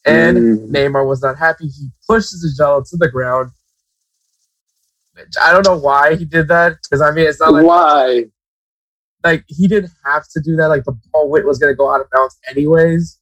[0.07, 0.71] And mm.
[0.71, 1.67] Neymar was not happy.
[1.67, 3.51] He pushes the Djaló to the ground.
[5.43, 8.25] I don't know why he did that because I mean it's not like why.
[9.25, 10.69] Like he didn't have to do that.
[10.69, 13.19] Like the ball wit was gonna go out of bounds anyways.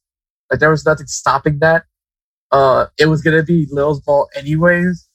[0.51, 1.85] Like there was nothing stopping that.
[2.51, 5.07] Uh, it was gonna be Lille's ball anyways.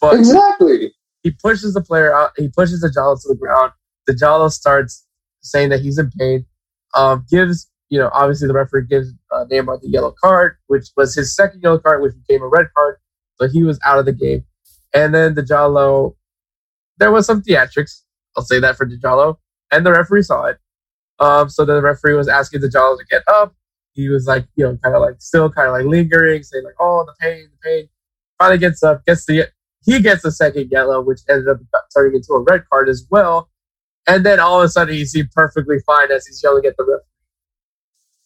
[0.00, 0.92] But exactly.
[1.22, 2.32] He pushes the player out.
[2.36, 3.72] He pushes the Djaló to the ground.
[4.06, 5.06] The Djaló starts
[5.40, 6.46] saying that he's in pain.
[6.94, 11.14] Um, gives you know, obviously the referee gives uh, Neymar the yellow card, which was
[11.14, 12.96] his second yellow card, which became a red card.
[13.36, 14.44] So he was out of the game.
[14.94, 16.16] And then Djaló,
[16.98, 18.02] there was some theatrics.
[18.36, 19.36] I'll say that for Djaló.
[19.70, 20.58] And the referee saw it.
[21.18, 23.54] Um, so the referee was asking Djaló to get up.
[23.92, 26.74] He was like, you know, kind of like still kind of like lingering, saying like,
[26.78, 27.88] oh, the pain, the pain.
[28.38, 29.48] Finally gets up, gets the,
[29.84, 31.58] he gets the second yellow, which ended up
[31.94, 33.50] turning into a red card as well.
[34.06, 36.84] And then all of a sudden he seemed perfectly fine as he's yelling at the
[36.84, 37.02] referee.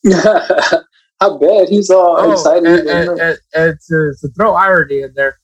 [1.20, 2.66] How bad he's all oh, excited.
[2.66, 5.38] And, and, and, and to, to, throw irony in there,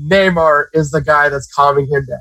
[0.00, 2.20] Neymar is the guy that's calming him down.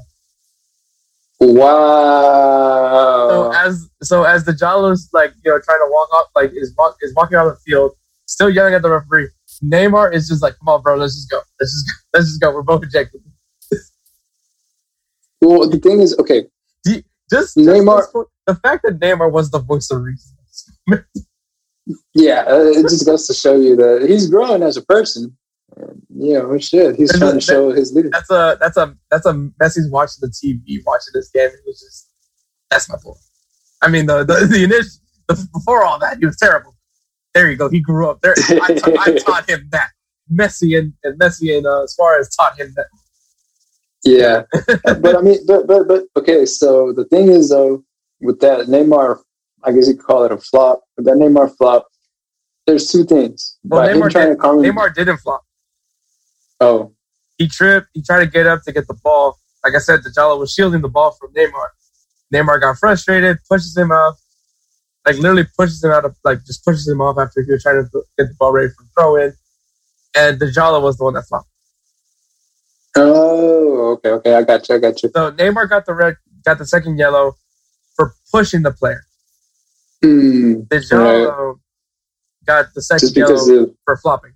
[1.39, 3.29] Wow.
[3.29, 6.73] So as so as the Djaló's like you know trying to walk off like is
[6.77, 7.91] walk, is walking out of the field,
[8.25, 9.29] still yelling at the referee.
[9.63, 11.41] Neymar is just like, come on, bro, let's just go.
[11.59, 12.51] Let's just let's just go.
[12.51, 13.21] We're both ejected.
[15.41, 16.45] well, the thing is, okay,
[16.85, 17.99] just, just Neymar.
[17.99, 18.15] Just,
[18.47, 20.35] the fact that Neymar was the voice of reason
[22.13, 25.35] Yeah, uh, it just goes to show you that he's growing as a person.
[26.17, 28.13] You know, shit, he's and trying to show his leadership.
[28.13, 31.49] That's a that's a that's a Messi's watching the TV, watching this game.
[31.49, 32.09] It was just
[32.71, 33.17] that's my point.
[33.81, 36.75] I mean, the the, the initial the, before all that, he was terrible.
[37.33, 37.69] There you go.
[37.69, 38.33] He grew up there.
[38.37, 39.89] I taught him that.
[40.33, 42.87] Messi and, and Messi and uh, Suarez taught him that.
[44.03, 44.43] Yeah,
[45.01, 46.45] but I mean, but but but okay.
[46.45, 47.83] So the thing is, though,
[48.21, 49.19] with that Neymar,
[49.63, 50.84] I guess you could call it a flop.
[50.97, 51.87] That Neymar flop,
[52.65, 53.57] there's two things.
[53.63, 55.43] Well, Neymar, did, Neymar didn't flop.
[56.59, 56.93] Oh,
[57.37, 57.87] he tripped.
[57.93, 59.37] He tried to get up to get the ball.
[59.63, 61.67] Like I said, Dybala was shielding the ball from Neymar.
[62.33, 64.15] Neymar got frustrated, pushes him off,
[65.05, 67.83] like literally pushes him out of like just pushes him off after he was trying
[67.83, 69.33] to get the ball ready for throw in,
[70.15, 71.49] and Dybala was the one that flopped.
[72.97, 75.09] Oh, okay, okay, I got you, I got you.
[75.13, 76.15] So Neymar got the red,
[76.45, 77.35] got the second yellow
[77.95, 79.04] for pushing the player.
[80.03, 81.55] Mm, Dybala right.
[82.45, 84.33] got the second yellow for flopping.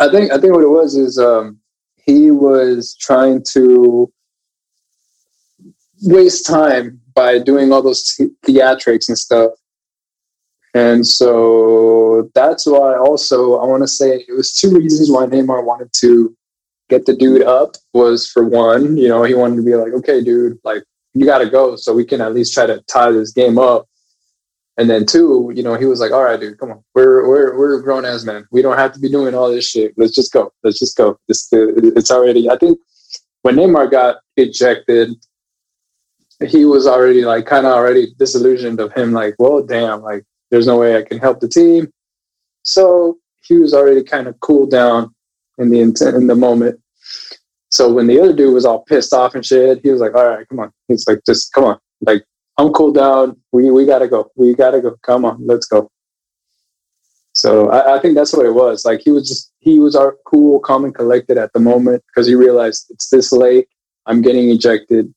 [0.00, 1.60] I think I think what it was is um,
[1.96, 4.12] he was trying to
[6.02, 9.52] waste time by doing all those theatrics and stuff.
[10.74, 15.64] And so that's why also I want to say it was two reasons why Neymar
[15.64, 16.36] wanted to
[16.90, 20.22] get the dude up was for one, you know, he wanted to be like, okay,
[20.22, 20.82] dude, like
[21.14, 23.86] you got to go so we can at least try to tie this game up.
[24.76, 26.82] And then two, you know, he was like, all right, dude, come on.
[26.94, 28.44] We're, we're, we're grown as men.
[28.50, 29.94] We don't have to be doing all this shit.
[29.96, 30.52] Let's just go.
[30.64, 31.18] Let's just go.
[31.28, 32.78] This, it's already, I think
[33.42, 35.10] when Neymar got ejected,
[36.40, 40.66] he was already like kind of already disillusioned of him like well damn like there's
[40.66, 41.88] no way i can help the team
[42.62, 45.14] so he was already kind of cooled down
[45.58, 46.78] in the intent in the moment
[47.70, 50.28] so when the other dude was all pissed off and shit he was like all
[50.28, 52.24] right come on he's like just come on like
[52.58, 55.90] i'm cooled down we we gotta go we gotta go come on let's go
[57.32, 60.16] so I, I think that's what it was like he was just he was our
[60.26, 63.66] cool calm and collected at the moment because he realized it's this late
[64.06, 65.12] i'm getting ejected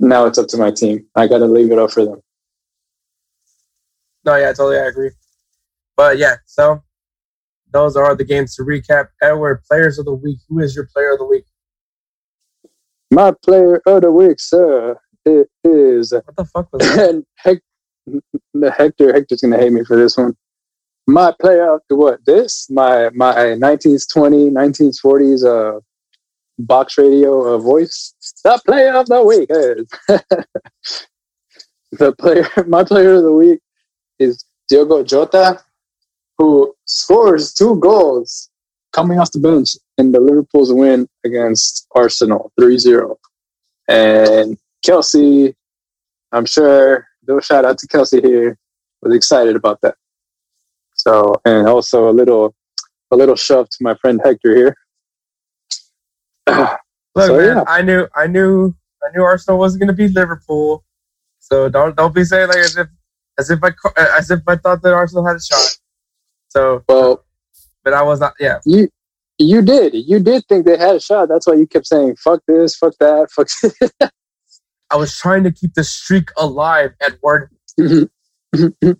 [0.00, 1.06] now it's up to my team.
[1.14, 2.20] I got to leave it up for them.
[4.24, 5.10] No, yeah, totally, I agree.
[5.96, 6.82] But yeah, so
[7.70, 9.08] those are the games to recap.
[9.22, 10.38] Edward, players of the week.
[10.48, 11.44] Who is your player of the week?
[13.10, 14.98] My player of the week, sir,
[15.64, 16.12] is.
[16.12, 17.24] What the fuck was that?
[17.36, 17.62] Hector,
[18.76, 20.36] Hector, Hector's gonna hate me for this one.
[21.06, 22.24] My player of the what?
[22.24, 25.80] This my my 1920s, 1940s uh
[26.58, 28.14] box radio uh, voice.
[28.44, 29.86] The player of the week is
[31.92, 32.46] the player.
[32.66, 33.60] My player of the week
[34.18, 35.60] is Diogo Jota,
[36.38, 38.50] who scores two goals
[38.92, 43.16] coming off the bench in the Liverpool's win against Arsenal 3-0.
[43.88, 45.54] And Kelsey,
[46.32, 48.58] I'm sure, no shout out to Kelsey here,
[49.02, 49.94] was excited about that.
[50.94, 52.54] So, and also a little,
[53.10, 54.76] a little shove to my friend Hector here.
[57.14, 57.64] Look, so, man, yeah.
[57.66, 60.84] I knew, I knew, I knew Arsenal wasn't going to beat Liverpool.
[61.40, 62.86] So don't don't be saying like as if
[63.38, 63.72] as if I
[64.16, 65.78] as if I thought that Arsenal had a shot.
[66.48, 67.24] So well,
[67.82, 68.34] but I was not.
[68.38, 68.88] Yeah, you
[69.38, 71.28] you did you did think they had a shot.
[71.28, 73.48] That's why you kept saying fuck this, fuck that, fuck.
[74.90, 77.50] I was trying to keep the streak alive, Edward.
[77.76, 78.98] it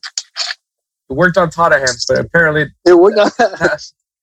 [1.09, 3.19] worked on Tottenham, but apparently it worked.
[3.19, 3.31] On,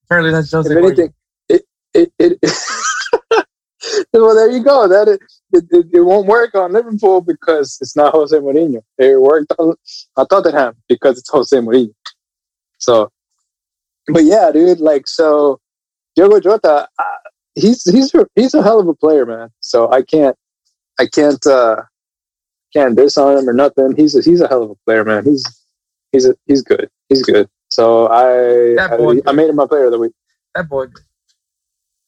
[0.06, 0.72] apparently that's Jose.
[0.72, 1.14] If anything,
[1.50, 1.64] it,
[1.94, 2.40] it, it
[4.14, 4.88] well, there you go.
[4.88, 5.20] That it,
[5.52, 8.82] it, it, won't work on Liverpool because it's not Jose Mourinho.
[8.98, 9.76] It worked on,
[10.16, 11.94] on Tottenham because it's Jose Mourinho.
[12.78, 13.12] So,
[14.08, 15.60] but yeah, dude, like so,
[16.16, 17.04] Diogo Jota, uh,
[17.56, 19.50] he's he's he's a hell of a player, man.
[19.60, 20.38] So I can't
[21.00, 21.84] I can't uh
[22.74, 23.96] can't diss on him or nothing.
[23.96, 25.24] He's a, he's a hell of a player, man.
[25.24, 25.44] He's
[26.12, 26.90] he's a, he's good.
[27.10, 27.50] He's good.
[27.70, 30.14] So I I, I, made him my player of the week.
[30.56, 30.88] That boy.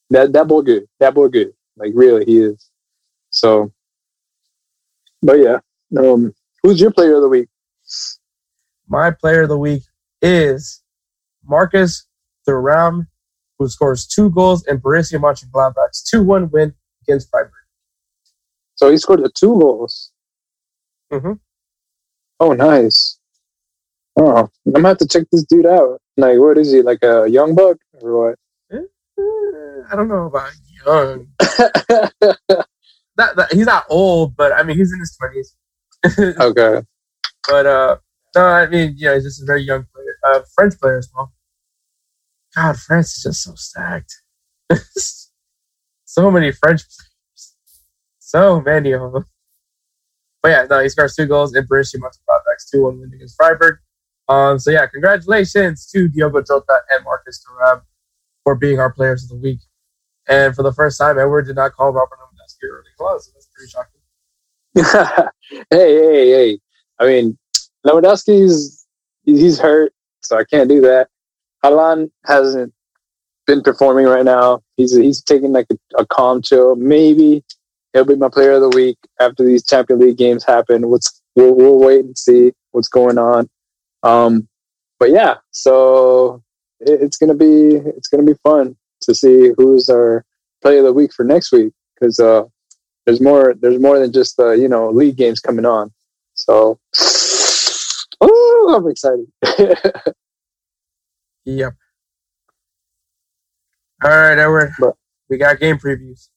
[0.09, 0.85] That that boy good.
[0.99, 1.53] That boy good.
[1.77, 2.69] Like really, he is.
[3.29, 3.71] So,
[5.21, 5.59] but yeah,
[5.97, 6.33] um,
[6.63, 7.47] who's your player of the week?
[8.87, 9.83] My player of the week
[10.21, 10.81] is
[11.43, 12.07] Marcus
[12.47, 13.07] Thuram,
[13.57, 16.73] who scores two goals in Borussia Mönchengladbach's 2-1 win
[17.03, 17.51] against Freiburg.
[18.79, 20.13] So he scored the two goals.
[21.11, 21.33] Mm-hmm.
[22.39, 23.19] Oh, nice.
[24.17, 25.99] Oh, I'm gonna have to check this dude out.
[26.15, 26.81] Like, what is he?
[26.81, 28.35] Like a young buck or what?
[28.71, 28.77] Eh,
[29.91, 30.53] I don't know about
[30.85, 31.27] young.
[31.39, 32.45] that,
[33.17, 35.57] that, he's not old, but I mean he's in his twenties.
[36.39, 36.81] okay.
[37.49, 37.97] But uh,
[38.33, 41.33] no, I mean yeah, he's just a very young player, uh, French player as well.
[42.55, 44.21] God, France is just so stacked.
[46.05, 47.08] so many French players,
[48.29, 49.25] so many of them.
[50.43, 53.79] But yeah, no, he scores two goals in Borussia Mönchengladbach's two-one win against Freiburg.
[54.27, 57.81] Um, so yeah, congratulations to Diogo Jota and Marcus Thuram
[58.43, 59.59] for being our players of the week.
[60.27, 63.25] And for the first time, Edward did not call Robert Lewandowski early close.
[63.25, 65.31] So that's pretty shocking.
[65.71, 66.59] hey, hey, hey!
[66.99, 67.37] I mean,
[67.83, 68.85] Lewandowski's
[69.25, 71.09] he's hurt, so I can't do that.
[71.65, 72.73] Haaland hasn't
[73.47, 74.61] been performing right now.
[74.77, 76.75] He's he's taking like a, a calm chill.
[76.75, 77.43] Maybe
[77.93, 80.89] he'll be my player of the week after these Champions League games happen.
[80.89, 83.49] What's we'll, we'll wait and see what's going on.
[84.03, 84.47] Um,
[84.99, 86.43] but yeah, so
[86.79, 90.25] it, it's gonna be it's gonna be fun to see who's our
[90.61, 92.43] player of the week for next week because uh,
[93.05, 95.91] there's more there's more than just the uh, you know league games coming on.
[96.33, 96.79] So,
[98.21, 99.27] oh, I'm excited.
[101.45, 101.73] yep.
[104.01, 104.71] All right, Edward.
[104.79, 104.95] But,
[105.29, 106.29] we got game previews.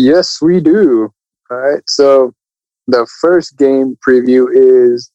[0.00, 1.12] Yes, we do.
[1.50, 1.82] All right.
[1.86, 2.32] So
[2.86, 5.10] the first game preview is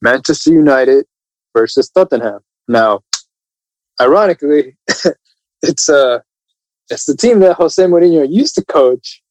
[0.00, 1.04] Manchester United
[1.54, 2.40] versus Tottenham.
[2.66, 3.00] Now,
[4.00, 4.76] ironically,
[5.62, 6.20] it's uh
[6.88, 9.22] it's the team that Jose Mourinho used to coach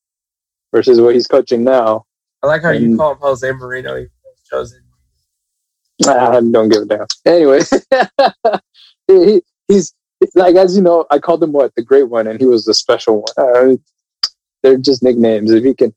[0.71, 2.05] versus what he's coaching now.
[2.43, 4.07] I like how and, you call him Jose Mourinho.
[4.51, 4.75] Jose.
[6.07, 7.07] I don't give a damn.
[7.25, 7.61] Anyway,
[9.07, 9.95] he, he's
[10.35, 12.75] like as you know, I called him what the great one, and he was the
[12.75, 13.73] special one.
[13.73, 13.77] Uh,
[14.63, 15.51] they're just nicknames.
[15.51, 15.93] If he can,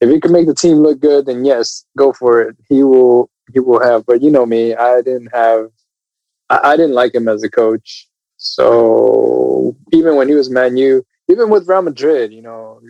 [0.00, 2.56] if he can make the team look good, then yes, go for it.
[2.68, 3.30] He will.
[3.52, 4.06] He will have.
[4.06, 5.70] But you know me, I didn't have.
[6.48, 8.08] I, I didn't like him as a coach.
[8.36, 12.80] So even when he was Man U, even with Real Madrid, you know,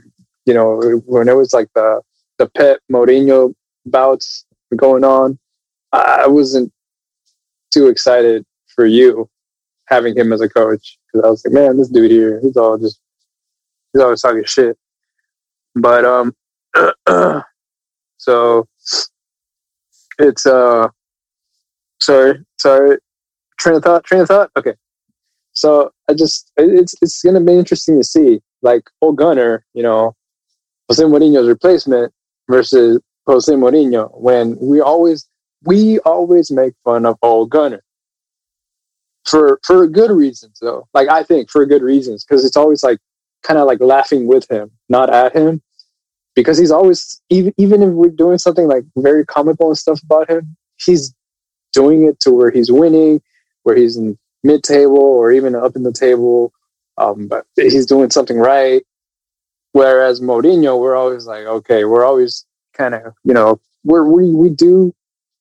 [0.47, 2.01] you know, when it was like the
[2.39, 3.55] the Pep Mourinho
[3.87, 4.47] bouts
[4.77, 5.39] going on,
[5.93, 6.73] I wasn't
[7.73, 8.45] too excited
[8.75, 9.29] for you
[9.87, 12.79] having him as a coach because I was like, man, this dude here, he's all
[12.79, 13.01] just
[13.93, 14.79] he's always talking shit.
[15.75, 16.35] But um,
[18.19, 18.67] so
[20.19, 20.89] it's uh,
[22.01, 22.99] sorry, sorry,
[23.59, 24.51] train of thought, train of thought.
[24.57, 24.75] Okay,
[25.53, 30.15] so I just it's it's gonna be interesting to see like Ole Gunnar, you know,
[30.89, 32.13] Jose Mourinho's replacement
[32.51, 35.29] versus Jose Mourinho when we always
[35.65, 37.83] we always make fun of Ole Gunnar
[39.25, 40.89] for for good reasons though.
[40.95, 42.99] Like I think for good reasons because it's always like
[43.43, 45.63] kind of like laughing with him, not at him,
[46.35, 50.31] because he's always even even if we're doing something like very comical and stuff about
[50.31, 51.15] him, he's
[51.73, 53.21] doing it to where he's winning,
[53.63, 56.53] where he's in mid table or even up in the table.
[56.99, 58.83] Um, but he's doing something right.
[59.73, 64.51] Whereas Mourinho, we're always like, okay, we're always kind of, you know, we're, we we
[64.51, 64.93] do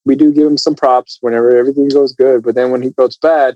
[0.06, 3.18] we do give him some props whenever everything goes good, but then when he goes
[3.18, 3.56] bad,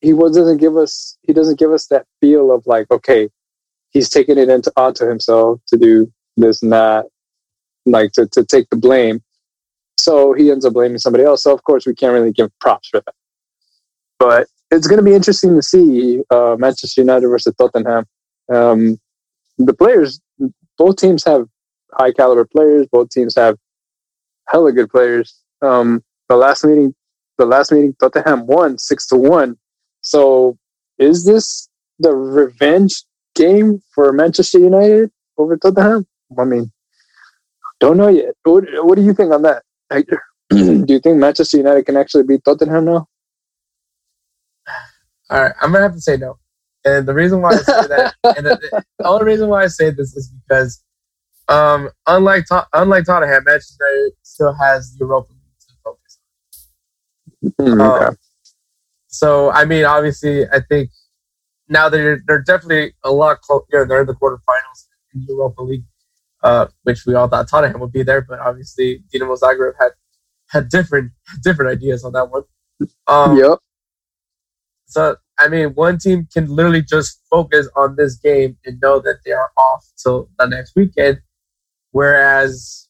[0.00, 3.30] he doesn't give us he doesn't give us that feel of like, okay,
[3.92, 7.06] he's taking it into onto himself to do this and that,
[7.86, 9.22] like to to take the blame.
[9.96, 11.44] So he ends up blaming somebody else.
[11.44, 13.14] So of course we can't really give props for that.
[14.18, 18.06] But it's going to be interesting to see uh, Manchester United versus Tottenham.
[18.52, 18.98] Um,
[19.58, 20.20] the players,
[20.78, 21.46] both teams have
[21.92, 22.86] high caliber players.
[22.90, 23.58] Both teams have
[24.48, 25.34] hella good players.
[25.60, 26.94] Um, the last meeting,
[27.38, 29.56] the last meeting, Tottenham won six to one.
[30.00, 30.56] So,
[30.98, 31.68] is this
[31.98, 33.04] the revenge
[33.34, 36.06] game for Manchester United over Tottenham?
[36.38, 36.72] I mean,
[37.80, 38.34] don't know yet.
[38.44, 40.22] What, what do you think on that, Hector?
[40.50, 43.06] do you think Manchester United can actually beat Tottenham now?
[45.30, 46.38] All right, I'm gonna have to say no.
[46.84, 49.90] And the reason why I say that, and the, the, only reason why I say
[49.90, 50.82] this is because,
[51.48, 56.18] um, unlike unlike Tottenham, Manchester United still has Europa League to focus
[57.58, 57.66] on.
[57.66, 58.04] Mm, okay.
[58.06, 58.16] Um,
[59.08, 60.90] so I mean, obviously, I think
[61.68, 63.64] now they're they're definitely a lot closer.
[63.72, 65.84] You know, they're in the quarterfinals in Europa League,
[66.42, 69.92] uh, which we all thought Tottenham would be there, but obviously Dinamo Zagreb had
[70.48, 72.42] had different different ideas on that one.
[73.06, 73.58] Um, yep.
[74.86, 79.20] So I mean, one team can literally just focus on this game and know that
[79.24, 81.20] they are off till the next weekend,
[81.90, 82.88] whereas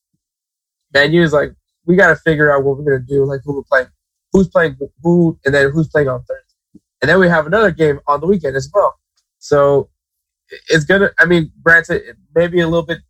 [0.93, 1.53] Man U is like,
[1.87, 3.89] we got to figure out what we're gonna do, like who we're playing,
[4.33, 6.52] who's playing who, and then who's playing on Thursday,
[7.03, 8.99] and then we have another game on the weekend as well.
[9.39, 9.91] So
[10.69, 11.11] it's gonna.
[11.19, 13.01] I mean, granted, maybe a little bit,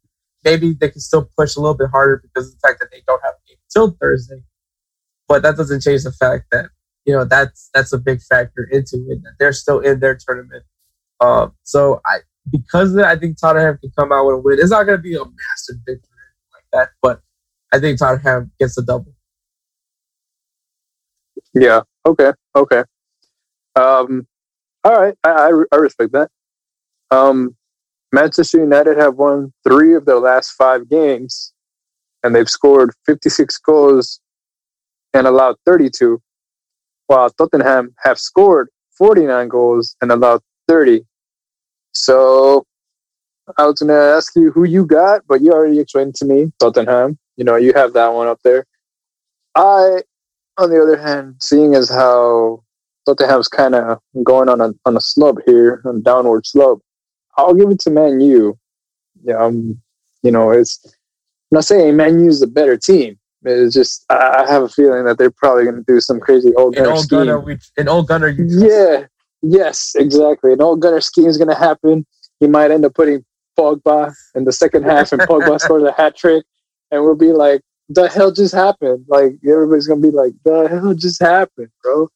[0.45, 3.03] maybe they can still push a little bit harder because of the fact that they
[3.07, 4.43] don't have a game till Thursday,
[5.29, 6.67] but that doesn't change the fact that
[7.05, 9.23] you know that's that's a big factor into it.
[9.23, 10.65] That they're still in their tournament.
[11.21, 12.19] Um, so I
[12.51, 14.59] because that, I think Tottenham can come out with a win.
[14.59, 16.09] It's not going to be a massive victory
[16.55, 17.21] like that, but
[17.73, 19.13] I think Tottenham gets a double.
[21.55, 21.83] Yeah.
[22.07, 22.33] Okay.
[22.57, 22.83] Okay.
[23.77, 24.27] Um,
[24.85, 25.15] all right.
[25.25, 26.31] I, I, I respect that.
[27.11, 27.57] Um,
[28.13, 31.53] Manchester United have won three of their last five games,
[32.23, 34.21] and they've scored 56 goals
[35.15, 36.21] and allowed 32,
[37.07, 38.69] while Tottenham have scored
[38.99, 41.05] 49 goals and allowed 30.
[41.93, 42.67] So
[43.59, 46.53] I was going to ask you who you got, but you already explained to me
[46.59, 47.19] Tottenham.
[47.37, 48.67] You know, you have that one up there.
[49.55, 50.03] I,
[50.59, 52.63] on the other hand, seeing as how
[53.07, 56.83] Tottenham's kind of going on a on a slope here, on a downward slope,
[57.37, 58.59] I'll give it to Man U.
[59.25, 59.81] Yeah, um,
[60.23, 63.19] you know, it's I'm not saying Man U is a better team.
[63.45, 66.71] It's just I have a feeling that they're probably going to do some crazy Ole
[66.71, 67.19] Gunnar scheme.
[67.19, 69.07] Gunnar, we, an Ole Gunnar, yeah,
[69.43, 70.53] yes, exactly.
[70.53, 72.07] An Ole Gunnar scheme is going to happen.
[72.39, 73.25] He might end up putting
[73.59, 76.45] Pogba in the second half, and Pogba scores a hat trick,
[76.93, 80.95] and we'll be like, "The hell just happened?" Like everybody's gonna be like, "The hell
[80.95, 82.09] just happened, bro?"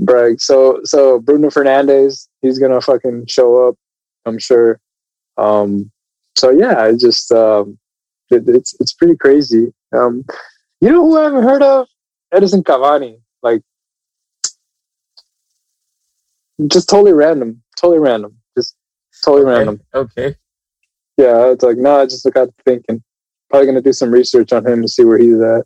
[0.00, 0.40] Brag.
[0.40, 3.76] So so Bruno Fernandes, he's gonna fucking show up,
[4.26, 4.80] I'm sure.
[5.36, 5.90] Um,
[6.36, 7.78] so yeah, I just um,
[8.30, 9.72] it, it's it's pretty crazy.
[9.92, 10.24] Um,
[10.80, 11.86] you know who I haven't heard of?
[12.32, 13.20] Edinson Cavani.
[13.42, 13.62] Like
[16.68, 18.76] just totally random, totally random, just
[19.24, 19.56] totally okay.
[19.56, 19.80] random.
[19.94, 20.36] Okay.
[21.16, 23.02] Yeah, it's like no, I just got thinking.
[23.50, 25.64] Probably gonna do some research on him to see where he's at.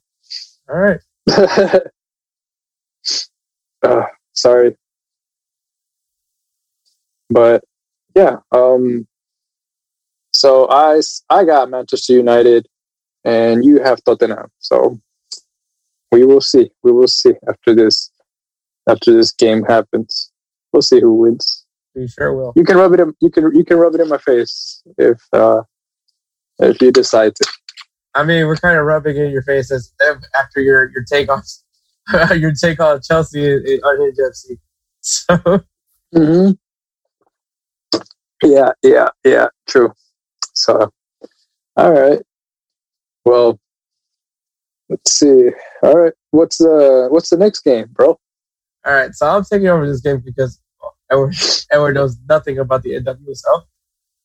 [0.68, 1.00] All right.
[3.82, 4.06] uh,
[4.40, 4.76] sorry,
[7.30, 7.64] but
[8.14, 8.36] yeah.
[8.52, 9.06] Um.
[10.32, 12.66] So I I got Manchester United,
[13.24, 14.50] and you have Tottenham.
[14.58, 15.00] So
[16.12, 16.70] we will see.
[16.82, 18.10] We will see after this
[18.88, 20.32] after this game happens.
[20.72, 21.66] We'll see who wins.
[21.94, 22.52] You sure will.
[22.56, 23.14] You can rub it in.
[23.20, 25.62] You can you can rub it in my face if uh,
[26.60, 27.48] if you decide to.
[28.14, 29.92] I mean, we're kind of rubbing it in your face as
[30.38, 31.42] after your your take on
[32.36, 34.58] your take on Chelsea on FC.
[35.00, 35.62] So.
[36.14, 36.52] Mm-hmm.
[38.42, 39.48] Yeah, yeah, yeah.
[39.66, 39.92] True.
[40.54, 40.90] So,
[41.76, 42.20] all right.
[43.24, 43.58] Well,
[44.88, 45.50] let's see.
[45.82, 48.18] All right, what's the what's the next game, bro?
[48.86, 50.60] All right, so I'm taking over this game because
[51.10, 51.34] Edward,
[51.70, 53.62] Edward knows nothing about the NWSL.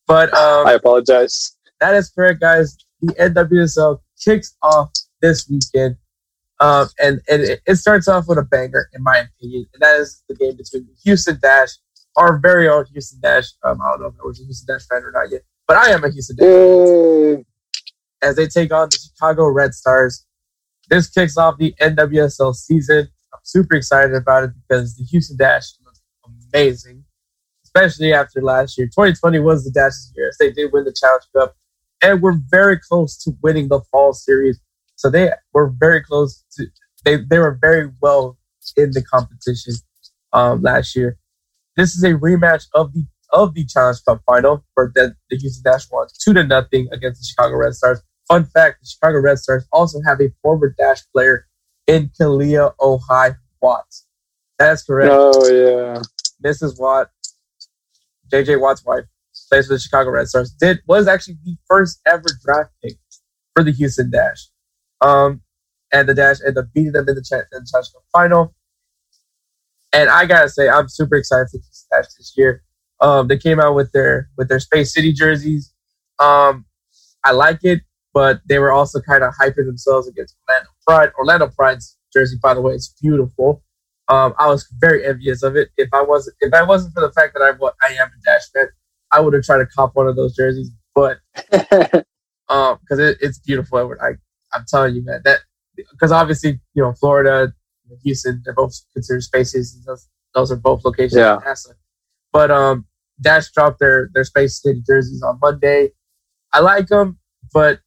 [0.08, 1.58] But um, I apologize.
[1.80, 2.78] That is correct, guys.
[3.02, 5.98] The NWSL kicks off this weekend.
[6.64, 9.66] Um, and, and it, it, starts off with a banger, in my opinion.
[9.74, 11.72] And that is the game between the Houston Dash,
[12.16, 13.52] our very own Houston Dash.
[13.64, 15.76] Um, I don't know if I was a Houston Dash fan or not yet, but
[15.76, 17.46] I am a Houston Dash fan.
[18.22, 20.26] As they take on the Chicago Red Stars.
[20.90, 23.10] This kicks off the NWSL season.
[23.34, 26.02] I'm super excited about it because the Houston Dash looks
[26.54, 27.04] amazing,
[27.66, 28.88] especially after last year.
[28.88, 30.32] 2020 was the Dash's year.
[30.40, 31.56] They did win the Challenge Cup
[32.04, 34.60] and we're very close to winning the fall series.
[35.04, 36.68] So they were very close to,
[37.04, 38.38] they, they were very well
[38.78, 39.74] in the competition
[40.32, 41.18] um, last year.
[41.76, 45.70] This is a rematch of the of the Challenge Cup final for the, the Houston
[45.70, 48.02] Dash won two to nothing against the Chicago Red Stars.
[48.30, 51.48] Fun fact: the Chicago Red Stars also have a former Dash player
[51.86, 54.06] in Kealia Ohai Watts.
[54.58, 55.12] That's correct.
[55.14, 56.02] Oh yeah.
[56.42, 56.80] Mrs.
[56.80, 57.10] Watt,
[58.32, 59.04] JJ Watt's wife,
[59.50, 60.52] plays for the Chicago Red Stars.
[60.52, 62.94] Did was actually the first ever draft pick
[63.54, 64.48] for the Houston Dash.
[65.04, 65.42] Um,
[65.92, 68.56] and the Dash ended up beating them in the, ch- in the Challenge Cup final.
[69.94, 72.64] And I gotta say, I'm super excited for the Dash this year.
[73.00, 75.74] Um, they came out with their with their Space City jerseys.
[76.20, 76.66] Um,
[77.24, 77.82] I like it,
[78.14, 81.12] but they were also kind of hyping themselves against Orlando Pride.
[81.18, 83.62] Orlando Pride's jersey, by the way, is beautiful.
[84.08, 85.70] Um, I was very envious of it.
[85.78, 87.50] If I wasn't, if I wasn't for the fact that I
[87.88, 88.68] I am a Dash fan,
[89.12, 90.72] I would have tried to cop one of those jerseys.
[90.96, 91.20] But
[92.50, 93.96] um, because it, it's beautiful.
[94.02, 94.14] I
[94.54, 95.40] I'm telling you, man, that
[95.76, 97.54] because obviously you know Florida,
[98.04, 99.84] Houston, they're both considered spaces.
[99.86, 101.40] Those, those are both locations yeah.
[101.46, 101.74] NASA.
[102.32, 102.86] But um,
[103.22, 105.90] Dash dropped their their Space City jerseys on Monday.
[106.54, 107.20] I like them,
[107.54, 107.80] but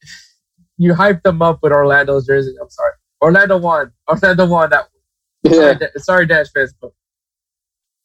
[0.77, 2.55] you hyped them up with Orlando's jersey.
[2.61, 3.93] I'm sorry, Orlando won.
[4.09, 4.89] Orlando won that
[5.51, 5.79] yeah.
[5.79, 6.93] Sorry, sorry, Dash fans, but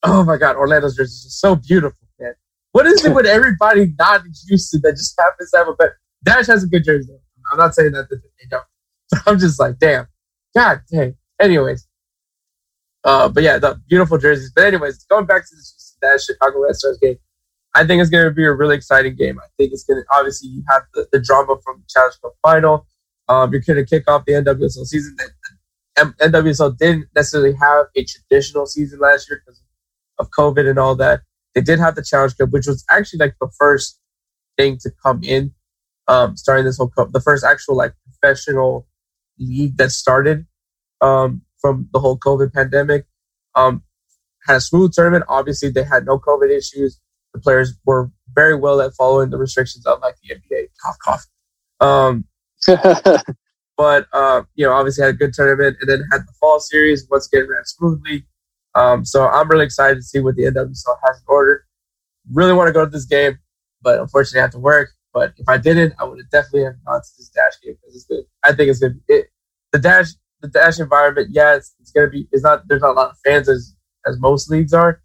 [0.03, 2.33] oh my God, Orlando's jersey is so beautiful, man.
[2.71, 5.99] What is it with everybody not in Houston that just happens to have a better?
[6.23, 7.17] Dash has a good jersey.
[7.51, 8.17] I'm not saying that they
[8.49, 8.63] don't.
[9.27, 10.07] I'm just like, damn,
[10.55, 11.15] God dang.
[11.39, 11.87] Anyways,
[13.03, 14.51] uh, but yeah, the beautiful jerseys.
[14.55, 17.17] But anyways, going back to this Dash Chicago Red Stars game,
[17.73, 19.39] I think it's going to be a really exciting game.
[19.39, 22.33] I think it's going to obviously you have the, the drama from the Challenge Cup
[22.41, 22.85] final.
[23.27, 25.15] Um, you're going to kick off the NWSL season.
[25.17, 25.29] The,
[25.97, 29.61] NWSL didn't necessarily have a traditional season last year because
[30.17, 31.21] of COVID and all that.
[31.53, 33.99] They did have the Challenge Cup, which was actually like the first
[34.57, 35.53] thing to come in,
[36.07, 38.87] um, starting this whole cup, the first actual like professional
[39.39, 40.45] league that started
[41.01, 43.05] um, from the whole COVID pandemic.
[43.55, 43.83] Um,
[44.47, 45.25] had a smooth tournament.
[45.27, 46.99] Obviously, they had no COVID issues.
[47.33, 50.67] The players were very well at following the restrictions, of unlike the NBA.
[50.81, 51.25] Cough, cough.
[51.79, 52.25] Um,
[53.77, 57.07] but uh, you know, obviously had a good tournament, and then had the fall series
[57.09, 58.25] once again ran smoothly.
[58.73, 61.65] Um, so I'm really excited to see what the NWSL has in order.
[62.31, 63.37] Really want to go to this game,
[63.81, 64.91] but unfortunately I have to work.
[65.13, 67.95] But if I didn't, I would have definitely have gone to this dash game because
[67.95, 68.23] it's good.
[68.43, 68.99] I think it's good.
[69.07, 69.27] It,
[69.71, 70.07] the dash,
[70.41, 72.27] the dash environment, yeah, it's, it's gonna be.
[72.31, 72.67] It's not.
[72.67, 73.75] There's not a lot of fans as
[74.07, 75.01] as most leagues are,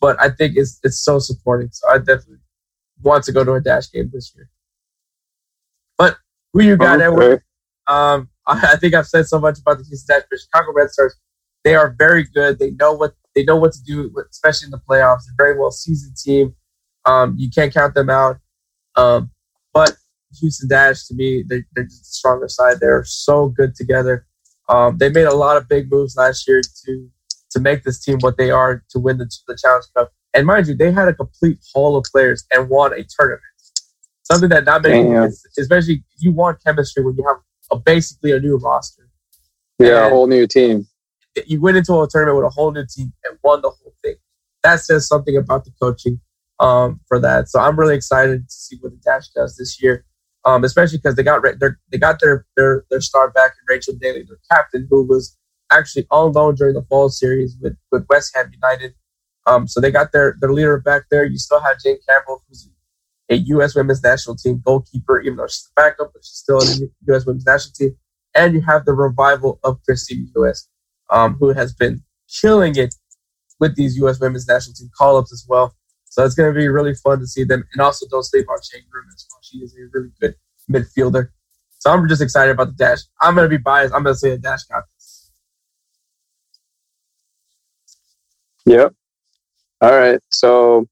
[0.00, 1.68] but I think it's it's so supporting.
[1.72, 2.38] So I definitely
[3.02, 4.48] want to go to a dash game this year.
[5.98, 6.16] But
[6.52, 7.04] who you got, okay.
[7.06, 7.42] Edward?
[7.86, 10.90] Um, I, I, think I've said so much about the Houston Dash, but Chicago Red
[10.90, 11.16] Stars,
[11.64, 12.58] they are very good.
[12.58, 15.22] They know what they know what to do, especially in the playoffs.
[15.26, 16.54] They're a very well seasoned team.
[17.04, 18.38] Um, you can't count them out.
[18.96, 19.30] Um,
[20.38, 22.78] Houston Dash, to me, they're, they're just the stronger side.
[22.80, 24.26] They're so good together.
[24.68, 27.10] Um, they made a lot of big moves last year to
[27.50, 30.12] to make this team what they are to win the, the Challenge Cup.
[30.32, 33.42] And mind you, they had a complete haul of players and won a tournament.
[34.22, 35.02] Something that not many,
[35.58, 37.38] especially you want chemistry when you have
[37.72, 39.08] a, basically a new roster.
[39.80, 40.86] Yeah, and a whole new team.
[41.46, 44.14] You went into a tournament with a whole new team and won the whole thing.
[44.62, 46.20] That says something about the coaching
[46.60, 47.48] um, for that.
[47.48, 50.04] So I'm really excited to see what the Dash does this year,
[50.44, 51.42] um, especially because they got
[51.90, 55.36] they got their their their star back in Rachel Daly, their captain, who was
[55.70, 58.94] actually on loan during the fall series with with West Ham United.
[59.46, 61.24] Um, so they got their their leader back there.
[61.24, 62.68] You still have Jane Campbell, who's
[63.30, 63.74] a U.S.
[63.74, 67.24] Women's National Team goalkeeper, even though she's a backup, but she's still in the U.S.
[67.24, 67.96] Women's National Team.
[68.34, 70.66] And you have the revival of Kristie Mewis,
[71.10, 72.94] um, who has been killing it
[73.58, 74.20] with these U.S.
[74.20, 75.74] Women's National Team call-ups as well.
[76.10, 77.64] So it's going to be really fun to see them.
[77.72, 79.38] And also, don't sleep on Shea Groom as well.
[79.42, 80.34] She is a really good
[80.70, 81.28] midfielder.
[81.78, 82.98] So I'm just excited about the dash.
[83.22, 83.94] I'm going to be biased.
[83.94, 85.30] I'm going to say a dash got this.
[88.66, 88.92] Yep.
[89.80, 90.20] All right.
[90.30, 90.86] So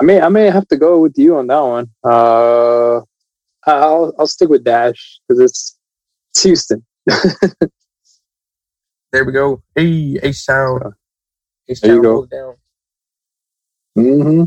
[0.00, 1.88] I may I may have to go with you on that one.
[2.04, 3.00] Uh,
[3.64, 5.78] I'll I'll stick with Dash because it's,
[6.30, 6.84] it's Houston.
[9.12, 9.62] there we go.
[9.74, 10.82] Hey, a sound.
[11.68, 11.90] A sound.
[11.90, 12.26] There you go.
[12.26, 12.56] Down.
[13.96, 14.44] Mm-hmm.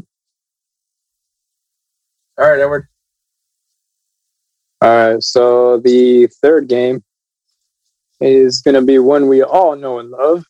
[2.38, 2.88] All right, Edward.
[4.82, 5.24] All right.
[5.24, 7.04] So the third game
[8.20, 10.46] is going to be one we all know and love.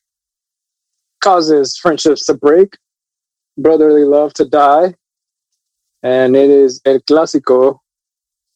[1.22, 2.78] Causes friendships to break,
[3.58, 4.94] brotherly love to die,
[6.04, 7.80] and it is El Clásico,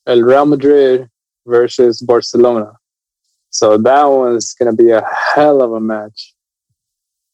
[0.05, 1.09] El Real Madrid
[1.47, 2.73] versus Barcelona.
[3.49, 5.03] So that one's going to be a
[5.33, 6.35] hell of a match.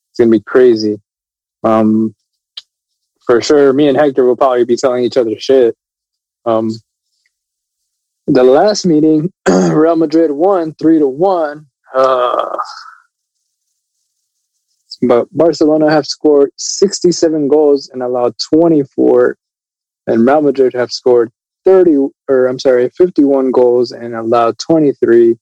[0.09, 1.01] It's going to be crazy.
[1.63, 2.15] Um,
[3.25, 5.75] for sure, me and Hector will probably be telling each other shit.
[6.45, 6.71] Um,
[8.27, 11.67] the last meeting, Real Madrid won three to one.
[11.93, 12.57] Uh,
[15.03, 19.37] but Barcelona have scored 67 goals and allowed 24,
[20.07, 21.31] and Real Madrid have scored
[21.65, 25.37] 30, or I'm sorry, 51 goals and allowed 23.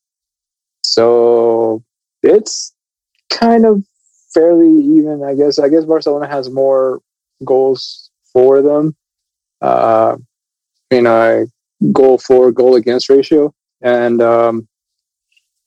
[0.84, 1.84] So
[2.22, 2.73] it's
[3.30, 3.84] kind of
[4.34, 5.60] fairly even, I guess.
[5.60, 7.01] I guess Barcelona has more
[7.44, 8.95] goals for them.
[9.61, 10.18] Uh,
[10.91, 11.45] you know,
[11.91, 14.68] goal for goal against ratio, and um,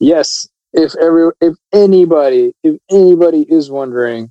[0.01, 4.31] yes, if every if anybody if anybody is wondering,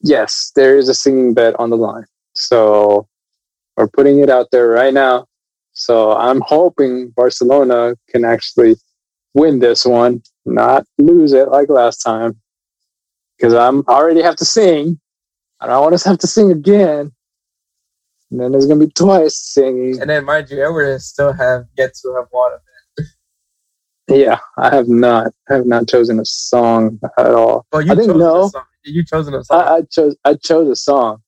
[0.00, 2.06] yes, there is a singing bet on the line.
[2.34, 3.08] So
[3.76, 5.26] we're putting it out there right now.
[5.72, 8.76] So I'm hoping Barcelona can actually
[9.34, 12.40] win this one, not lose it like last time.
[13.36, 14.98] Because I'm already have to sing.
[15.60, 17.12] I don't want to have to sing again.
[18.30, 20.00] And then there's gonna be twice singing.
[20.00, 22.60] And then mind you, Edward still have yet to have one of
[22.98, 23.02] a
[24.08, 25.32] yeah, I have not.
[25.48, 27.66] I have not chosen a song at all.
[27.72, 28.50] Well, you I think no.
[28.84, 29.60] You chosen a song.
[29.60, 30.16] I, I, chose.
[30.24, 31.22] I chose a song,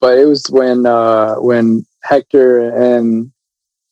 [0.00, 3.32] but it was when uh, when Hector and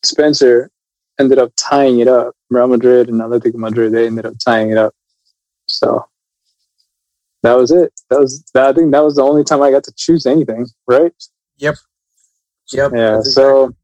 [0.03, 0.71] Spencer
[1.19, 2.35] ended up tying it up.
[2.51, 3.93] Real Madrid and Atletico Madrid.
[3.93, 4.95] They ended up tying it up.
[5.67, 6.05] So
[7.43, 7.93] that was it.
[8.11, 8.45] That was.
[8.55, 10.67] that, I think that was the only time I got to choose anything.
[10.87, 11.13] Right.
[11.59, 11.77] Yep.
[12.73, 12.93] Yep.
[12.95, 13.21] Yeah.
[13.23, 13.75] So.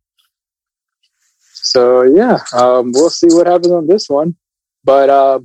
[1.67, 4.37] So yeah, um, we'll see what happens on this one.
[4.85, 5.41] But uh,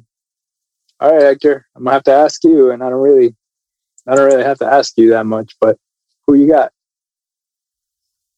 [1.00, 3.36] all right, Hector, I'm gonna have to ask you, and I don't really,
[4.08, 5.56] I don't really have to ask you that much.
[5.60, 5.78] But
[6.28, 6.72] who you got?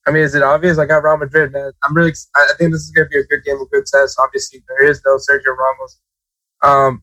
[0.06, 0.78] I mean, is it obvious?
[0.78, 1.72] I got Real Madrid, man.
[1.82, 2.14] I'm really.
[2.34, 4.18] I think this is gonna be a good game, a good test.
[4.18, 6.00] Obviously, there is no Sergio Ramos.
[6.62, 7.02] Um,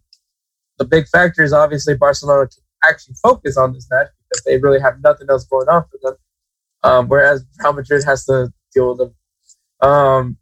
[0.82, 4.80] the big factor is obviously Barcelona to actually focus on this match because they really
[4.80, 6.16] have nothing else going on for them.
[6.84, 9.88] Um, whereas Real Madrid has to deal with them.
[9.88, 10.38] Um,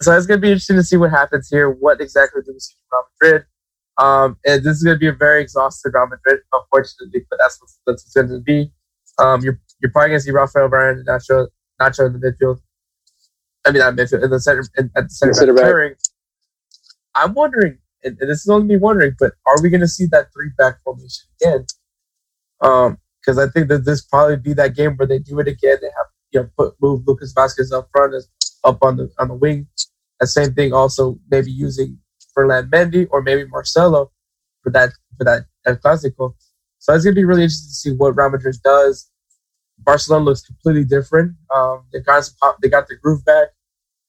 [0.00, 1.68] so it's going to be interesting to see what happens here.
[1.68, 3.46] What exactly do we see from Real Madrid?
[3.98, 7.60] Um, and this is going to be a very exhausted Real Madrid, unfortunately, but that's
[7.60, 8.72] what that's what's going to be.
[9.18, 11.48] Um, you're you're probably going to see Rafael Varane and Nacho
[11.82, 12.60] Nacho in the midfield.
[13.66, 15.98] I mean, not midfield in the center in, at the center, center back.
[17.14, 20.06] I'm wondering, and, and this is only me wondering, but are we going to see
[20.06, 21.66] that three back formation again?
[22.60, 25.76] Um, because I think that this probably be that game where they do it again.
[25.80, 28.28] They have you know put move Lucas Vázquez up front as
[28.64, 29.68] up on the on the wing.
[30.20, 31.98] The same thing also maybe using
[32.34, 34.10] Ferland Mendy or maybe Marcelo
[34.62, 36.34] for that for that El Clásico.
[36.78, 39.10] So it's gonna be really interesting to see what Real Madrid does.
[39.78, 41.36] Barcelona looks completely different.
[41.54, 43.48] Um, they got some, they got the groove back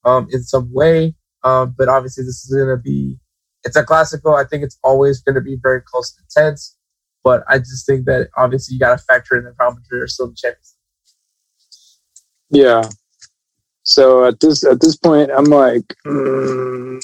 [0.04, 3.20] um, in some way, um, but obviously this is gonna be
[3.64, 4.36] it's a classical.
[4.36, 6.76] I think it's always gonna be very close to tense.
[7.24, 10.08] But I just think that obviously you got to factor in the Real Madrid are
[10.08, 10.76] still the champions.
[12.50, 12.84] Yeah.
[13.84, 17.02] So at this at this point, I'm like, mm,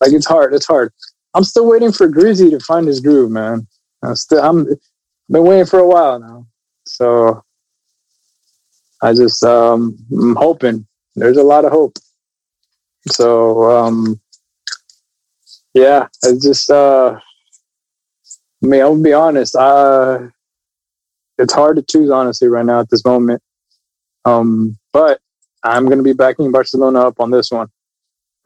[0.00, 0.54] like it's hard.
[0.54, 0.92] It's hard.
[1.34, 3.66] I'm still waiting for Grizzy to find his groove, man.
[4.02, 4.66] I'm still I'm
[5.30, 6.46] been waiting for a while now.
[6.86, 7.42] So
[9.02, 10.86] I just um I'm hoping.
[11.14, 11.98] There's a lot of hope.
[13.08, 14.20] So um
[15.74, 17.18] yeah, it's just uh
[18.62, 19.56] I mean, I'll be honest.
[19.56, 20.28] Uh,
[21.38, 23.42] it's hard to choose honestly right now at this moment.
[24.24, 25.20] Um, but
[25.64, 27.68] I'm going to be backing Barcelona up on this one.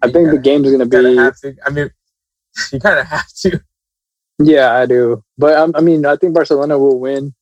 [0.03, 1.57] I you think the game's going to be.
[1.65, 1.91] I mean,
[2.73, 3.61] you kind of have to.
[4.39, 5.23] Yeah, I do.
[5.37, 7.35] But um, I mean, I think Barcelona will win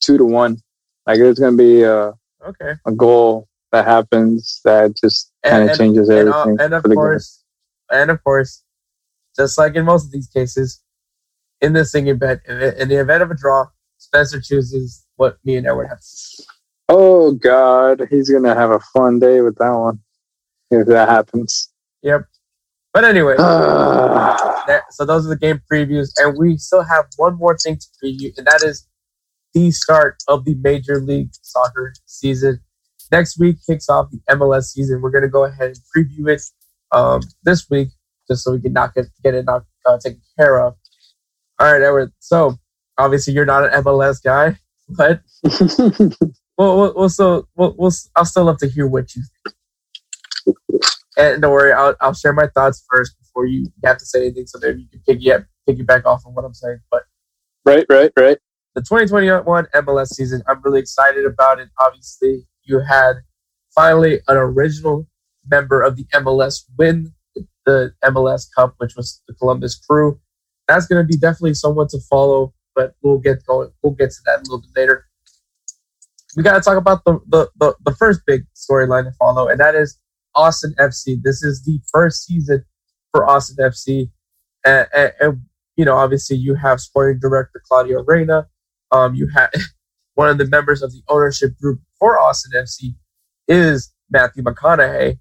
[0.00, 0.58] two to one.
[1.06, 2.14] Like there's going to be a
[2.46, 6.56] okay a goal that happens that just kind of changes and, everything.
[6.60, 7.42] And, of course,
[7.90, 8.62] and of course,
[9.38, 10.82] just like in most of these cases,
[11.60, 13.66] in this singing bet, in the event of a draw,
[13.98, 16.00] Spencer chooses what me and Edward have.
[16.88, 20.00] Oh God, he's gonna have a fun day with that one
[20.70, 21.70] if that happens.
[22.02, 22.22] Yep.
[22.92, 23.36] But anyway,
[24.90, 28.36] so those are the game previews, and we still have one more thing to preview,
[28.38, 28.86] and that is
[29.54, 32.60] the start of the Major League Soccer season.
[33.10, 35.00] Next week kicks off the MLS season.
[35.00, 36.42] We're gonna go ahead and preview it
[36.92, 37.88] um, this week,
[38.28, 40.74] just so we can knock it, get it knocked, uh, taken care of.
[41.58, 42.12] All right, Edward.
[42.18, 42.58] So
[42.96, 45.20] obviously you're not an MLS guy, but
[46.58, 49.54] we'll, we'll, we'll still we'll, we'll I'll still love to hear what you think.
[51.16, 54.46] And don't worry, I'll I'll share my thoughts first before you have to say anything,
[54.46, 56.78] so maybe you can piggyback piggyback off of what I'm saying.
[56.90, 57.02] But
[57.64, 58.38] right, right, right.
[58.74, 61.68] The 2021 MLS season, I'm really excited about it.
[61.80, 63.14] Obviously, you had
[63.74, 65.08] finally an original
[65.50, 67.12] member of the MLS win
[67.68, 70.18] the MLS Cup, which was the Columbus Crew
[70.68, 73.70] that's going to be definitely someone to follow, but we'll get going.
[73.82, 75.06] We'll get to that a little bit later.
[76.36, 79.58] We got to talk about the, the, the, the first big storyline to follow, and
[79.58, 79.98] that is
[80.34, 81.20] Austin FC.
[81.20, 82.64] This is the first season
[83.10, 84.10] for Austin FC.
[84.64, 85.42] And, and, and
[85.76, 88.46] you know, obviously, you have sporting director Claudio Reyna.
[88.92, 89.50] Um, you have
[90.14, 92.94] one of the members of the ownership group for Austin FC
[93.48, 95.18] is Matthew McConaughey.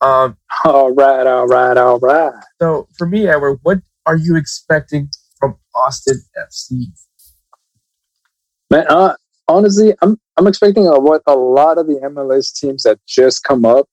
[0.00, 2.32] Um, all right, all right, all right.
[2.60, 6.86] So for me, Edward, what are you expecting from Austin FC?
[8.70, 9.14] Man, uh,
[9.48, 13.64] honestly, I'm I'm expecting a, what a lot of the MLS teams that just come
[13.64, 13.86] up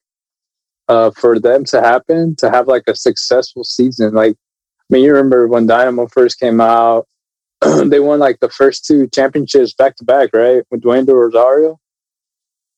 [0.87, 4.13] uh, for them to happen to have like a successful season.
[4.13, 7.05] Like, I mean, you remember when Dynamo first came out,
[7.85, 10.63] they won like the first two championships back to back, right?
[10.71, 11.79] With Dwayne De Rosario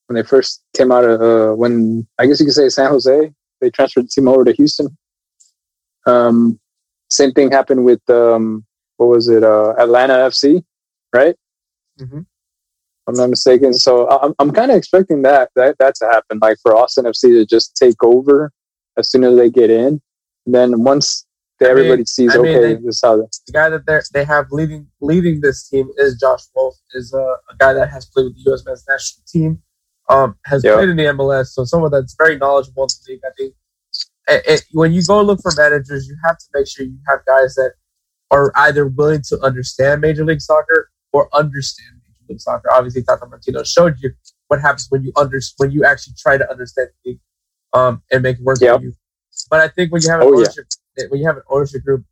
[0.10, 3.32] when they first came out of uh, when I guess you could say San Jose,
[3.62, 4.98] they transferred the team over to Houston.
[6.08, 6.60] Um,
[7.12, 8.66] same thing happened with um,
[8.98, 9.44] what was it?
[9.44, 10.64] Uh, Atlanta FC,
[11.14, 11.36] right?
[12.00, 12.22] Mm-hmm.
[13.08, 13.74] I'm not mistaken.
[13.74, 17.30] So I'm, I'm kind of expecting that, that that to happen, like for Austin FC
[17.30, 18.52] to just take over
[18.98, 20.02] as soon as they get in.
[20.48, 21.26] And then once
[21.62, 24.26] everybody mean, sees, I mean, okay, they, this is how the guy that they they
[24.26, 27.18] have leading leading this team is Josh Wolff, is a,
[27.52, 28.66] a guy that has played with the U.S.
[28.66, 29.62] men's national team,
[30.10, 30.76] um, has yep.
[30.76, 33.22] played in the MLS, so someone that's very knowledgeable in the league.
[33.26, 33.54] I think
[34.28, 37.26] it, it, when you go look for managers, you have to make sure you have
[37.26, 37.74] guys that
[38.32, 42.72] are either willing to understand Major League Soccer or understand Major League Soccer.
[42.72, 44.12] Obviously, Tata Martino showed you
[44.48, 47.20] what happens when you under when you actually try to understand the league
[47.74, 48.78] um, and make it work yep.
[48.78, 48.94] for you.
[49.50, 50.66] But I think when you have an oh, ownership
[50.98, 51.06] yeah.
[51.10, 52.04] when you have an ownership group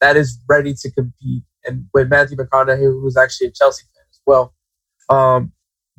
[0.00, 4.20] that is ready to compete, and with Matthew McConaughey, who's actually a Chelsea fan as
[4.26, 4.54] well,
[5.08, 5.52] um,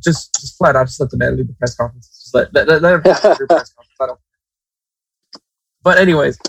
[0.04, 2.08] just just flat out just let the man lead the press conference.
[2.08, 3.98] Just let let, let him have the press conference.
[4.02, 4.20] I don't
[5.84, 6.40] but anyways,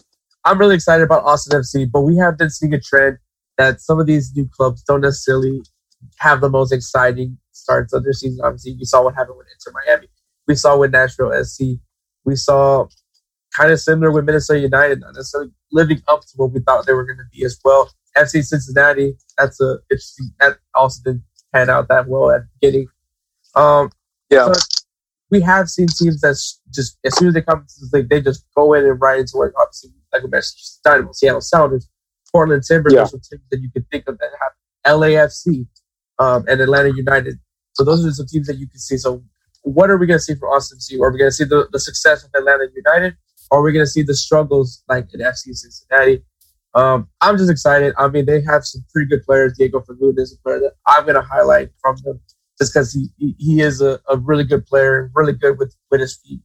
[0.45, 3.19] I'm really excited about Austin FC, but we have been seeing a trend
[3.59, 5.63] that some of these new clubs don't necessarily
[6.19, 8.45] have the most exciting starts of their season.
[8.45, 10.09] Obviously, we saw what happened with Inter Miami.
[10.47, 11.81] We saw with Nashville SC.
[12.25, 12.87] We saw
[13.57, 16.93] kind of similar with Minnesota United, not necessarily living up to what we thought they
[16.93, 17.91] were going to be as well.
[18.17, 20.31] FC Cincinnati, that's a interesting.
[20.39, 22.89] That also didn't pan out that well at the beginning.
[23.57, 23.91] Um,
[24.31, 24.53] yeah,
[25.31, 26.37] we have seen teams that
[26.71, 29.21] just as soon as they come to the league, they just go in and right
[29.21, 29.53] into it.
[29.61, 31.89] Obviously, like I mentioned, Dynamo, Seattle Sounders,
[32.31, 33.05] Portland Timbers, yeah.
[33.05, 35.67] teams that you could think of that have LAFC
[36.19, 37.39] um, and Atlanta United.
[37.73, 38.97] So those are some teams that you can see.
[38.97, 39.25] So
[39.63, 41.01] what are we going to see from Austin FC?
[41.01, 43.17] Are we going to see the, the success of Atlanta United?
[43.51, 46.23] Or are we going to see the struggles like in FC Cincinnati?
[46.75, 47.95] Um, I'm just excited.
[47.99, 49.57] I mean, they have some pretty good players.
[49.57, 52.21] Diego Fagúndez is a player that I'm going to highlight from them
[52.61, 56.17] just because he, he, is a, a really good player, really good with, with his
[56.17, 56.41] feet.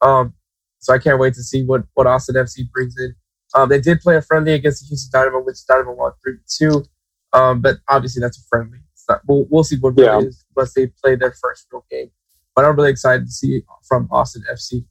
[0.00, 0.34] Um,
[0.78, 3.14] so I can't wait to see what, what Austin FC brings in.
[3.54, 6.84] Um, they did play a friendly against the Houston Dynamo, which Dynamo won 3 2.
[7.32, 8.78] Um, but obviously, that's a friendly.
[9.08, 10.18] Not, we'll, we'll see what yeah.
[10.18, 12.10] it is once they play their first real game.
[12.54, 14.84] But I'm really excited to see from Austin FC.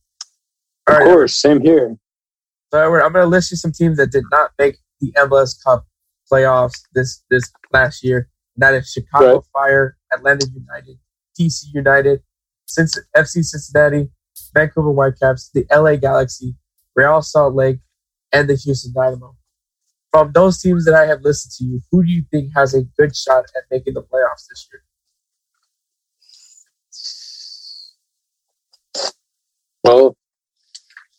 [0.88, 1.98] All of right, course, same here.
[2.72, 5.86] So I'm going to list you some teams that did not make the MLS Cup
[6.32, 8.30] playoffs this this last year.
[8.56, 9.44] And that is Chicago right.
[9.54, 10.98] Fire, Atlanta United,
[11.40, 12.22] DC United,
[12.68, 14.10] FC Cincinnati,
[14.54, 16.56] Vancouver Whitecaps, the LA Galaxy,
[16.96, 17.80] Real Salt Lake,
[18.32, 19.36] and the Houston Dynamo.
[20.12, 22.84] From those teams that I have listed to you, who do you think has a
[22.98, 24.84] good shot at making the playoffs this year?
[29.84, 30.16] Well,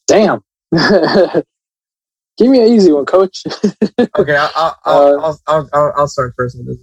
[0.07, 0.43] damn.
[2.37, 3.45] Give me an easy one, coach.
[4.19, 6.79] okay, I'll, I'll, uh, I'll, I'll, I'll, start first with this.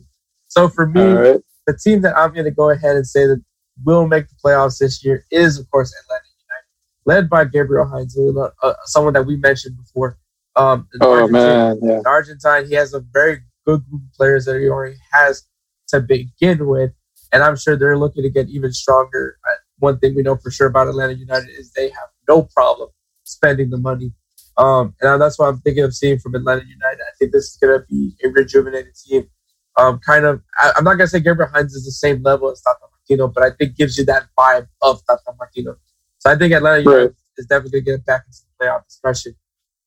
[0.51, 1.39] So for me, right.
[1.65, 3.41] the team that I'm going to go ahead and say that
[3.85, 8.17] will make the playoffs this year is, of course, Atlanta United, led by Gabriel Heinze,
[8.17, 10.17] uh, someone that we mentioned before.
[10.57, 12.01] Um, oh man, yeah.
[12.05, 15.47] Argentine, he has a very good group of players that he already has
[15.87, 16.91] to begin with,
[17.31, 19.37] and I'm sure they're looking to get even stronger.
[19.79, 22.89] One thing we know for sure about Atlanta United is they have no problem
[23.23, 24.11] spending the money,
[24.57, 26.99] um, and that's what I'm thinking of seeing from Atlanta United.
[26.99, 29.29] I think this is going to be a rejuvenated team.
[29.77, 32.51] Um, kind of, I, am not going to say Gabriel Heinze is the same level
[32.51, 35.75] as Tata Martino, but I think gives you that vibe of Tata Martino.
[36.19, 37.11] So I think Atlanta United right.
[37.37, 39.35] is definitely going to get back into the playoff discussion.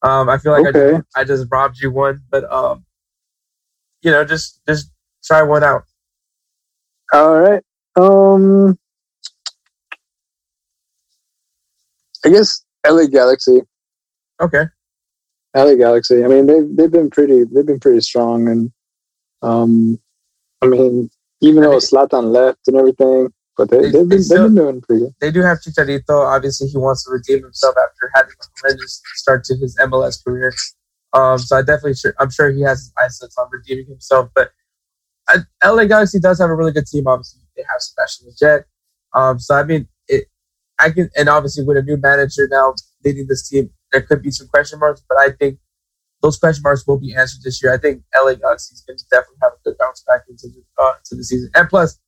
[0.03, 0.89] Um, I feel like okay.
[0.89, 2.85] I, just, I just robbed you one, but um,
[4.03, 4.91] you know, just just
[5.25, 5.85] try one out.
[7.13, 7.63] All right.
[7.97, 8.79] Um,
[12.25, 13.63] I guess LA Galaxy.
[14.41, 14.65] Okay.
[15.57, 16.25] LA Galaxy.
[16.25, 18.73] I mean, they've they've been pretty they've been pretty strong, and
[19.45, 20.01] um,
[20.63, 21.11] I mean,
[21.43, 25.15] even though Zlatan left and everything, but they, have been, still, been doing pretty good.
[25.21, 26.27] They do have Chicharito.
[26.27, 30.53] Obviously, he wants to redeem himself after having a horrendous start to his MLS career.
[31.13, 34.31] Um, so I definitely, sure, I'm sure he has his eyesight on redeeming himself.
[34.35, 34.51] But
[35.29, 37.07] I, LA Galaxy does have a really good team.
[37.07, 38.65] Obviously, they have Sebastian Lletget.
[39.15, 40.25] Um, so I mean, it,
[40.81, 44.33] I can, and obviously with a new manager now leading this team, there could be
[44.33, 45.05] some question marks.
[45.09, 45.59] But I think
[46.25, 47.75] those question marks will be answered this year.
[47.75, 50.83] I think LA Galaxy is going to definitely have a good bounce back into the,
[50.83, 51.51] uh, to the season.
[51.55, 51.99] And plus,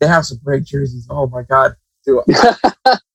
[0.00, 1.06] they have some great jerseys.
[1.10, 1.74] Oh my god,
[2.06, 2.22] dude!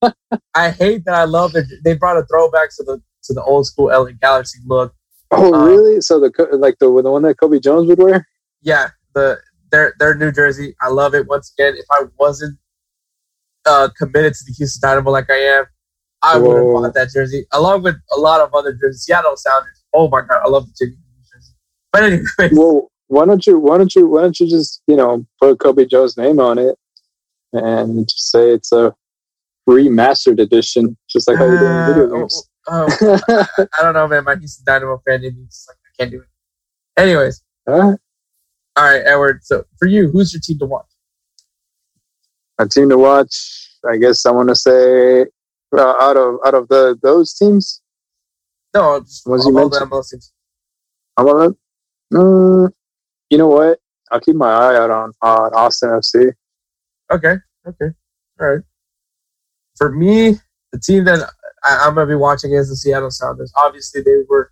[0.02, 0.12] I,
[0.54, 1.14] I hate that.
[1.14, 1.64] I love it.
[1.84, 4.94] They brought a throwback to the to the old school LA Galaxy look.
[5.32, 6.00] Oh um, really?
[6.00, 8.24] So the like the the one that Cobi Jones would wear?
[8.62, 9.38] Yeah, the
[9.72, 10.76] their their New Jersey.
[10.80, 11.26] I love it.
[11.26, 12.56] Once again, if I wasn't
[13.66, 15.64] uh, committed to the Houston Dynamo like I am,
[16.22, 19.02] I would have bought that jersey along with a lot of other jerseys.
[19.02, 19.83] Seattle Sounders.
[19.94, 20.98] Oh my god, I love the jersey.
[21.92, 25.24] But anyway, well, why don't you why don't you why don't you just you know
[25.40, 26.76] put Cobi Jones' name on it
[27.52, 28.94] and just say it's a
[29.68, 32.48] remastered edition, just like how you do in video uh, games.
[32.66, 34.24] Oh, oh, I don't know, man.
[34.24, 37.00] My Houston Dynamo fan in me like I can't do it.
[37.00, 37.98] Anyways, all right,
[38.76, 39.44] all right, Edward.
[39.44, 40.86] So for you, who's your team to watch?
[42.58, 43.70] A team to watch.
[43.88, 45.26] I guess I want to say
[45.76, 47.80] uh, out of out of the those teams.
[48.74, 49.90] No, just was you mentioned?
[49.90, 50.32] MLS teams.
[51.16, 51.56] How about
[52.10, 52.16] that?
[52.16, 52.72] Mm,
[53.30, 53.78] you know what?
[54.10, 56.32] I'll keep my eye out on on Austin FC.
[57.10, 57.36] Okay.
[57.66, 57.94] Okay.
[58.40, 58.62] All right.
[59.76, 60.36] For me,
[60.72, 61.30] the team that
[61.64, 63.52] I, am going to be watching is the Seattle Sounders.
[63.56, 64.50] Obviously, they were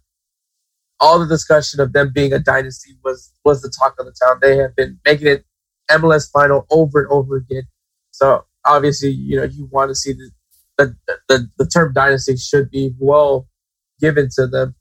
[1.00, 4.38] all the discussion of them being a dynasty was was the talk of the town.
[4.40, 5.44] They have been making it
[5.90, 7.64] MLS final over and over again.
[8.12, 10.30] So obviously, you know, you want to see the
[10.78, 10.96] the,
[11.28, 13.46] the, the term dynasty should be well
[14.02, 14.74] given to them.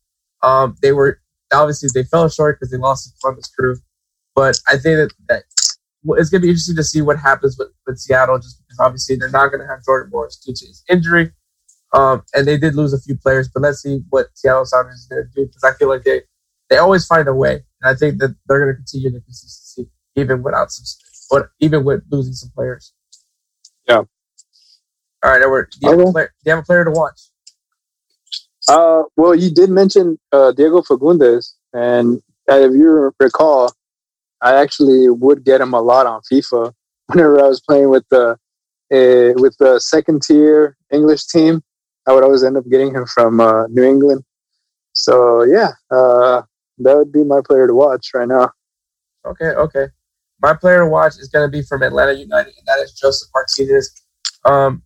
[0.43, 1.21] Um, they were
[1.53, 3.77] obviously they fell short because they lost to Columbus Crew.
[4.35, 5.43] But I think that, that
[6.17, 9.15] it's going to be interesting to see what happens with, with Seattle, just because obviously
[9.15, 11.31] they're not going to have Jordan Morris due to his injury.
[11.93, 15.07] Um, and they did lose a few players, but let's see what Seattle Sounders is
[15.07, 16.21] going to do because I feel like they,
[16.69, 17.63] they always find a way.
[17.81, 20.85] And I think that they're going to continue the consistency even without some,
[21.29, 22.93] but even with losing some players.
[23.87, 24.03] Yeah.
[25.23, 25.73] All right, Edward.
[25.79, 26.11] Do you, okay.
[26.11, 27.30] player, do you have a player to watch?
[28.67, 33.71] Uh, well, you did mention uh, Diego Fagúndez, and if you recall,
[34.41, 36.73] I actually would get him a lot on FIFA
[37.07, 38.37] whenever I was playing with the
[38.91, 41.61] uh, with the second tier English team.
[42.07, 44.23] I would always end up getting him from uh, New England.
[44.93, 46.41] So yeah, uh,
[46.79, 48.51] that would be my player to watch right now.
[49.25, 49.87] Okay, okay.
[50.41, 53.29] My player to watch is going to be from Atlanta United, and that is Josef
[53.33, 54.01] Martinez.
[54.45, 54.81] Um,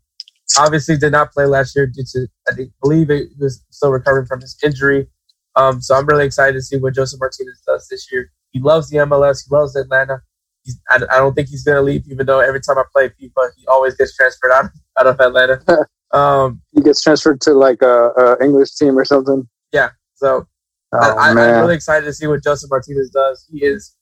[0.57, 2.51] obviously, did not play last year due to I
[2.81, 5.07] believe he was still recovering from his injury.
[5.55, 8.31] Um, so I'm really excited to see what Josef Martinez does this year.
[8.51, 9.45] He loves the MLS.
[9.47, 10.21] He loves Atlanta.
[10.63, 13.09] He's, I, I don't think he's going to leave, even though every time I play
[13.09, 14.65] FIFA, he always gets transferred out,
[14.99, 15.61] out of Atlanta.
[16.11, 19.49] Um, he gets transferred to like a, a English team or something.
[19.73, 19.89] Yeah.
[20.13, 20.47] So
[20.93, 23.45] oh, I, am really excited to see what Josef Martinez does.
[23.51, 23.93] He is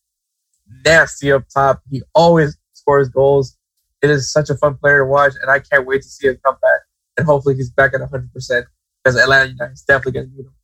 [0.84, 1.82] nasty up top.
[1.90, 3.56] He always scores goals.
[4.04, 6.38] It is such a fun player to watch, and I can't wait to see him
[6.44, 6.80] come back.
[7.16, 8.66] And hopefully, he's back at 100 percent
[9.02, 10.54] because Atlanta United is definitely going to need him.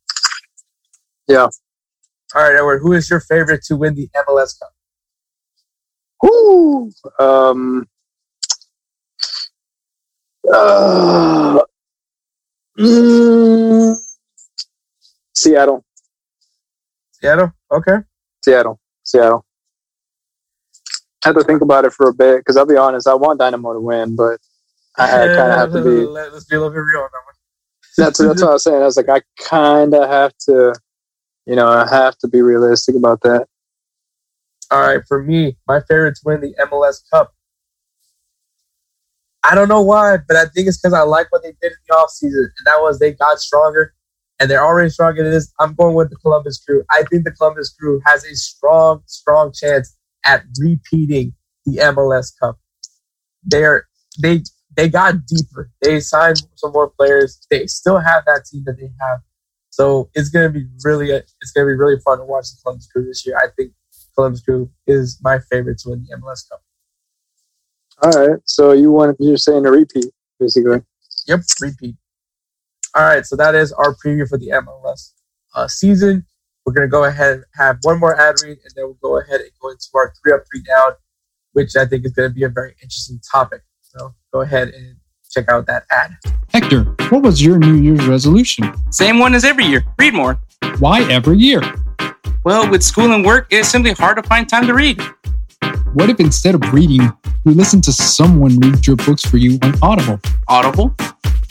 [1.27, 1.47] Yeah.
[2.35, 2.81] All right, Edward.
[2.83, 4.71] Who is your favorite to win the MLS Cup?
[6.19, 6.91] Who?
[7.19, 7.87] Um.
[10.53, 11.61] Uh,
[12.79, 13.95] mm,
[15.33, 15.83] Seattle.
[17.13, 17.53] Seattle.
[17.71, 17.97] Okay.
[18.43, 18.79] Seattle.
[19.03, 19.45] Seattle.
[21.23, 23.39] I have to think about it for a bit because I'll be honest, I want
[23.39, 24.39] Dynamo to win, but
[24.97, 26.05] I, kind of have to be.
[26.05, 27.35] Let's be a little bit real on that one.
[27.97, 28.81] that's that's what I was saying.
[28.81, 30.73] I was like, I kind of have to,
[31.45, 33.47] you know, I have to be realistic about that.
[34.71, 37.33] All right, for me, my favorite to win the MLS Cup.
[39.43, 41.77] I don't know why, but I think it's because I like what they did in
[41.87, 43.93] the offseason, and that was they got stronger,
[44.39, 45.51] and they're already stronger than this.
[45.59, 46.83] I'm going with the Columbus Crew.
[46.89, 51.33] I think the Columbus Crew has a strong, strong chance at repeating
[51.65, 52.59] the MLS Cup.
[53.43, 53.87] They're
[54.21, 54.43] they
[54.75, 55.71] they got deeper.
[55.81, 57.45] They signed some more players.
[57.49, 59.19] They still have that team that they have.
[59.69, 63.05] So it's gonna be really it's gonna be really fun to watch the Columbus Crew
[63.05, 63.37] this year.
[63.37, 63.71] I think
[64.15, 66.61] Columbus Crew is my favorite to win the MLS Cup.
[68.03, 68.39] All right.
[68.45, 70.05] So you want you're saying a repeat,
[70.39, 70.81] basically.
[71.27, 71.95] Yep, repeat.
[72.93, 75.13] All right, so that is our preview for the MLS
[75.55, 76.25] uh, season.
[76.65, 79.19] We're going to go ahead and have one more ad read, and then we'll go
[79.19, 80.91] ahead and go into our three up, three down,
[81.53, 83.61] which I think is going to be a very interesting topic.
[83.81, 84.97] So go ahead and
[85.31, 86.15] check out that ad.
[86.49, 88.71] Hector, what was your New Year's resolution?
[88.91, 90.39] Same one as every year read more.
[90.77, 91.61] Why every year?
[92.43, 95.01] Well, with school and work, it's simply hard to find time to read.
[95.93, 97.01] What if instead of reading,
[97.43, 100.19] you listen to someone read your books for you on Audible?
[100.47, 100.95] Audible?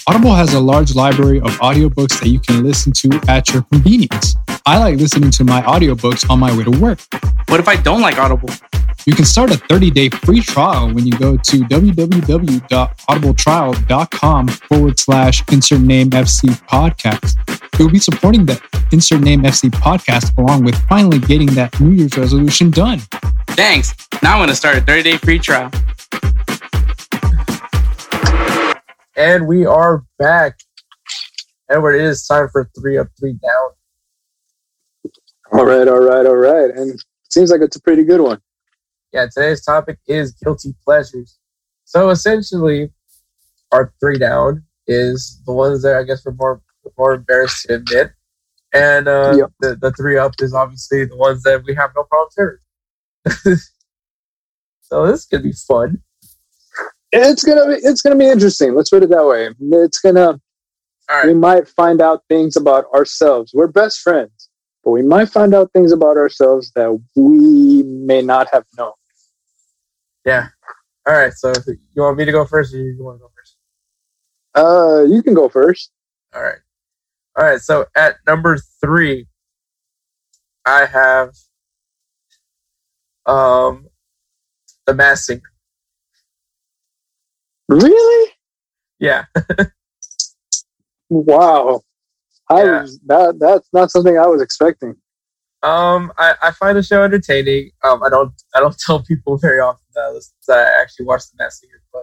[0.06, 4.36] Audible has a large library of audiobooks that you can listen to at your convenience.
[4.66, 7.00] I like listening to my audiobooks on my way to work.
[7.48, 8.48] What if I don't like Audible?
[9.06, 15.80] You can start a 30-day free trial when you go to www.audibletrial.com forward slash insert
[15.80, 17.78] name FC podcast.
[17.78, 18.60] You'll be supporting the
[18.92, 22.98] insert name FC podcast along with finally getting that New Year's resolution done.
[23.48, 23.94] Thanks.
[24.22, 25.70] Now I'm going to start a 30-day free trial.
[29.16, 30.58] And we are back.
[31.70, 33.70] Edward, it is time for three up, three down.
[35.52, 36.70] All right, all right, all right.
[36.70, 38.40] And it seems like it's a pretty good one.
[39.12, 41.38] Yeah, today's topic is guilty pleasures.
[41.84, 42.90] So essentially,
[43.72, 46.62] our three down is the ones that I guess we're more
[46.96, 48.12] more embarrassed to admit.
[48.72, 49.52] And uh, yep.
[49.60, 53.58] the, the three up is obviously the ones that we have no problem sharing.
[54.82, 56.02] so this could be fun.
[57.12, 58.74] It's gonna be it's gonna be interesting.
[58.74, 59.50] Let's put it that way.
[59.82, 60.40] It's gonna
[61.10, 61.26] right.
[61.26, 63.52] we might find out things about ourselves.
[63.52, 64.39] We're best friends,
[64.84, 68.92] but we might find out things about ourselves that we may not have known.
[70.24, 70.48] Yeah.
[71.06, 71.32] All right.
[71.32, 73.56] So you want me to go first, or you want to go first?
[74.54, 75.90] Uh, you can go first.
[76.34, 76.58] All right.
[77.36, 77.60] All right.
[77.60, 79.26] So at number three,
[80.66, 81.30] I have
[83.26, 83.88] um
[84.86, 85.42] the Masked Singer.
[87.68, 88.32] Really?
[88.98, 89.24] Yeah.
[91.08, 91.82] wow.
[92.50, 92.82] I yeah.
[92.82, 94.96] was that that's not something I was expecting.
[95.62, 97.70] Um, I, I find the show entertaining.
[97.84, 101.06] Um, I don't I don't tell people very often that I, listen, that I actually
[101.06, 102.02] watch the Masked Singer, but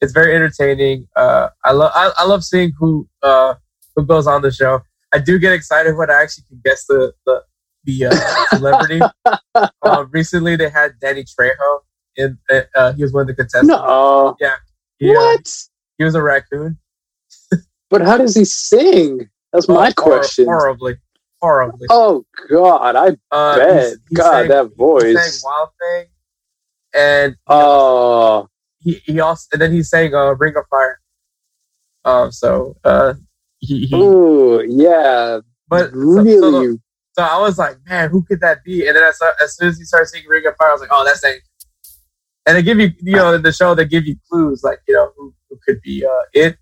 [0.00, 1.08] it's very entertaining.
[1.16, 3.54] Uh, I love I, I love seeing who uh
[3.96, 4.80] who goes on the show.
[5.12, 7.42] I do get excited when I actually can guess the the
[7.84, 9.00] the uh, celebrity.
[9.54, 11.80] uh, recently, they had Danny Trejo,
[12.16, 12.38] and
[12.74, 13.68] uh, he was one of the contestants.
[13.68, 14.56] No, yeah,
[14.98, 15.50] he, what?
[15.96, 16.78] he was a raccoon.
[17.90, 19.30] but how does he sing?
[19.52, 20.44] That's my question.
[20.44, 20.96] Horribly,
[21.40, 21.86] horribly.
[21.90, 23.82] Oh God, I uh, bet.
[23.82, 25.04] He's, he's God, sang, that voice.
[25.04, 26.06] He sang Wild Thing,
[26.94, 28.48] and oh,
[28.80, 31.00] he, he also and then he sang uh, Ring of Fire.
[32.04, 33.14] Um, so uh,
[33.58, 36.40] he, he Ooh, yeah, but really.
[36.40, 36.78] So, so,
[37.12, 38.86] so, I was like, man, who could that be?
[38.86, 40.80] And then I saw, as soon as he started singing Ring of Fire, I was
[40.80, 41.36] like, oh, that's that.
[42.46, 44.94] and they give you, you know, in the show they give you clues like you
[44.94, 46.58] know who, who could be uh, it.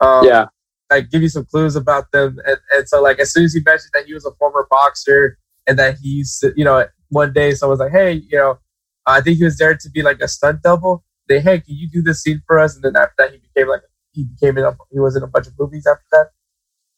[0.00, 0.46] Um, yeah.
[0.90, 3.60] Like give you some clues about them, and, and so like as soon as he
[3.64, 7.80] mentioned that he was a former boxer and that he's you know one day someone's
[7.80, 8.58] like, hey, you know,
[9.06, 11.04] I think he was there to be like a stunt double.
[11.28, 12.74] They hey, can you do this scene for us?
[12.74, 15.26] And then after that, he became like he became in a, he was in a
[15.26, 16.26] bunch of movies after that.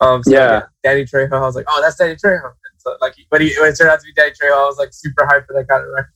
[0.05, 1.33] Um, so yeah, Danny Trejo.
[1.33, 2.45] I was like, oh, that's Danny Trejo.
[2.45, 4.79] And so like, but he when it turned out to be Danny Trejo, I was
[4.79, 6.13] like super hyped for that kind of record.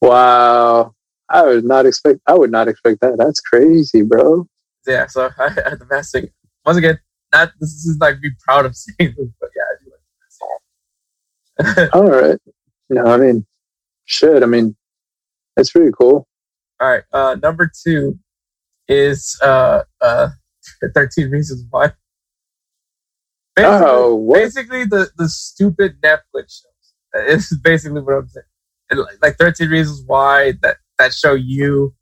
[0.00, 0.94] Wow,
[1.28, 2.20] I would not expect.
[2.26, 3.16] I would not expect that.
[3.18, 4.46] That's crazy, bro.
[4.86, 5.06] Yeah.
[5.06, 6.30] So I, I the best thing
[6.64, 6.98] once again.
[7.32, 9.90] Not this is like be proud of saying this, but yeah, I do
[11.92, 12.38] All right.
[12.90, 13.46] No, I mean,
[14.04, 14.42] should.
[14.42, 14.76] I mean,
[15.56, 16.26] it's pretty cool.
[16.80, 17.02] All right.
[17.12, 18.18] Uh, number two
[18.88, 20.28] is uh, uh,
[20.94, 21.92] 13 Reasons Why.
[23.54, 24.38] Basically, oh, what?
[24.40, 26.94] basically the, the stupid Netflix shows.
[27.14, 28.44] It's basically what I'm saying.
[28.90, 31.94] And like, like 13 Reasons Why that, that show you,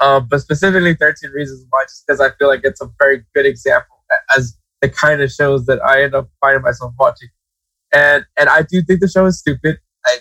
[0.00, 3.46] um, but specifically 13 Reasons Why, just because I feel like it's a very good
[3.46, 3.96] example
[4.36, 7.28] as the kind of shows that I end up finding myself watching
[7.92, 9.78] and and I do think the show is stupid.
[10.04, 10.18] I,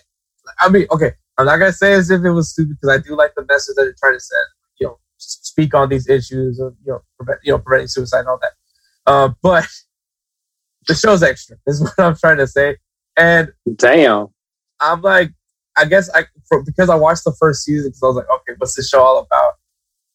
[0.60, 3.16] I mean, okay, I'm not gonna say as if it was stupid because I do
[3.16, 4.46] like the message that they're trying to send.
[4.80, 8.30] You know, speak on these issues of you know, prevent, you know, preventing suicide and
[8.30, 8.52] all that.
[9.06, 9.68] Uh, but
[10.88, 11.58] the show's extra.
[11.68, 12.78] Is what I'm trying to say.
[13.18, 14.28] And damn,
[14.80, 15.32] I'm like,
[15.78, 18.54] I guess I for, because I watched the first season because I was like, okay,
[18.58, 19.54] what's this show all about?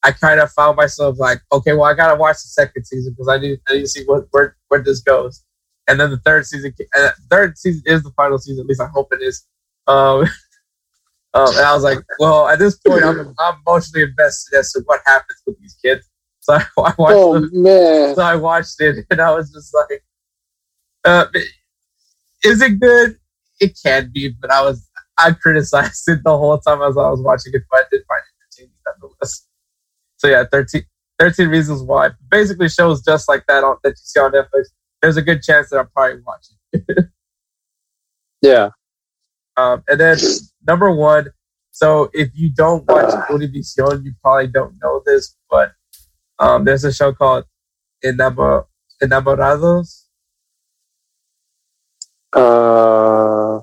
[0.03, 3.29] I kind of found myself like, okay, well, I gotta watch the second season because
[3.29, 5.45] I need, I need to see what where where this goes
[5.91, 8.61] and then the third season, uh, third season is the final season.
[8.61, 9.45] At least I hope it is.
[9.89, 10.21] Um,
[11.35, 14.83] um, and I was like, well, at this point, I'm, I'm emotionally invested as to
[14.87, 16.07] what happens with these kids.
[16.43, 16.99] So I, I watched.
[16.99, 18.15] Oh man!
[18.15, 20.03] So I watched it, and I was just like,
[21.05, 21.27] uh,
[22.43, 23.19] "Is it good?
[23.61, 27.21] It can be," but I was I criticized it the whole time as I was
[27.21, 29.47] watching it, but I did find it entertaining nonetheless.
[30.21, 30.83] So yeah, 13,
[31.19, 32.11] 13 reasons why.
[32.31, 34.67] Basically, shows just like that on, that you see on Netflix
[35.01, 37.09] there's a good chance that I'm probably watching.
[38.43, 38.71] yeah.
[39.57, 40.19] Um, and then
[40.67, 41.29] number one,
[41.71, 45.73] so if you don't watch uh, Univision, you probably don't know this, but
[46.39, 47.45] um, there's a show called
[48.05, 48.67] Enamor-
[49.03, 50.05] Enamorados.
[52.35, 53.61] Uh,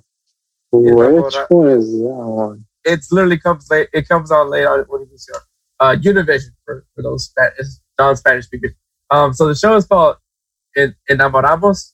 [0.72, 2.66] which one is that one?
[2.84, 3.90] It's literally comes late.
[3.94, 5.40] It comes on late on Univision.
[5.80, 7.68] Uh, Univision for, for those Spanish,
[8.00, 8.74] non-Spanish speakers.
[9.10, 10.18] Um, so the show is called
[10.76, 11.94] en, enamoramos.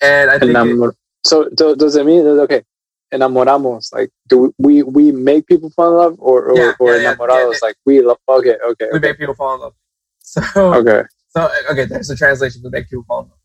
[0.00, 2.62] And I think Enamor- it, so, so does it mean okay?
[3.12, 7.14] Enamoramos, like do we we make people fall in love, or or, yeah, or yeah,
[7.14, 8.16] enamorados, yeah, like we love?
[8.28, 9.08] Okay, okay, we okay.
[9.08, 9.74] make people fall in love.
[10.24, 13.38] So okay, so okay, there's a translation to make people fall in love.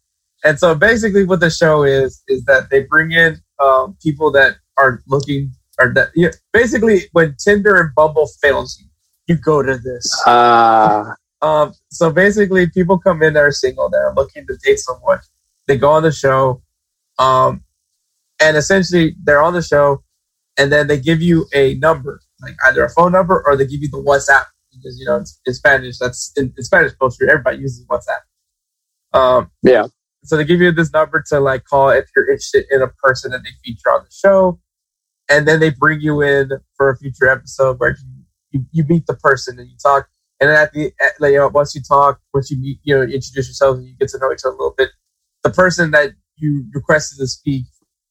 [0.46, 4.56] And so basically, what the show is is that they bring in um, people that
[4.78, 8.88] are looking or that yeah, basically when Tinder and Bumble fails you,
[9.28, 10.24] you go to this.
[10.26, 11.12] Ah.
[11.12, 14.80] Uh, um, so basically, people come in that are single that are looking to date
[14.80, 15.20] someone.
[15.68, 16.64] They go on the show,
[17.20, 17.64] um,
[18.42, 20.04] and essentially they're on the show,
[20.58, 23.82] and then they give you a number, like either a phone number or they give
[23.82, 26.00] you the WhatsApp because you know it's in Spanish.
[26.00, 27.30] That's in, in Spanish culture.
[27.30, 29.18] Everybody uses WhatsApp.
[29.18, 29.86] Um, yeah.
[30.24, 33.32] So they give you this number to like call if you're interested in a person
[33.32, 34.60] that they feature on the show,
[35.30, 38.17] and then they bring you in for a future episode where you,
[38.52, 40.08] you, you meet the person and you talk
[40.40, 43.02] and then at the at, you know, once you talk, once you meet, you know,
[43.02, 44.90] introduce yourself and you get to know each other a little bit,
[45.44, 47.66] the person that you requested to speak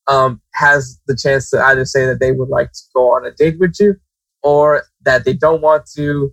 [0.09, 3.31] um, has the chance to either say that they would like to go on a
[3.33, 3.95] date with you,
[4.43, 6.33] or that they don't want to,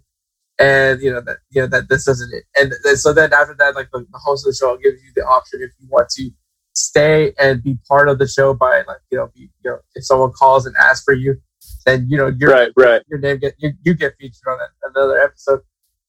[0.58, 2.44] and you know that you know that this isn't it.
[2.60, 5.12] And, and so then after that, like the, the host of the show gives you
[5.16, 6.32] the option if you want to
[6.76, 10.04] stay and be part of the show by like you know be, you know if
[10.06, 11.40] someone calls and asks for you,
[11.85, 15.22] then you know your right right your name get you, you get featured on another
[15.22, 15.61] episode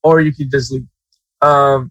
[0.05, 0.87] or you can just leave.
[1.41, 1.91] Um,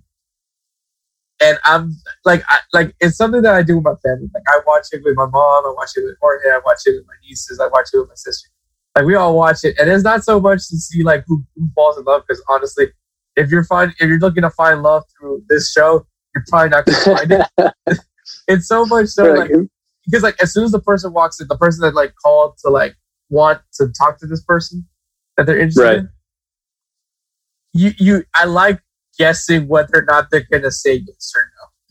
[1.41, 4.29] and I'm like, I, like it's something that I do with my family.
[4.33, 6.91] Like I watch it with my mom, I watch it with Jorge, I watch it
[6.91, 8.49] with my nieces, I watch it with my sister.
[8.95, 11.67] Like we all watch it, and it's not so much to see like who, who
[11.75, 12.23] falls in love.
[12.25, 12.87] Because honestly,
[13.35, 16.85] if you're find if you're looking to find love through this show, you're probably not
[16.85, 17.99] going to find it.
[18.47, 19.51] it's so much so like
[20.05, 22.69] because like as soon as the person walks in, the person that like called to
[22.69, 22.95] like
[23.33, 24.87] want to talk to this person
[25.35, 25.97] that they're interested right.
[25.97, 26.09] in,
[27.73, 28.79] you you I like
[29.17, 31.85] guessing whether or not they're gonna say yes or no.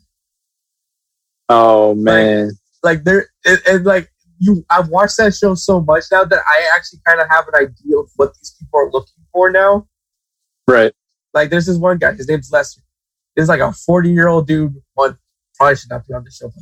[1.49, 2.53] Oh man!
[2.83, 4.65] Like, like they're and, like you.
[4.71, 7.99] I've watched that show so much now that I actually kind of have an idea
[7.99, 9.87] of what these people are looking for now.
[10.67, 10.93] Right.
[11.35, 12.13] Like there's this one guy.
[12.13, 12.83] His name's Lester.
[13.35, 14.75] He's like a 40 year old dude.
[14.95, 15.17] One
[15.57, 16.53] probably should not be on the show.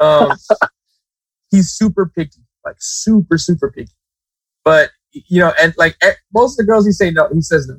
[0.04, 0.36] um,
[1.50, 3.92] he's super picky, like super super picky.
[4.64, 7.28] but you know, and like eh, most of the girls, he say no.
[7.32, 7.76] He says no.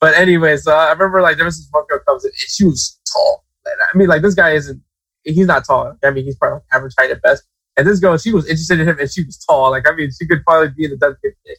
[0.00, 2.64] But anyway, so I remember like there was this one girl comes in, and she
[2.64, 3.44] was tall.
[3.66, 4.82] I mean, like this guy isn't.
[5.24, 5.96] He's not tall.
[6.02, 7.44] I mean, he's probably like average height at best.
[7.76, 9.70] And this girl, she was interested in him, and she was tall.
[9.70, 11.54] Like I mean, she could probably be in the WNBA.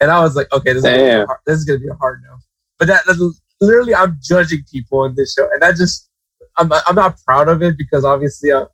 [0.00, 1.88] And I was like, okay, this is, gonna be a hard, this is gonna be
[1.88, 2.36] a hard no.
[2.78, 6.10] But that, literally, I'm judging people in this show, and that just,
[6.58, 8.66] I'm, I'm not proud of it because obviously uh,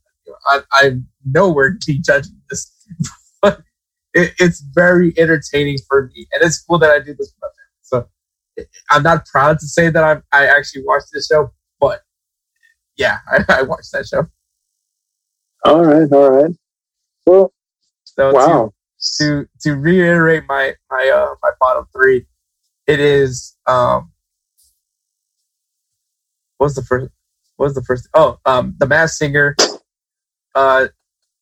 [0.46, 2.72] I, I, I'm nowhere to be judging this,
[4.14, 7.48] it, it's very entertaining for me, and it's cool that I do this for my
[7.48, 8.08] family.
[8.56, 12.00] So I'm not proud to say that I I actually watched this show, but
[12.96, 14.26] yeah, I, I watched that show.
[15.64, 16.54] All right, all right.
[17.26, 17.52] Well,
[18.04, 18.72] so wow.
[19.18, 22.26] To, to to reiterate my my uh my bottom three,
[22.86, 24.12] it is um.
[26.58, 27.10] What's the first?
[27.56, 28.08] What's the first?
[28.14, 29.56] Oh, um, the Masked Singer.
[30.54, 30.88] Uh,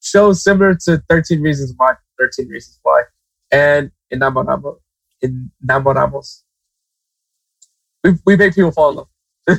[0.01, 1.95] shows similar to Thirteen Reasons Why.
[2.21, 3.03] Thirteen Reasons Why,
[3.51, 4.77] and Enamoramos.
[5.25, 6.43] Enamoramos.
[8.05, 9.09] We we make people fall in love.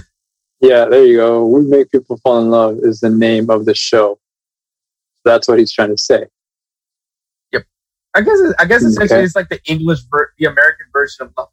[0.62, 1.46] yeah, there you go.
[1.46, 4.20] We make people fall in love is the name of the show.
[5.26, 6.26] That's what he's trying to say.
[7.52, 7.64] Yep.
[8.16, 9.26] I guess I guess essentially okay.
[9.26, 11.50] it's like the English ver- the American version of love.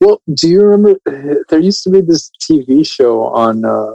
[0.00, 1.00] Well, do you remember
[1.48, 3.94] there used to be this TV show on uh,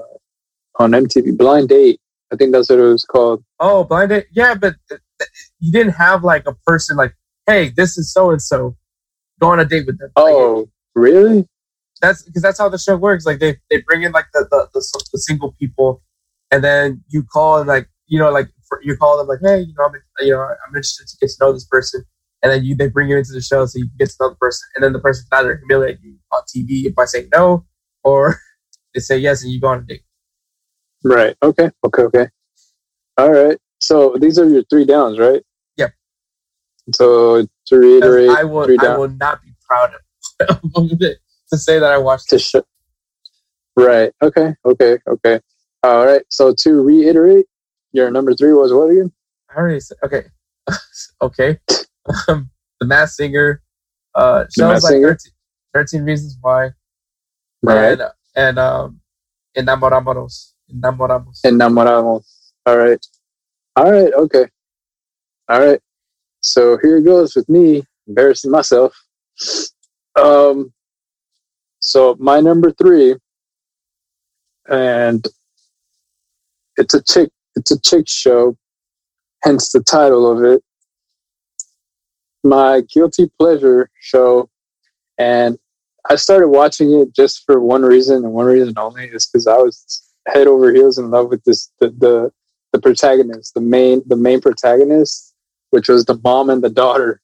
[0.79, 1.99] on MTV, Blind Date?
[2.33, 3.43] I think that's what it was called.
[3.59, 4.25] Oh, Blind Date.
[4.31, 4.75] Yeah, but
[5.59, 7.13] you didn't have like a person like,
[7.45, 8.75] "Hey, this is so and so.
[9.39, 11.47] Go on a date with them." Oh, like, really?
[12.01, 13.25] That's because that's how the show works.
[13.25, 16.01] Like they, they bring in like the, the, the, the single people
[16.53, 19.61] and then you call and like you know like for, you call them like hey
[19.61, 22.03] you know I'm you know I'm interested to get to know this person
[22.41, 24.29] and then you they bring you into the show so you can get to know
[24.29, 27.65] the person and then the person either humiliate you on TV by saying no
[28.03, 28.37] or
[28.93, 30.03] they say yes and you go on a date.
[31.03, 31.35] Right.
[31.43, 31.69] Okay.
[31.83, 32.03] Okay.
[32.03, 32.27] Okay.
[33.17, 33.57] All right.
[33.79, 35.41] So these are your three downs, right?
[35.77, 35.91] Yep.
[36.93, 41.97] So to reiterate, I will I will not be proud of to say that I
[41.97, 42.63] watched to show.
[43.75, 44.11] Right.
[44.21, 44.55] Okay.
[44.65, 44.97] Okay.
[45.07, 45.39] Okay.
[45.83, 46.23] All right.
[46.29, 47.45] So to reiterate,
[47.91, 49.11] your number three was what again?
[49.49, 49.97] I already said.
[50.03, 50.23] Okay.
[51.21, 51.59] okay.
[52.27, 52.49] Um,
[52.79, 53.61] the Masked Singer.
[54.15, 55.17] Uh, shows like 13,
[55.73, 56.69] 13, Reasons Why.
[57.63, 57.99] Right.
[57.99, 59.01] And, um and um,
[59.57, 60.52] Enamoramos.
[60.71, 61.41] Enamoramos.
[61.43, 62.25] Enamoramos.
[62.65, 63.05] All right.
[63.75, 64.13] All right.
[64.13, 64.45] Okay.
[65.49, 65.79] All right.
[66.41, 68.93] So here it goes with me embarrassing myself.
[70.15, 70.73] Um.
[71.79, 73.15] So my number three,
[74.69, 75.25] and
[76.77, 78.57] it's a chick it's a chick show,
[79.43, 80.63] hence the title of it.
[82.43, 84.49] My guilty pleasure show,
[85.17, 85.57] and
[86.09, 89.57] I started watching it just for one reason and one reason only is because I
[89.57, 92.31] was head over heels in love with this the, the
[92.71, 95.33] the protagonist, the main the main protagonist,
[95.69, 97.21] which was the mom and the daughter.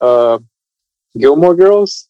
[0.00, 0.38] Uh,
[1.18, 2.08] Gilmore Girls.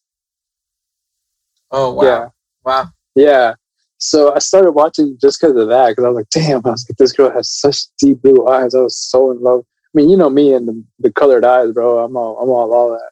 [1.71, 2.03] Oh wow!
[2.03, 2.27] Yeah.
[2.63, 2.89] Wow.
[3.15, 3.53] Yeah.
[3.99, 6.85] So I started watching just because of that, because I was like, damn, I was
[6.87, 8.75] like, this girl has such deep blue eyes.
[8.75, 9.61] I was so in love.
[9.65, 12.03] I mean, you know me and the, the colored eyes, bro.
[12.03, 13.09] I'm all, I'm all, all that.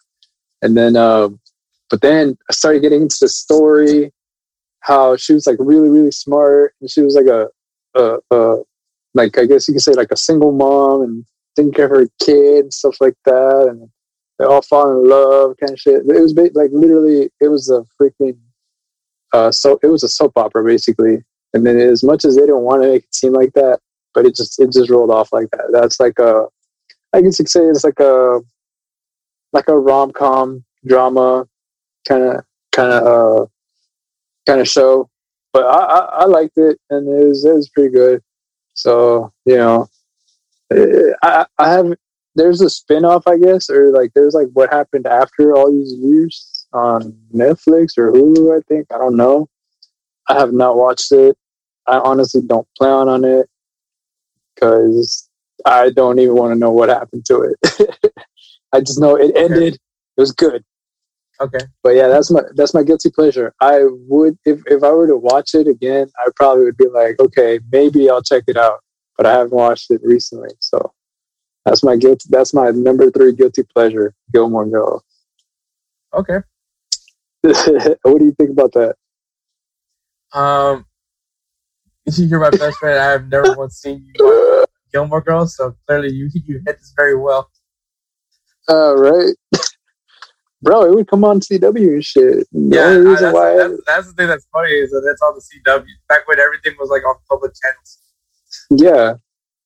[0.62, 1.30] And then, uh,
[1.90, 4.12] but then I started getting into the story,
[4.86, 6.76] how she was like really, really smart.
[6.80, 7.48] And she was like a,
[7.95, 8.57] a, a
[9.16, 11.26] like, I guess you could say like a single mom and
[11.56, 13.68] didn't care for her kids, and stuff like that.
[13.70, 13.90] And
[14.38, 16.03] they all fall in love kind of shit.
[16.07, 18.38] It was like literally, it was a freaking
[19.34, 21.24] uh, so it was a soap opera basically.
[21.53, 23.80] And then as much as they didn't want to make it seem like that,
[24.14, 25.70] but it just it just rolled off like that.
[25.72, 26.45] That's like a,
[27.12, 28.41] I guess you could say it's like a,
[29.52, 31.48] like a rom com drama,
[32.07, 33.45] kind of kind of uh,
[34.46, 35.10] kind of show.
[35.54, 38.22] But I, I, I liked it, and it was it was pretty good.
[38.74, 39.88] So you know,
[40.72, 41.94] eh, I I have
[42.36, 45.94] there's a spin off, I guess, or like there's like what happened after all these
[45.94, 48.88] years on Netflix or Hulu, I think.
[48.94, 49.48] I don't know.
[50.28, 51.38] I have not watched it.
[51.88, 53.48] I honestly don't plan on it
[54.54, 55.30] because
[55.66, 58.00] I don't even want to know what happened to it.
[58.74, 59.74] I just know it ended.
[59.74, 59.78] Okay.
[60.18, 60.64] It was good.
[61.41, 61.60] Okay.
[61.84, 63.53] But yeah, that's my that's my guilty pleasure.
[63.60, 67.20] I would if if I were to watch it again, I probably would be like,
[67.20, 68.80] okay, maybe I'll check it out.
[69.18, 70.94] But I haven't watched it recently, so
[71.66, 72.28] that's my guilty.
[72.30, 75.03] That's my number three guilty pleasure, Gilmore Girls.
[76.14, 76.40] Okay.
[77.41, 78.95] what do you think about that?
[80.34, 80.86] Um,
[82.06, 82.99] you're my best friend.
[82.99, 87.18] I have never once seen you Gilmore Girls, so clearly you you hit this very
[87.18, 87.49] well.
[88.70, 89.36] Uh, right.
[90.61, 92.48] Bro, it would come on CW and shit.
[92.52, 95.41] Yeah, I, that's, why that's, that's, the thing that's funny is that it's on the
[95.41, 95.86] CW.
[96.10, 97.99] Back when everything was like on public channels.
[98.72, 99.15] Yeah,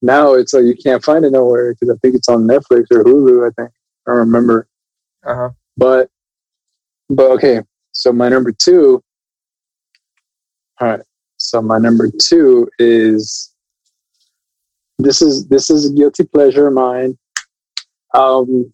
[0.02, 3.04] now it's like you can't find it nowhere because I think it's on Netflix or
[3.04, 3.48] Hulu.
[3.48, 3.72] I think
[4.08, 4.68] I remember.
[5.26, 5.52] Uh-huh.
[5.78, 6.10] But
[7.10, 7.62] but okay,
[7.92, 9.04] so my number two.
[10.82, 11.02] All right,
[11.38, 13.54] so my number two is
[14.98, 17.18] this is this is a guilty pleasure of mine.
[18.14, 18.74] Um,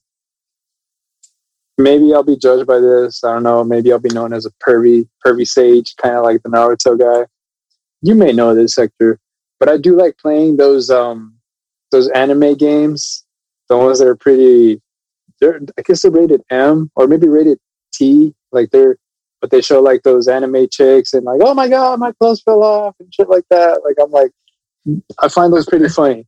[1.77, 3.23] maybe I'll be judged by this.
[3.23, 3.63] I don't know.
[3.63, 7.27] Maybe I'll be known as a pervy pervy sage, kind of like the Naruto guy.
[8.01, 9.19] You may know this sector,
[9.59, 11.35] but I do like playing those um
[11.91, 13.25] those anime games.
[13.69, 14.81] The ones that are pretty.
[15.41, 17.59] They're I guess they're rated M or maybe rated
[17.93, 18.33] T.
[18.51, 18.97] Like they're
[19.41, 22.63] but they show like those anime chicks and like, oh my god, my clothes fell
[22.63, 23.81] off and shit like that.
[23.83, 24.31] Like I'm like,
[25.21, 26.25] I find those pretty funny.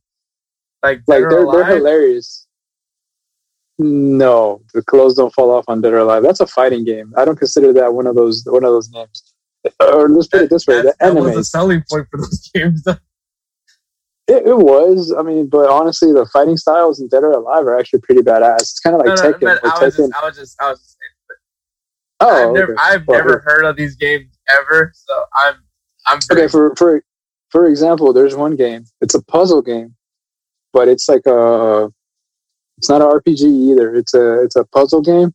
[0.82, 2.46] like like they're they're hilarious.
[3.78, 6.22] No, the clothes don't fall off on Dead or Alive.
[6.22, 7.12] That's a fighting game.
[7.16, 9.34] I don't consider that one of those one of those games.
[9.80, 12.84] Or let's put it this way: the that was a selling point for those games.
[12.86, 12.98] it,
[14.28, 15.14] it, was.
[15.16, 18.62] I mean, but honestly, the fighting styles in Dead or Alive are actually pretty badass.
[18.62, 19.58] It's kind of like no, no, Tekken.
[19.62, 20.98] I, was Just, I was just, I was just
[22.20, 22.82] Oh, I've never, okay.
[22.82, 25.54] I've well, never heard of these games ever, so I'm,
[26.06, 26.48] I'm okay.
[26.48, 27.02] For for
[27.50, 28.84] for example, there's one game.
[29.00, 29.94] It's a puzzle game,
[30.72, 31.90] but it's like a,
[32.78, 33.94] it's not an RPG either.
[33.94, 35.34] It's a it's a puzzle game,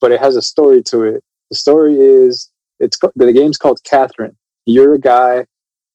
[0.00, 1.22] but it has a story to it.
[1.50, 2.50] The story is
[2.80, 4.36] it's the game's called Catherine.
[4.64, 5.46] You're a guy.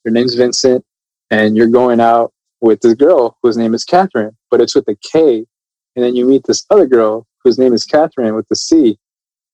[0.05, 0.83] Your name's Vincent,
[1.29, 4.95] and you're going out with this girl whose name is Katherine, but it's with a
[5.03, 5.45] K.
[5.95, 8.97] And then you meet this other girl whose name is Catherine with the C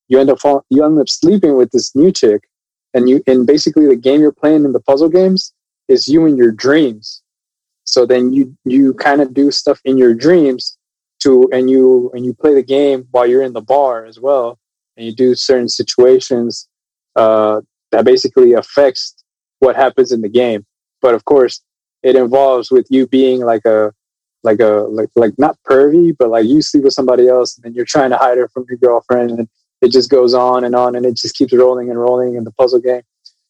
[0.08, 2.48] you end up fall, you end up sleeping with this new chick,
[2.94, 5.54] and you and basically the game you're playing in the puzzle games
[5.88, 7.22] is you in your dreams.
[7.84, 10.77] So then you you kind of do stuff in your dreams
[11.24, 14.60] to and you and you play the game while you're in the bar as well,
[14.96, 16.68] and you do certain situations
[17.16, 17.62] uh,
[17.92, 19.16] that basically affects
[19.60, 20.66] what happens in the game.
[21.02, 21.62] But of course,
[22.04, 23.94] it involves with you being like a
[24.44, 27.86] like a like like not pervy, but like you sleep with somebody else and you're
[27.86, 29.50] trying to hide her from your girlfriend and
[29.82, 32.52] it just goes on and on and it just keeps rolling and rolling in the
[32.52, 33.02] puzzle game.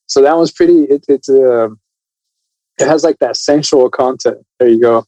[0.08, 0.84] So that one's pretty.
[0.84, 1.70] It, it's uh,
[2.80, 4.46] it has like that sensual content.
[4.60, 5.06] There you go.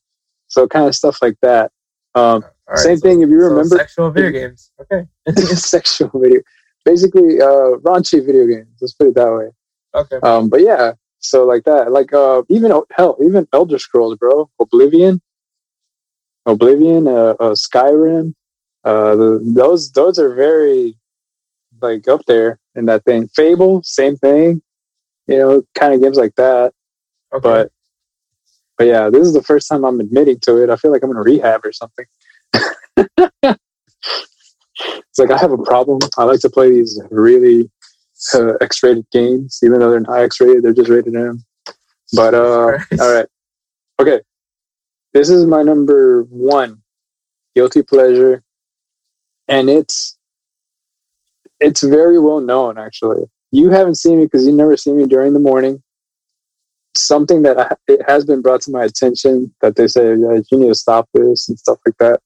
[0.48, 1.72] So kind of stuff like that.
[2.19, 4.71] Um, right, same so, thing if you remember so sexual video games.
[4.81, 5.07] Okay,
[5.55, 6.41] sexual video,
[6.85, 8.69] basically uh, raunchy video games.
[8.81, 9.49] Let's put it that way.
[9.95, 10.17] Okay.
[10.21, 15.21] Um, but yeah, so like that, like uh, even hell, even Elder Scrolls, bro, Oblivion,
[16.45, 18.33] Oblivion, uh, uh Skyrim,
[18.83, 20.97] uh, the, those those are very
[21.81, 23.27] like up there in that thing.
[23.29, 24.61] Fable, same thing.
[25.27, 26.73] You know, kind of games like that.
[27.33, 27.41] Okay.
[27.41, 27.71] But
[28.80, 30.69] but yeah, this is the first time I'm admitting to it.
[30.69, 32.06] I feel like I'm in rehab or something.
[32.53, 33.60] it's
[35.19, 35.99] like I have a problem.
[36.18, 37.69] I like to play these really
[38.34, 40.64] uh, X-rated games, even though they're not X-rated.
[40.64, 41.43] They're just rated M.
[42.14, 43.27] But uh, all right,
[43.99, 44.22] okay.
[45.14, 46.81] This is my number one
[47.56, 48.43] guilty pleasure,
[49.49, 50.18] and it's
[51.60, 53.26] it's very well known, actually.
[53.51, 55.84] You haven't seen me because you never see me during the morning.
[56.95, 60.59] Something that I, it has been brought to my attention that they say yeah, you
[60.59, 62.19] need to stop this and stuff like that.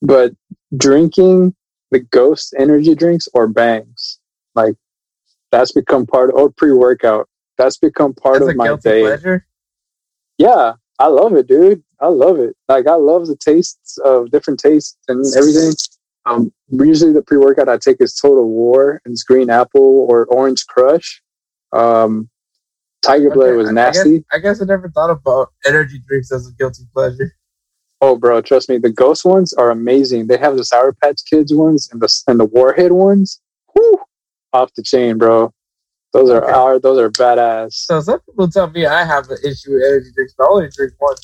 [0.00, 0.32] But
[0.76, 1.54] drinking
[1.90, 4.18] the Ghost energy drinks or bangs,
[4.54, 4.74] like
[5.50, 7.28] that's become part of, or pre workout,
[7.58, 9.02] that's become part that's of my day.
[9.02, 9.46] Pleasure?
[10.38, 11.82] Yeah, I love it, dude.
[12.00, 12.56] I love it.
[12.68, 15.72] Like I love the tastes of different tastes and everything.
[16.24, 20.66] Um, usually the pre-workout I take is Total War and it's Green Apple or Orange
[20.66, 21.22] Crush.
[21.72, 22.28] Um,
[23.02, 24.00] Tiger okay, Blood was nasty.
[24.00, 27.32] I guess, I guess I never thought about energy drinks as a guilty pleasure.
[28.00, 30.26] Oh, bro, trust me, the Ghost ones are amazing.
[30.26, 33.40] They have the Sour Patch Kids ones and the and the Warhead ones.
[33.72, 34.00] Whew,
[34.52, 35.52] off the chain, bro.
[36.12, 36.52] Those are okay.
[36.52, 37.72] our, those are badass.
[37.72, 40.68] So some people tell me I have an issue with energy drinks, but I only
[40.74, 41.16] drink one.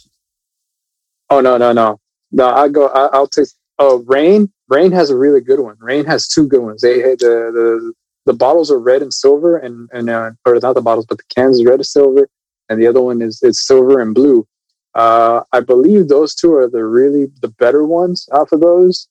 [1.31, 2.01] Oh no, no, no,
[2.33, 2.49] no!
[2.49, 2.87] I go.
[2.89, 3.49] I, will take.
[3.79, 4.51] Oh, Reign.
[4.69, 5.77] Reign has a really good one.
[5.79, 6.81] Reign has two good ones.
[6.81, 7.17] They the
[7.53, 7.93] the
[8.29, 11.35] the bottles are red and silver, and and uh, or not the bottles, but the
[11.35, 12.29] cans is red and silver,
[12.69, 14.47] and the other one is is silver and blue.
[14.95, 19.09] Uh, I believe those two are the really the better ones off of those.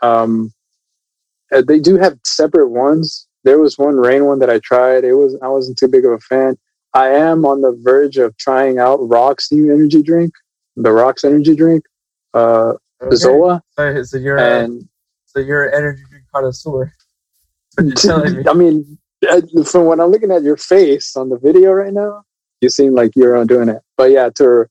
[0.00, 0.52] Um,
[1.52, 3.26] uh, they do have separate ones.
[3.42, 5.04] There was one Reign one that I tried.
[5.04, 6.56] It was I wasn't too big of a fan.
[6.94, 10.32] I am on the verge of trying out Rock's new energy drink,
[10.76, 11.84] the Rock's energy drink.
[12.32, 13.16] Uh, Okay.
[13.16, 13.60] Zoa.
[13.76, 14.84] So, so you're and, a,
[15.26, 16.92] so you're an energy drink connoisseur.
[18.48, 18.98] I mean,
[19.64, 22.22] from when I'm looking at your face on the video right now,
[22.60, 23.82] you seem like you're doing it.
[23.96, 24.66] But yeah, to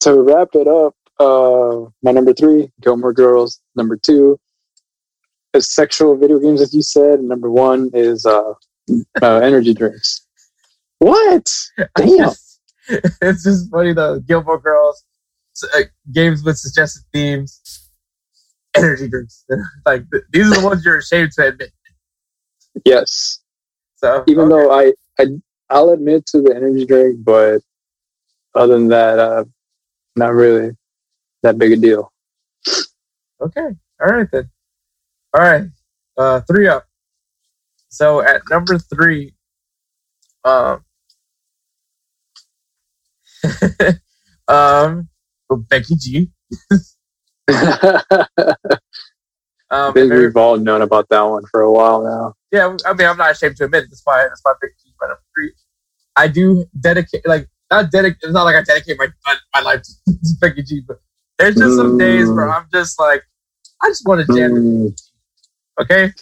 [0.00, 3.60] to wrap it up, uh, my number three, Gilmore Girls.
[3.74, 4.38] Number two
[5.54, 7.20] is sexual video games, as you said.
[7.20, 8.54] Number one is uh,
[9.22, 10.24] uh, energy drinks.
[10.98, 11.50] What?
[11.96, 12.18] Damn.
[12.18, 13.92] Just, it's just funny.
[13.92, 15.04] The Gilmore Girls
[15.74, 15.80] uh,
[16.12, 17.90] games with suggested themes,
[18.76, 19.44] energy drinks.
[19.86, 21.72] like these are the ones you're ashamed to admit.
[22.84, 23.40] Yes.
[23.96, 24.50] So even okay.
[24.50, 25.26] though I, I
[25.70, 27.60] I'll admit to the energy drink, but
[28.54, 29.44] other than that, uh,
[30.16, 30.70] not really
[31.42, 32.12] that big a deal.
[33.40, 33.68] Okay.
[34.00, 34.50] All right then.
[35.34, 35.64] All right.
[36.16, 36.86] Uh, three up.
[37.88, 39.34] So at number three,
[40.44, 40.84] um,
[44.48, 45.08] um,
[45.68, 46.30] Becky G.
[49.70, 52.34] um, I think we've all known about that one for a while now.
[52.50, 53.90] Yeah, I mean, I'm not ashamed to admit it.
[53.90, 55.52] That's why that's why Becky G my number three.
[56.16, 58.18] I do dedicate, like, not dedicate.
[58.22, 59.08] It's not like I dedicate my
[59.54, 60.98] my life to, to Becky G, but
[61.38, 61.98] there's just some mm.
[61.98, 62.56] days where mm.
[62.56, 63.22] I'm just like,
[63.82, 64.52] I just want to jam.
[64.52, 65.00] Mm.
[65.82, 66.12] Okay,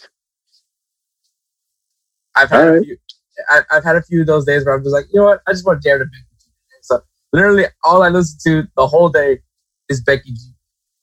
[2.35, 2.81] I've had right.
[2.81, 2.97] a few.
[3.49, 5.41] I, have had a few of those days where I'm just like, you know what?
[5.47, 6.49] I just want to jam to Becky G.
[6.81, 6.99] So
[7.31, 9.39] literally, all I listen to the whole day
[9.89, 10.39] is Becky G.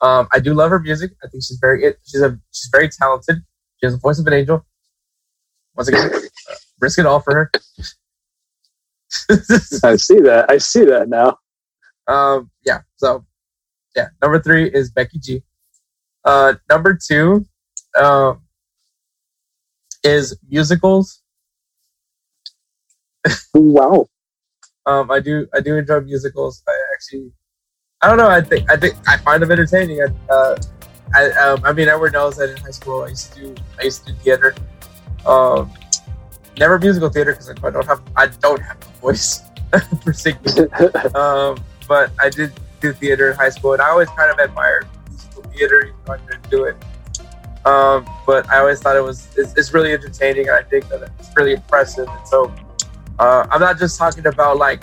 [0.00, 1.12] Um, I do love her music.
[1.22, 3.42] I think she's very she's a she's very talented.
[3.78, 4.64] She has the voice of an angel.
[5.76, 7.50] Once again, uh, risk it all for her.
[9.84, 10.46] I see that.
[10.48, 11.38] I see that now.
[12.06, 12.80] Um, yeah.
[12.96, 13.24] So,
[13.96, 14.08] yeah.
[14.22, 15.42] Number three is Becky G.
[16.24, 17.44] Uh, number two,
[17.98, 18.42] um,
[20.02, 21.22] is musicals.
[23.54, 24.06] wow.
[24.86, 26.62] Um, I do I do enjoy musicals.
[26.68, 27.32] I actually
[28.04, 28.28] I don't know.
[28.28, 29.98] I think I think I find them entertaining.
[30.02, 30.56] I, uh,
[31.14, 33.84] I, um, I mean, everyone knows that in high school I used to do I
[33.84, 34.54] used to do theater.
[35.24, 35.72] Um,
[36.58, 39.40] never musical theater because I don't have I don't have a voice
[40.02, 40.38] for singing.
[41.14, 41.56] um,
[41.88, 42.52] but I did
[42.82, 46.12] do theater in high school, and I always kind of admired musical theater, even though
[46.12, 46.76] I didn't do it.
[47.64, 51.10] Um, but I always thought it was it's, it's, really entertaining, and I think that
[51.18, 52.06] it's really impressive.
[52.06, 52.52] And so
[53.18, 54.82] uh, I'm not just talking about like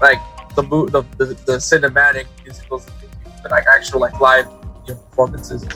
[0.00, 0.18] like
[0.54, 2.86] the the, the, the cinematic musicals,
[3.42, 4.46] but like actual like live
[4.86, 5.66] you know, performances.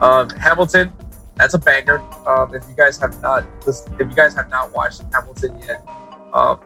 [0.00, 0.92] Um, Hamilton,
[1.36, 2.00] that's a banger.
[2.26, 5.86] Um, if you guys have not, if you guys have not watched Hamilton yet,
[6.32, 6.60] um,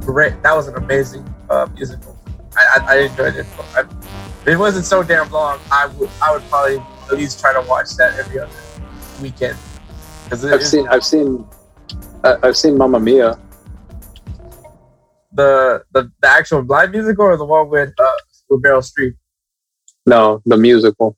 [0.00, 0.42] great.
[0.42, 2.18] That was an amazing uh, musical.
[2.56, 3.46] I, I, I enjoyed it.
[3.74, 6.78] I, if it wasn't so damn long, I would I would probably
[7.10, 8.52] at least try to watch that every other
[9.20, 9.56] weekend.
[10.30, 11.46] I've seen I've seen
[12.24, 13.38] uh, I've seen Mamma Mia
[15.34, 18.16] the the, the actual live musical or the one with uh,
[18.48, 19.14] with Meryl Streep?
[20.06, 21.16] No, the musical.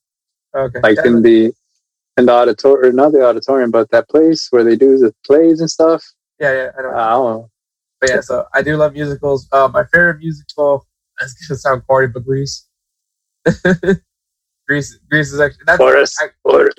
[0.55, 0.81] Okay.
[0.83, 1.11] Like yeah.
[1.11, 1.53] in the
[2.17, 5.71] in the auditorium, not the auditorium, but that place where they do the plays and
[5.71, 6.03] stuff.
[6.41, 6.99] Yeah, yeah, I, don't know.
[6.99, 7.51] I don't know.
[8.01, 9.49] But yeah, so I do love musicals.
[9.53, 10.87] Uh, my favorite musical
[11.21, 12.67] is gonna sound corny, but Grease.
[14.67, 16.71] Grease, Grease is actually that's or as, I, or,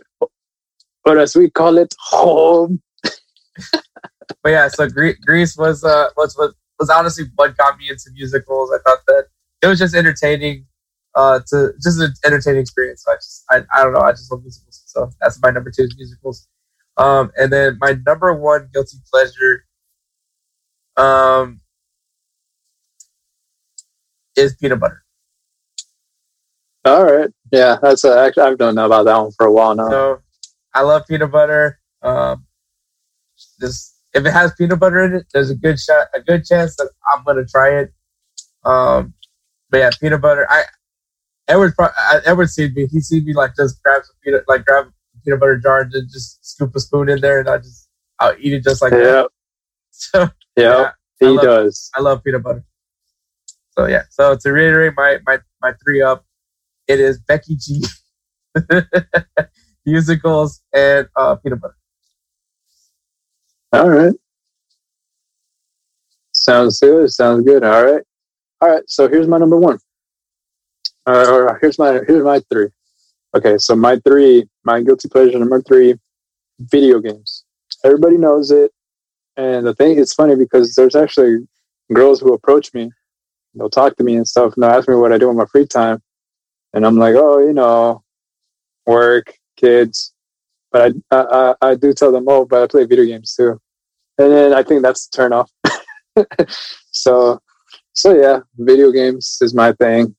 [1.06, 2.82] or as we call it, home.
[3.72, 8.72] but yeah, so Grease was uh was was was honestly what got me into musicals.
[8.72, 9.26] I thought that
[9.62, 10.66] it was just entertaining,
[11.16, 13.04] uh, to just an entertaining experience.
[13.04, 14.84] So I just, I, I don't know, I just love musicals.
[14.86, 16.48] So that's my number two is musicals.
[16.98, 19.66] Um, and then my number one guilty pleasure,
[20.98, 21.62] um,
[24.36, 25.04] is peanut butter.
[26.86, 29.90] All right, yeah, that's a, actually I've known about that one for a while now.
[29.90, 30.22] So
[30.74, 31.80] I love peanut butter.
[32.02, 32.46] Um,
[33.60, 36.76] just if it has peanut butter in it, there's a good shot, a good chance
[36.78, 37.94] that I'm gonna try it.
[38.66, 39.14] Um,
[39.70, 40.48] but yeah, peanut butter.
[40.50, 40.64] I
[41.48, 41.74] Edward
[42.26, 42.88] Edward seen me.
[42.88, 45.92] He seen me like just grab some peanut, like grab a peanut butter jar and
[45.92, 47.88] just scoop a spoon in there, and I just
[48.20, 49.00] I'll eat it just like yeah.
[49.00, 49.30] that.
[50.00, 51.90] So yeah, he I love, does.
[51.96, 52.64] I love peanut butter.
[53.72, 54.04] So yeah.
[54.12, 56.24] So to reiterate my my my three up,
[56.88, 57.84] it is Becky G,
[59.86, 61.78] musicals, and uh, peanut butter.
[63.74, 64.14] All right.
[66.32, 67.12] Sounds good.
[67.12, 67.64] Sounds good.
[67.64, 68.04] All right.
[68.62, 68.84] All right.
[68.88, 69.80] So here's my number one.
[71.06, 72.68] Uh, here's my here's my three.
[73.36, 75.96] Okay, so my three, my guilty pleasure number three,
[76.60, 77.44] video games.
[77.84, 78.72] Everybody knows it,
[79.36, 81.48] and the thing it's funny because there's actually
[81.94, 82.92] girls who approach me,
[83.54, 85.46] they'll talk to me and stuff, and they'll ask me what I do in my
[85.46, 86.02] free time,
[86.74, 88.04] and I'm like, oh, you know,
[88.86, 90.14] work, kids,
[90.78, 93.60] but I, I, I do tell them, oh, but I play video games too.
[94.18, 95.52] And then I think that's the turn off.
[96.92, 97.40] so,
[97.94, 100.16] so yeah, video games is my thing.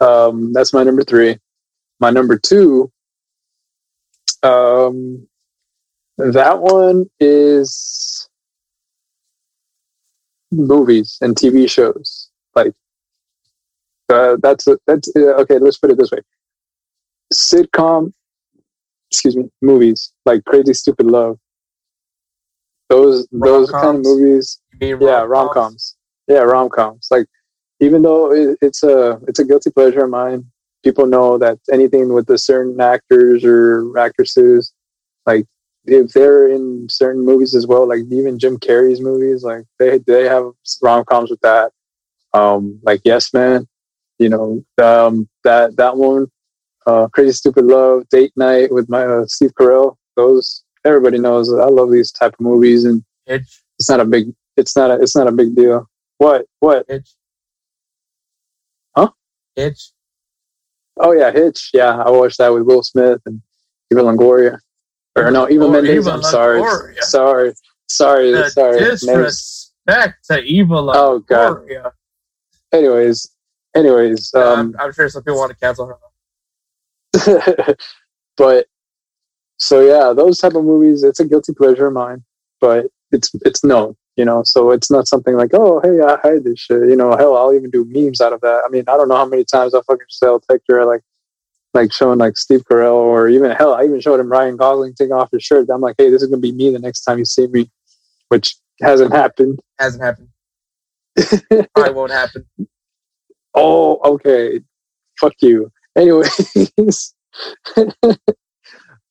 [0.00, 1.38] Um, that's my number three.
[2.00, 2.92] My number two,
[4.42, 5.26] um,
[6.18, 8.28] that one is
[10.52, 12.30] movies and TV shows.
[12.54, 12.74] Like,
[14.10, 15.58] uh, that's that's okay.
[15.58, 16.20] Let's put it this way:
[17.32, 18.12] sitcom
[19.10, 21.38] excuse me, movies like Crazy Stupid Love.
[22.88, 23.68] Those rom-coms?
[23.70, 24.60] those kind of movies.
[24.80, 25.96] yeah, rom coms.
[26.28, 27.08] Yeah, rom coms.
[27.10, 27.26] Like
[27.80, 30.44] even though it, it's a it's a guilty pleasure of mine,
[30.84, 34.72] people know that anything with the certain actors or actresses,
[35.26, 35.46] like
[35.84, 40.24] if they're in certain movies as well, like even Jim Carrey's movies, like they they
[40.24, 40.50] have
[40.82, 41.72] rom coms with that.
[42.34, 43.66] Um, like Yes Man,
[44.18, 46.26] you know, um, that that one,
[46.86, 49.96] uh, Crazy Stupid Love, Date Night with my uh, Steve Carell.
[50.16, 51.52] Those everybody knows.
[51.52, 53.62] I love these type of movies, and Hitch.
[53.78, 54.32] it's not a big.
[54.56, 54.94] It's not a.
[55.02, 55.88] It's not a big deal.
[56.18, 56.46] What?
[56.60, 56.86] What?
[56.88, 57.14] Hitch.
[58.96, 59.10] Huh?
[59.54, 59.90] Hitch.
[60.98, 61.70] Oh yeah, Hitch.
[61.74, 63.42] Yeah, I watched that with Will Smith and
[63.92, 64.58] Eva Longoria.
[65.16, 66.06] Or no, Eva oh, Mendes.
[66.06, 66.62] I'm sorry.
[67.00, 67.52] Sorry.
[67.88, 68.32] Sorry.
[68.32, 68.78] The sorry.
[68.78, 70.94] Disrespect to Eva Longoria.
[70.94, 71.92] Oh god.
[72.72, 73.30] Anyways,
[73.74, 75.96] anyways, um, I'm, I'm, sure some people want to cancel her.
[78.36, 78.66] but
[79.58, 82.24] so yeah, those type of movies, it's a guilty pleasure of mine,
[82.60, 84.42] but it's it's known, you know.
[84.44, 87.16] So it's not something like, oh, hey, I hide this shit, you know.
[87.16, 88.62] Hell, I'll even do memes out of that.
[88.66, 91.02] I mean, I don't know how many times I fucking sell picture like
[91.74, 95.12] like showing like Steve Carell or even hell, I even showed him Ryan Gosling taking
[95.12, 95.68] off his shirt.
[95.72, 97.70] I'm like, hey, this is gonna be me the next time you see me,
[98.28, 99.60] which hasn't happened.
[99.78, 100.28] Hasn't happened.
[101.74, 102.46] Probably won't happen.
[103.54, 104.60] Oh, okay.
[105.20, 105.70] Fuck you.
[105.96, 107.14] Anyways.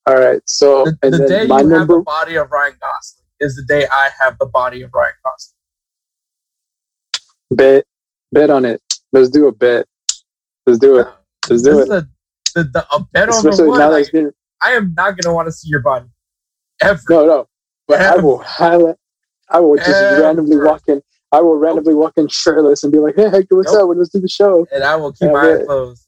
[0.06, 0.40] All right.
[0.46, 1.78] So the, the day you number...
[1.78, 5.14] have the body of Ryan Gosling is the day I have the body of Ryan
[5.24, 5.56] Gosling.
[7.50, 7.84] Bet,
[8.32, 8.80] bet on it.
[9.12, 9.86] Let's do a bet.
[10.66, 11.06] Let's do it.
[11.48, 11.88] Let's do it.
[11.88, 12.08] A,
[12.54, 13.78] the, the, a bet on the wood.
[13.78, 14.32] Like, been...
[14.62, 16.06] I am not gonna want to see your body
[16.80, 17.00] ever.
[17.08, 17.48] No, no.
[17.86, 18.18] But ever.
[18.18, 18.96] I will highlight.
[19.48, 20.22] I will just ever.
[20.22, 21.02] randomly walk in.
[21.32, 23.90] I will randomly walk in shirtless and be like, "Hey, Hector, what's nope.
[23.90, 23.96] up?
[23.96, 26.05] Let's do the show." And I will keep my eyes closed.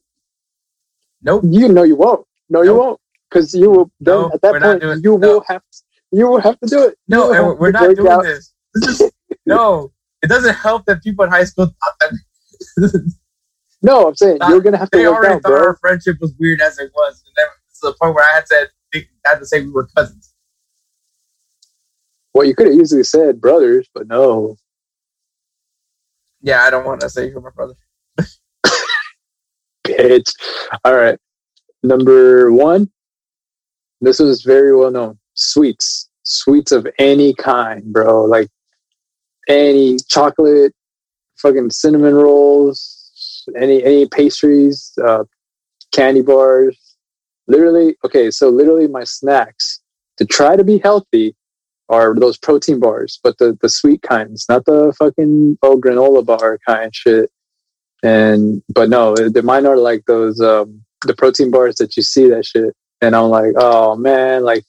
[1.23, 1.43] Nope.
[1.47, 2.27] You know you won't.
[2.49, 2.67] No, nope.
[2.67, 3.01] you won't.
[3.29, 5.35] Because you will then no, at that point doing, you no.
[5.35, 5.79] will have to,
[6.13, 6.99] you will have to do it.
[7.09, 8.23] No, and we're not doing out.
[8.23, 8.55] this.
[8.75, 9.13] This is
[9.45, 9.93] no.
[10.23, 13.13] It doesn't help that people in high school thought that.
[13.83, 14.99] no, I'm saying not, you're gonna have to.
[14.99, 15.59] They work already out, thought bro.
[15.59, 17.47] our friendship was weird as it was, and then
[17.81, 20.35] to the point where I had to I had to say we were cousins.
[22.35, 24.57] Well, you could have easily said brothers, but no.
[26.41, 27.75] Yeah, I don't want to say you're my brother.
[29.89, 30.33] Bitch.
[30.85, 31.19] All right.
[31.83, 32.91] Number one,
[34.01, 35.19] this is very well known.
[35.35, 38.25] Sweets, sweets of any kind, bro.
[38.25, 38.49] Like
[39.49, 40.73] any chocolate,
[41.39, 45.25] fucking cinnamon rolls, any any pastries, uh,
[45.93, 46.77] candy bars.
[47.47, 48.31] Literally, okay.
[48.31, 49.81] So literally, my snacks
[50.19, 51.35] to try to be healthy
[51.89, 56.59] are those protein bars, but the the sweet kinds, not the fucking oh granola bar
[56.67, 57.31] kind shit.
[58.03, 62.29] And but no, the mine are like those um the protein bars that you see
[62.29, 64.65] that shit and I'm like, oh man, like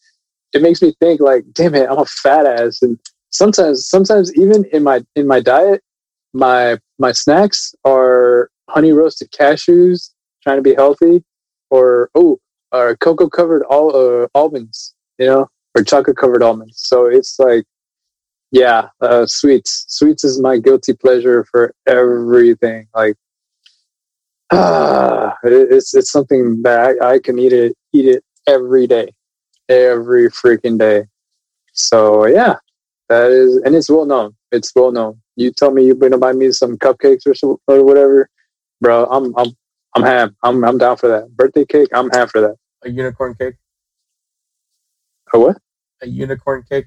[0.53, 2.81] it makes me think like, damn it, I'm a fat ass.
[2.81, 2.99] And
[3.29, 5.81] sometimes, sometimes even in my in my diet,
[6.33, 10.11] my my snacks are honey roasted cashews,
[10.43, 11.23] trying to be healthy,
[11.69, 12.39] or oh,
[12.71, 16.75] or cocoa covered all uh, almonds, you know, or chocolate covered almonds.
[16.77, 17.65] So it's like,
[18.51, 19.85] yeah, uh, sweets.
[19.87, 22.87] Sweets is my guilty pleasure for everything.
[22.95, 23.15] Like
[24.51, 29.13] uh, it's it's something that I, I, can eat it eat it every day,
[29.67, 31.05] every freaking day.
[31.73, 32.55] So yeah,
[33.09, 34.35] that is, and it's well known.
[34.51, 35.21] It's well known.
[35.35, 38.29] You tell me you're gonna buy me some cupcakes or so, or whatever,
[38.81, 39.05] bro.
[39.05, 39.51] I'm I'm
[39.95, 40.35] I'm ham.
[40.43, 41.29] I'm I'm down for that.
[41.35, 41.89] Birthday cake.
[41.93, 42.55] I'm ham for that.
[42.83, 43.55] A unicorn cake.
[45.33, 45.57] A what?
[46.01, 46.85] A unicorn cake.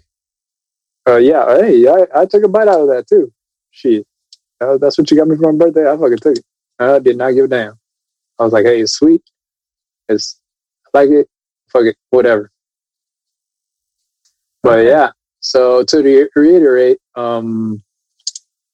[1.08, 1.56] Uh yeah.
[1.58, 3.32] Hey, I, I took a bite out of that too.
[3.70, 4.06] Shit.
[4.60, 5.90] Uh, that's what you got me for my birthday.
[5.90, 6.44] I fucking took it.
[6.78, 7.78] I did not give a damn.
[8.38, 9.22] I was like, hey, it's sweet.
[10.08, 10.40] It's
[10.94, 11.28] I like it.
[11.72, 12.50] Fuck it, whatever.
[14.62, 15.10] But yeah,
[15.40, 17.82] so to re- reiterate, um,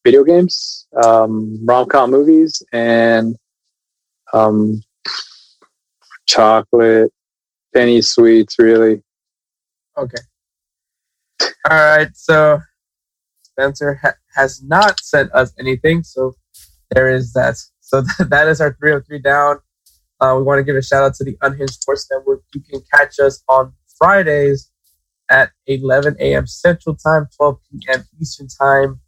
[0.04, 3.36] video games, um, rom com movies, and
[4.32, 4.82] um,
[6.26, 7.10] chocolate,
[7.74, 9.02] penny sweets, really.
[9.96, 10.18] Okay.
[11.40, 12.08] All right.
[12.14, 12.60] So
[13.42, 16.34] Spencer ha- has not sent us anything, so
[16.90, 17.56] there is that.
[17.80, 19.56] So that is our 303 down.
[20.20, 22.42] Uh, we want to give a shout out to the Unhinged Sports Network.
[22.54, 24.70] You can catch us on Fridays
[25.30, 26.46] at 11 a.m.
[26.46, 28.04] Central Time, 12 p.m.
[28.20, 29.00] Eastern Time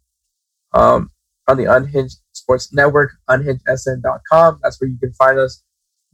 [0.73, 1.09] um,
[1.47, 4.59] on the Unhinged Sports Network, unhingedsn.com.
[4.63, 5.63] That's where you can find us.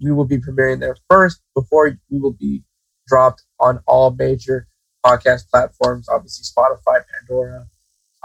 [0.02, 2.64] We will be premiering there first before we will be
[3.08, 4.68] dropped on all major
[5.06, 7.68] podcast platforms, obviously Spotify, Pandora,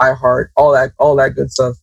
[0.01, 1.75] iHeart, all that, all that good stuff.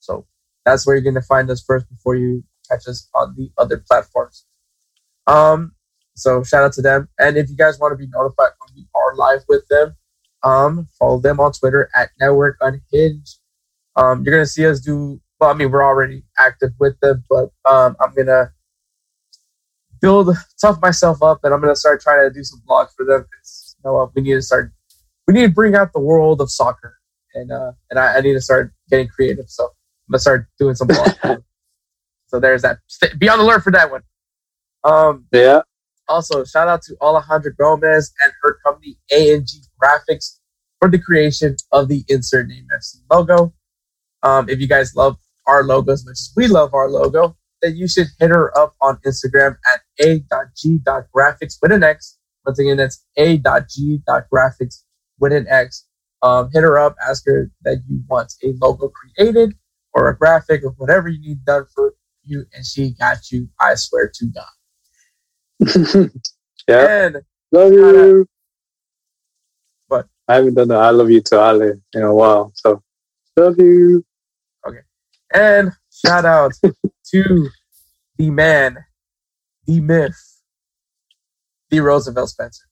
[0.00, 0.26] So
[0.64, 3.78] that's where you're going to find us first before you catch us on the other
[3.78, 4.44] platforms.
[5.26, 5.72] Um,
[6.14, 7.08] so shout out to them.
[7.18, 9.96] And if you guys want to be notified when we are live with them,
[10.42, 13.38] um, follow them on Twitter at Network Unhinged.
[13.94, 17.50] Um, you're gonna see us do well, I mean, we're already active with them, but
[17.68, 18.52] um, I'm gonna
[20.00, 23.22] build tough myself up, and I'm gonna start trying to do some vlogs for them.
[23.22, 24.72] Because you know what, we need to start,
[25.26, 26.98] we need to bring out the world of soccer,
[27.34, 29.48] and uh, and I, I need to start getting creative.
[29.48, 31.42] So I'm gonna start doing some blogs.
[32.26, 32.78] so there's that.
[33.18, 34.02] Be on the alert for that one.
[34.84, 35.62] Um, yeah.
[36.08, 39.46] Also, shout out to Alejandra Gomez and her company ANG
[39.82, 40.38] Graphics
[40.78, 43.54] for the creation of the Insert Name FC logo.
[44.22, 47.76] Um, if you guys love our logo as much as we love our logo, then
[47.76, 52.18] you should hit her up on Instagram at a.g.graphics with an X.
[52.44, 54.82] Once again, that's a.g.graphics
[55.18, 55.86] with an X.
[56.22, 59.54] Um, hit her up, ask her that you want a logo created
[59.92, 61.94] or a graphic or whatever you need done for
[62.24, 63.48] you, and she got you.
[63.60, 64.44] I swear to God.
[66.68, 67.04] yeah.
[67.04, 67.16] And
[67.50, 68.26] love you.
[69.88, 72.82] But I haven't done the I love you to Ale in a while, so
[73.36, 74.04] love you.
[74.66, 74.78] Okay.
[75.34, 76.52] And shout out
[77.12, 77.48] to
[78.16, 78.78] the man,
[79.66, 80.31] the myth,
[81.72, 82.66] the Roosevelt Spencer.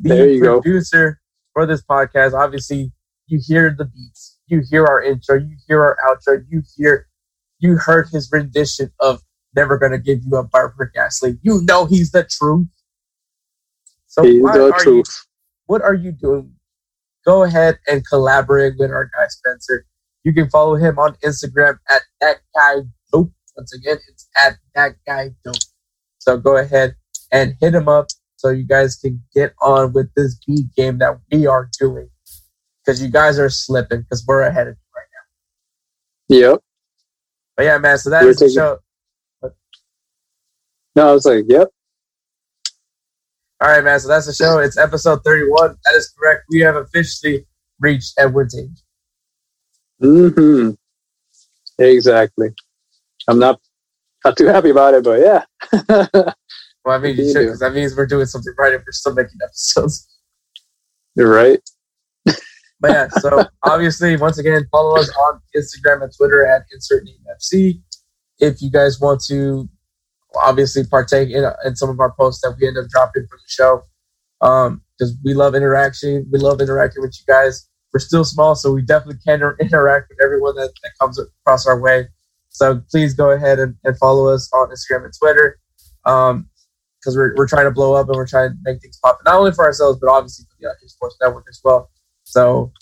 [0.00, 1.16] The there you producer go.
[1.54, 2.34] for this podcast.
[2.34, 2.92] Obviously,
[3.28, 7.06] you hear the beats, you hear our intro, you hear our outro, you hear,
[7.60, 9.22] you heard his rendition of
[9.54, 12.66] "Never Gonna Give You a Bar for Gasoline." You know he's the truth.
[14.08, 15.06] So he's are truth.
[15.06, 15.30] you?
[15.66, 16.52] What are you doing?
[17.24, 19.86] Go ahead and collaborate with our guy Spencer.
[20.24, 23.30] You can follow him on Instagram at that guy dope.
[23.56, 25.54] Once again, it's at that guy dope.
[26.18, 26.96] So go ahead
[27.34, 28.06] and hit him up
[28.36, 32.08] so you guys can get on with this beat game that we are doing.
[32.80, 36.50] Because you guys are slipping because we're ahead of you right now.
[36.50, 36.60] Yep.
[37.56, 38.54] But yeah, man, so that we're is taking...
[38.54, 38.78] the
[39.42, 39.50] show.
[40.96, 41.68] No, I was like, yep.
[43.60, 43.98] All right, man.
[43.98, 44.58] So that's the show.
[44.58, 45.76] It's episode 31.
[45.84, 46.42] That is correct.
[46.50, 47.46] We have officially
[47.80, 48.82] reached Edward's age.
[50.00, 50.70] Hmm.
[51.78, 52.50] Exactly.
[53.26, 53.58] I'm not
[54.24, 56.32] not too happy about it, but yeah.
[56.84, 59.14] well, I mean, you should because that means we're doing something right if we're still
[59.14, 60.08] making episodes.
[61.16, 61.60] You're right.
[62.24, 67.16] but yeah, so obviously, once again, follow us on Instagram and Twitter at Insert Name
[67.40, 67.80] FC.
[68.40, 69.68] If you guys want to,
[70.42, 73.46] obviously, partake in, in some of our posts that we end up dropping for the
[73.46, 73.82] show,
[74.40, 76.26] because um, we love interaction.
[76.32, 80.18] We love interacting with you guys we're still small, so we definitely can interact with
[80.22, 82.08] everyone that, that comes across our way.
[82.48, 85.60] So please go ahead and, and follow us on Instagram and Twitter
[87.04, 89.34] because we're, we're trying to blow up and we're trying to make things pop, not
[89.34, 91.90] only for ourselves, but obviously for the uh, Sports Network as well.
[92.24, 92.72] So,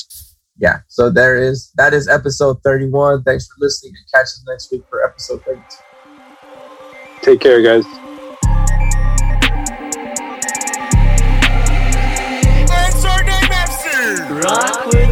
[0.56, 3.24] yeah, so there is that is episode 31.
[3.24, 5.62] Thanks for listening and catch us next week for episode 32.
[7.22, 7.84] Take care, guys.
[14.32, 15.11] rock with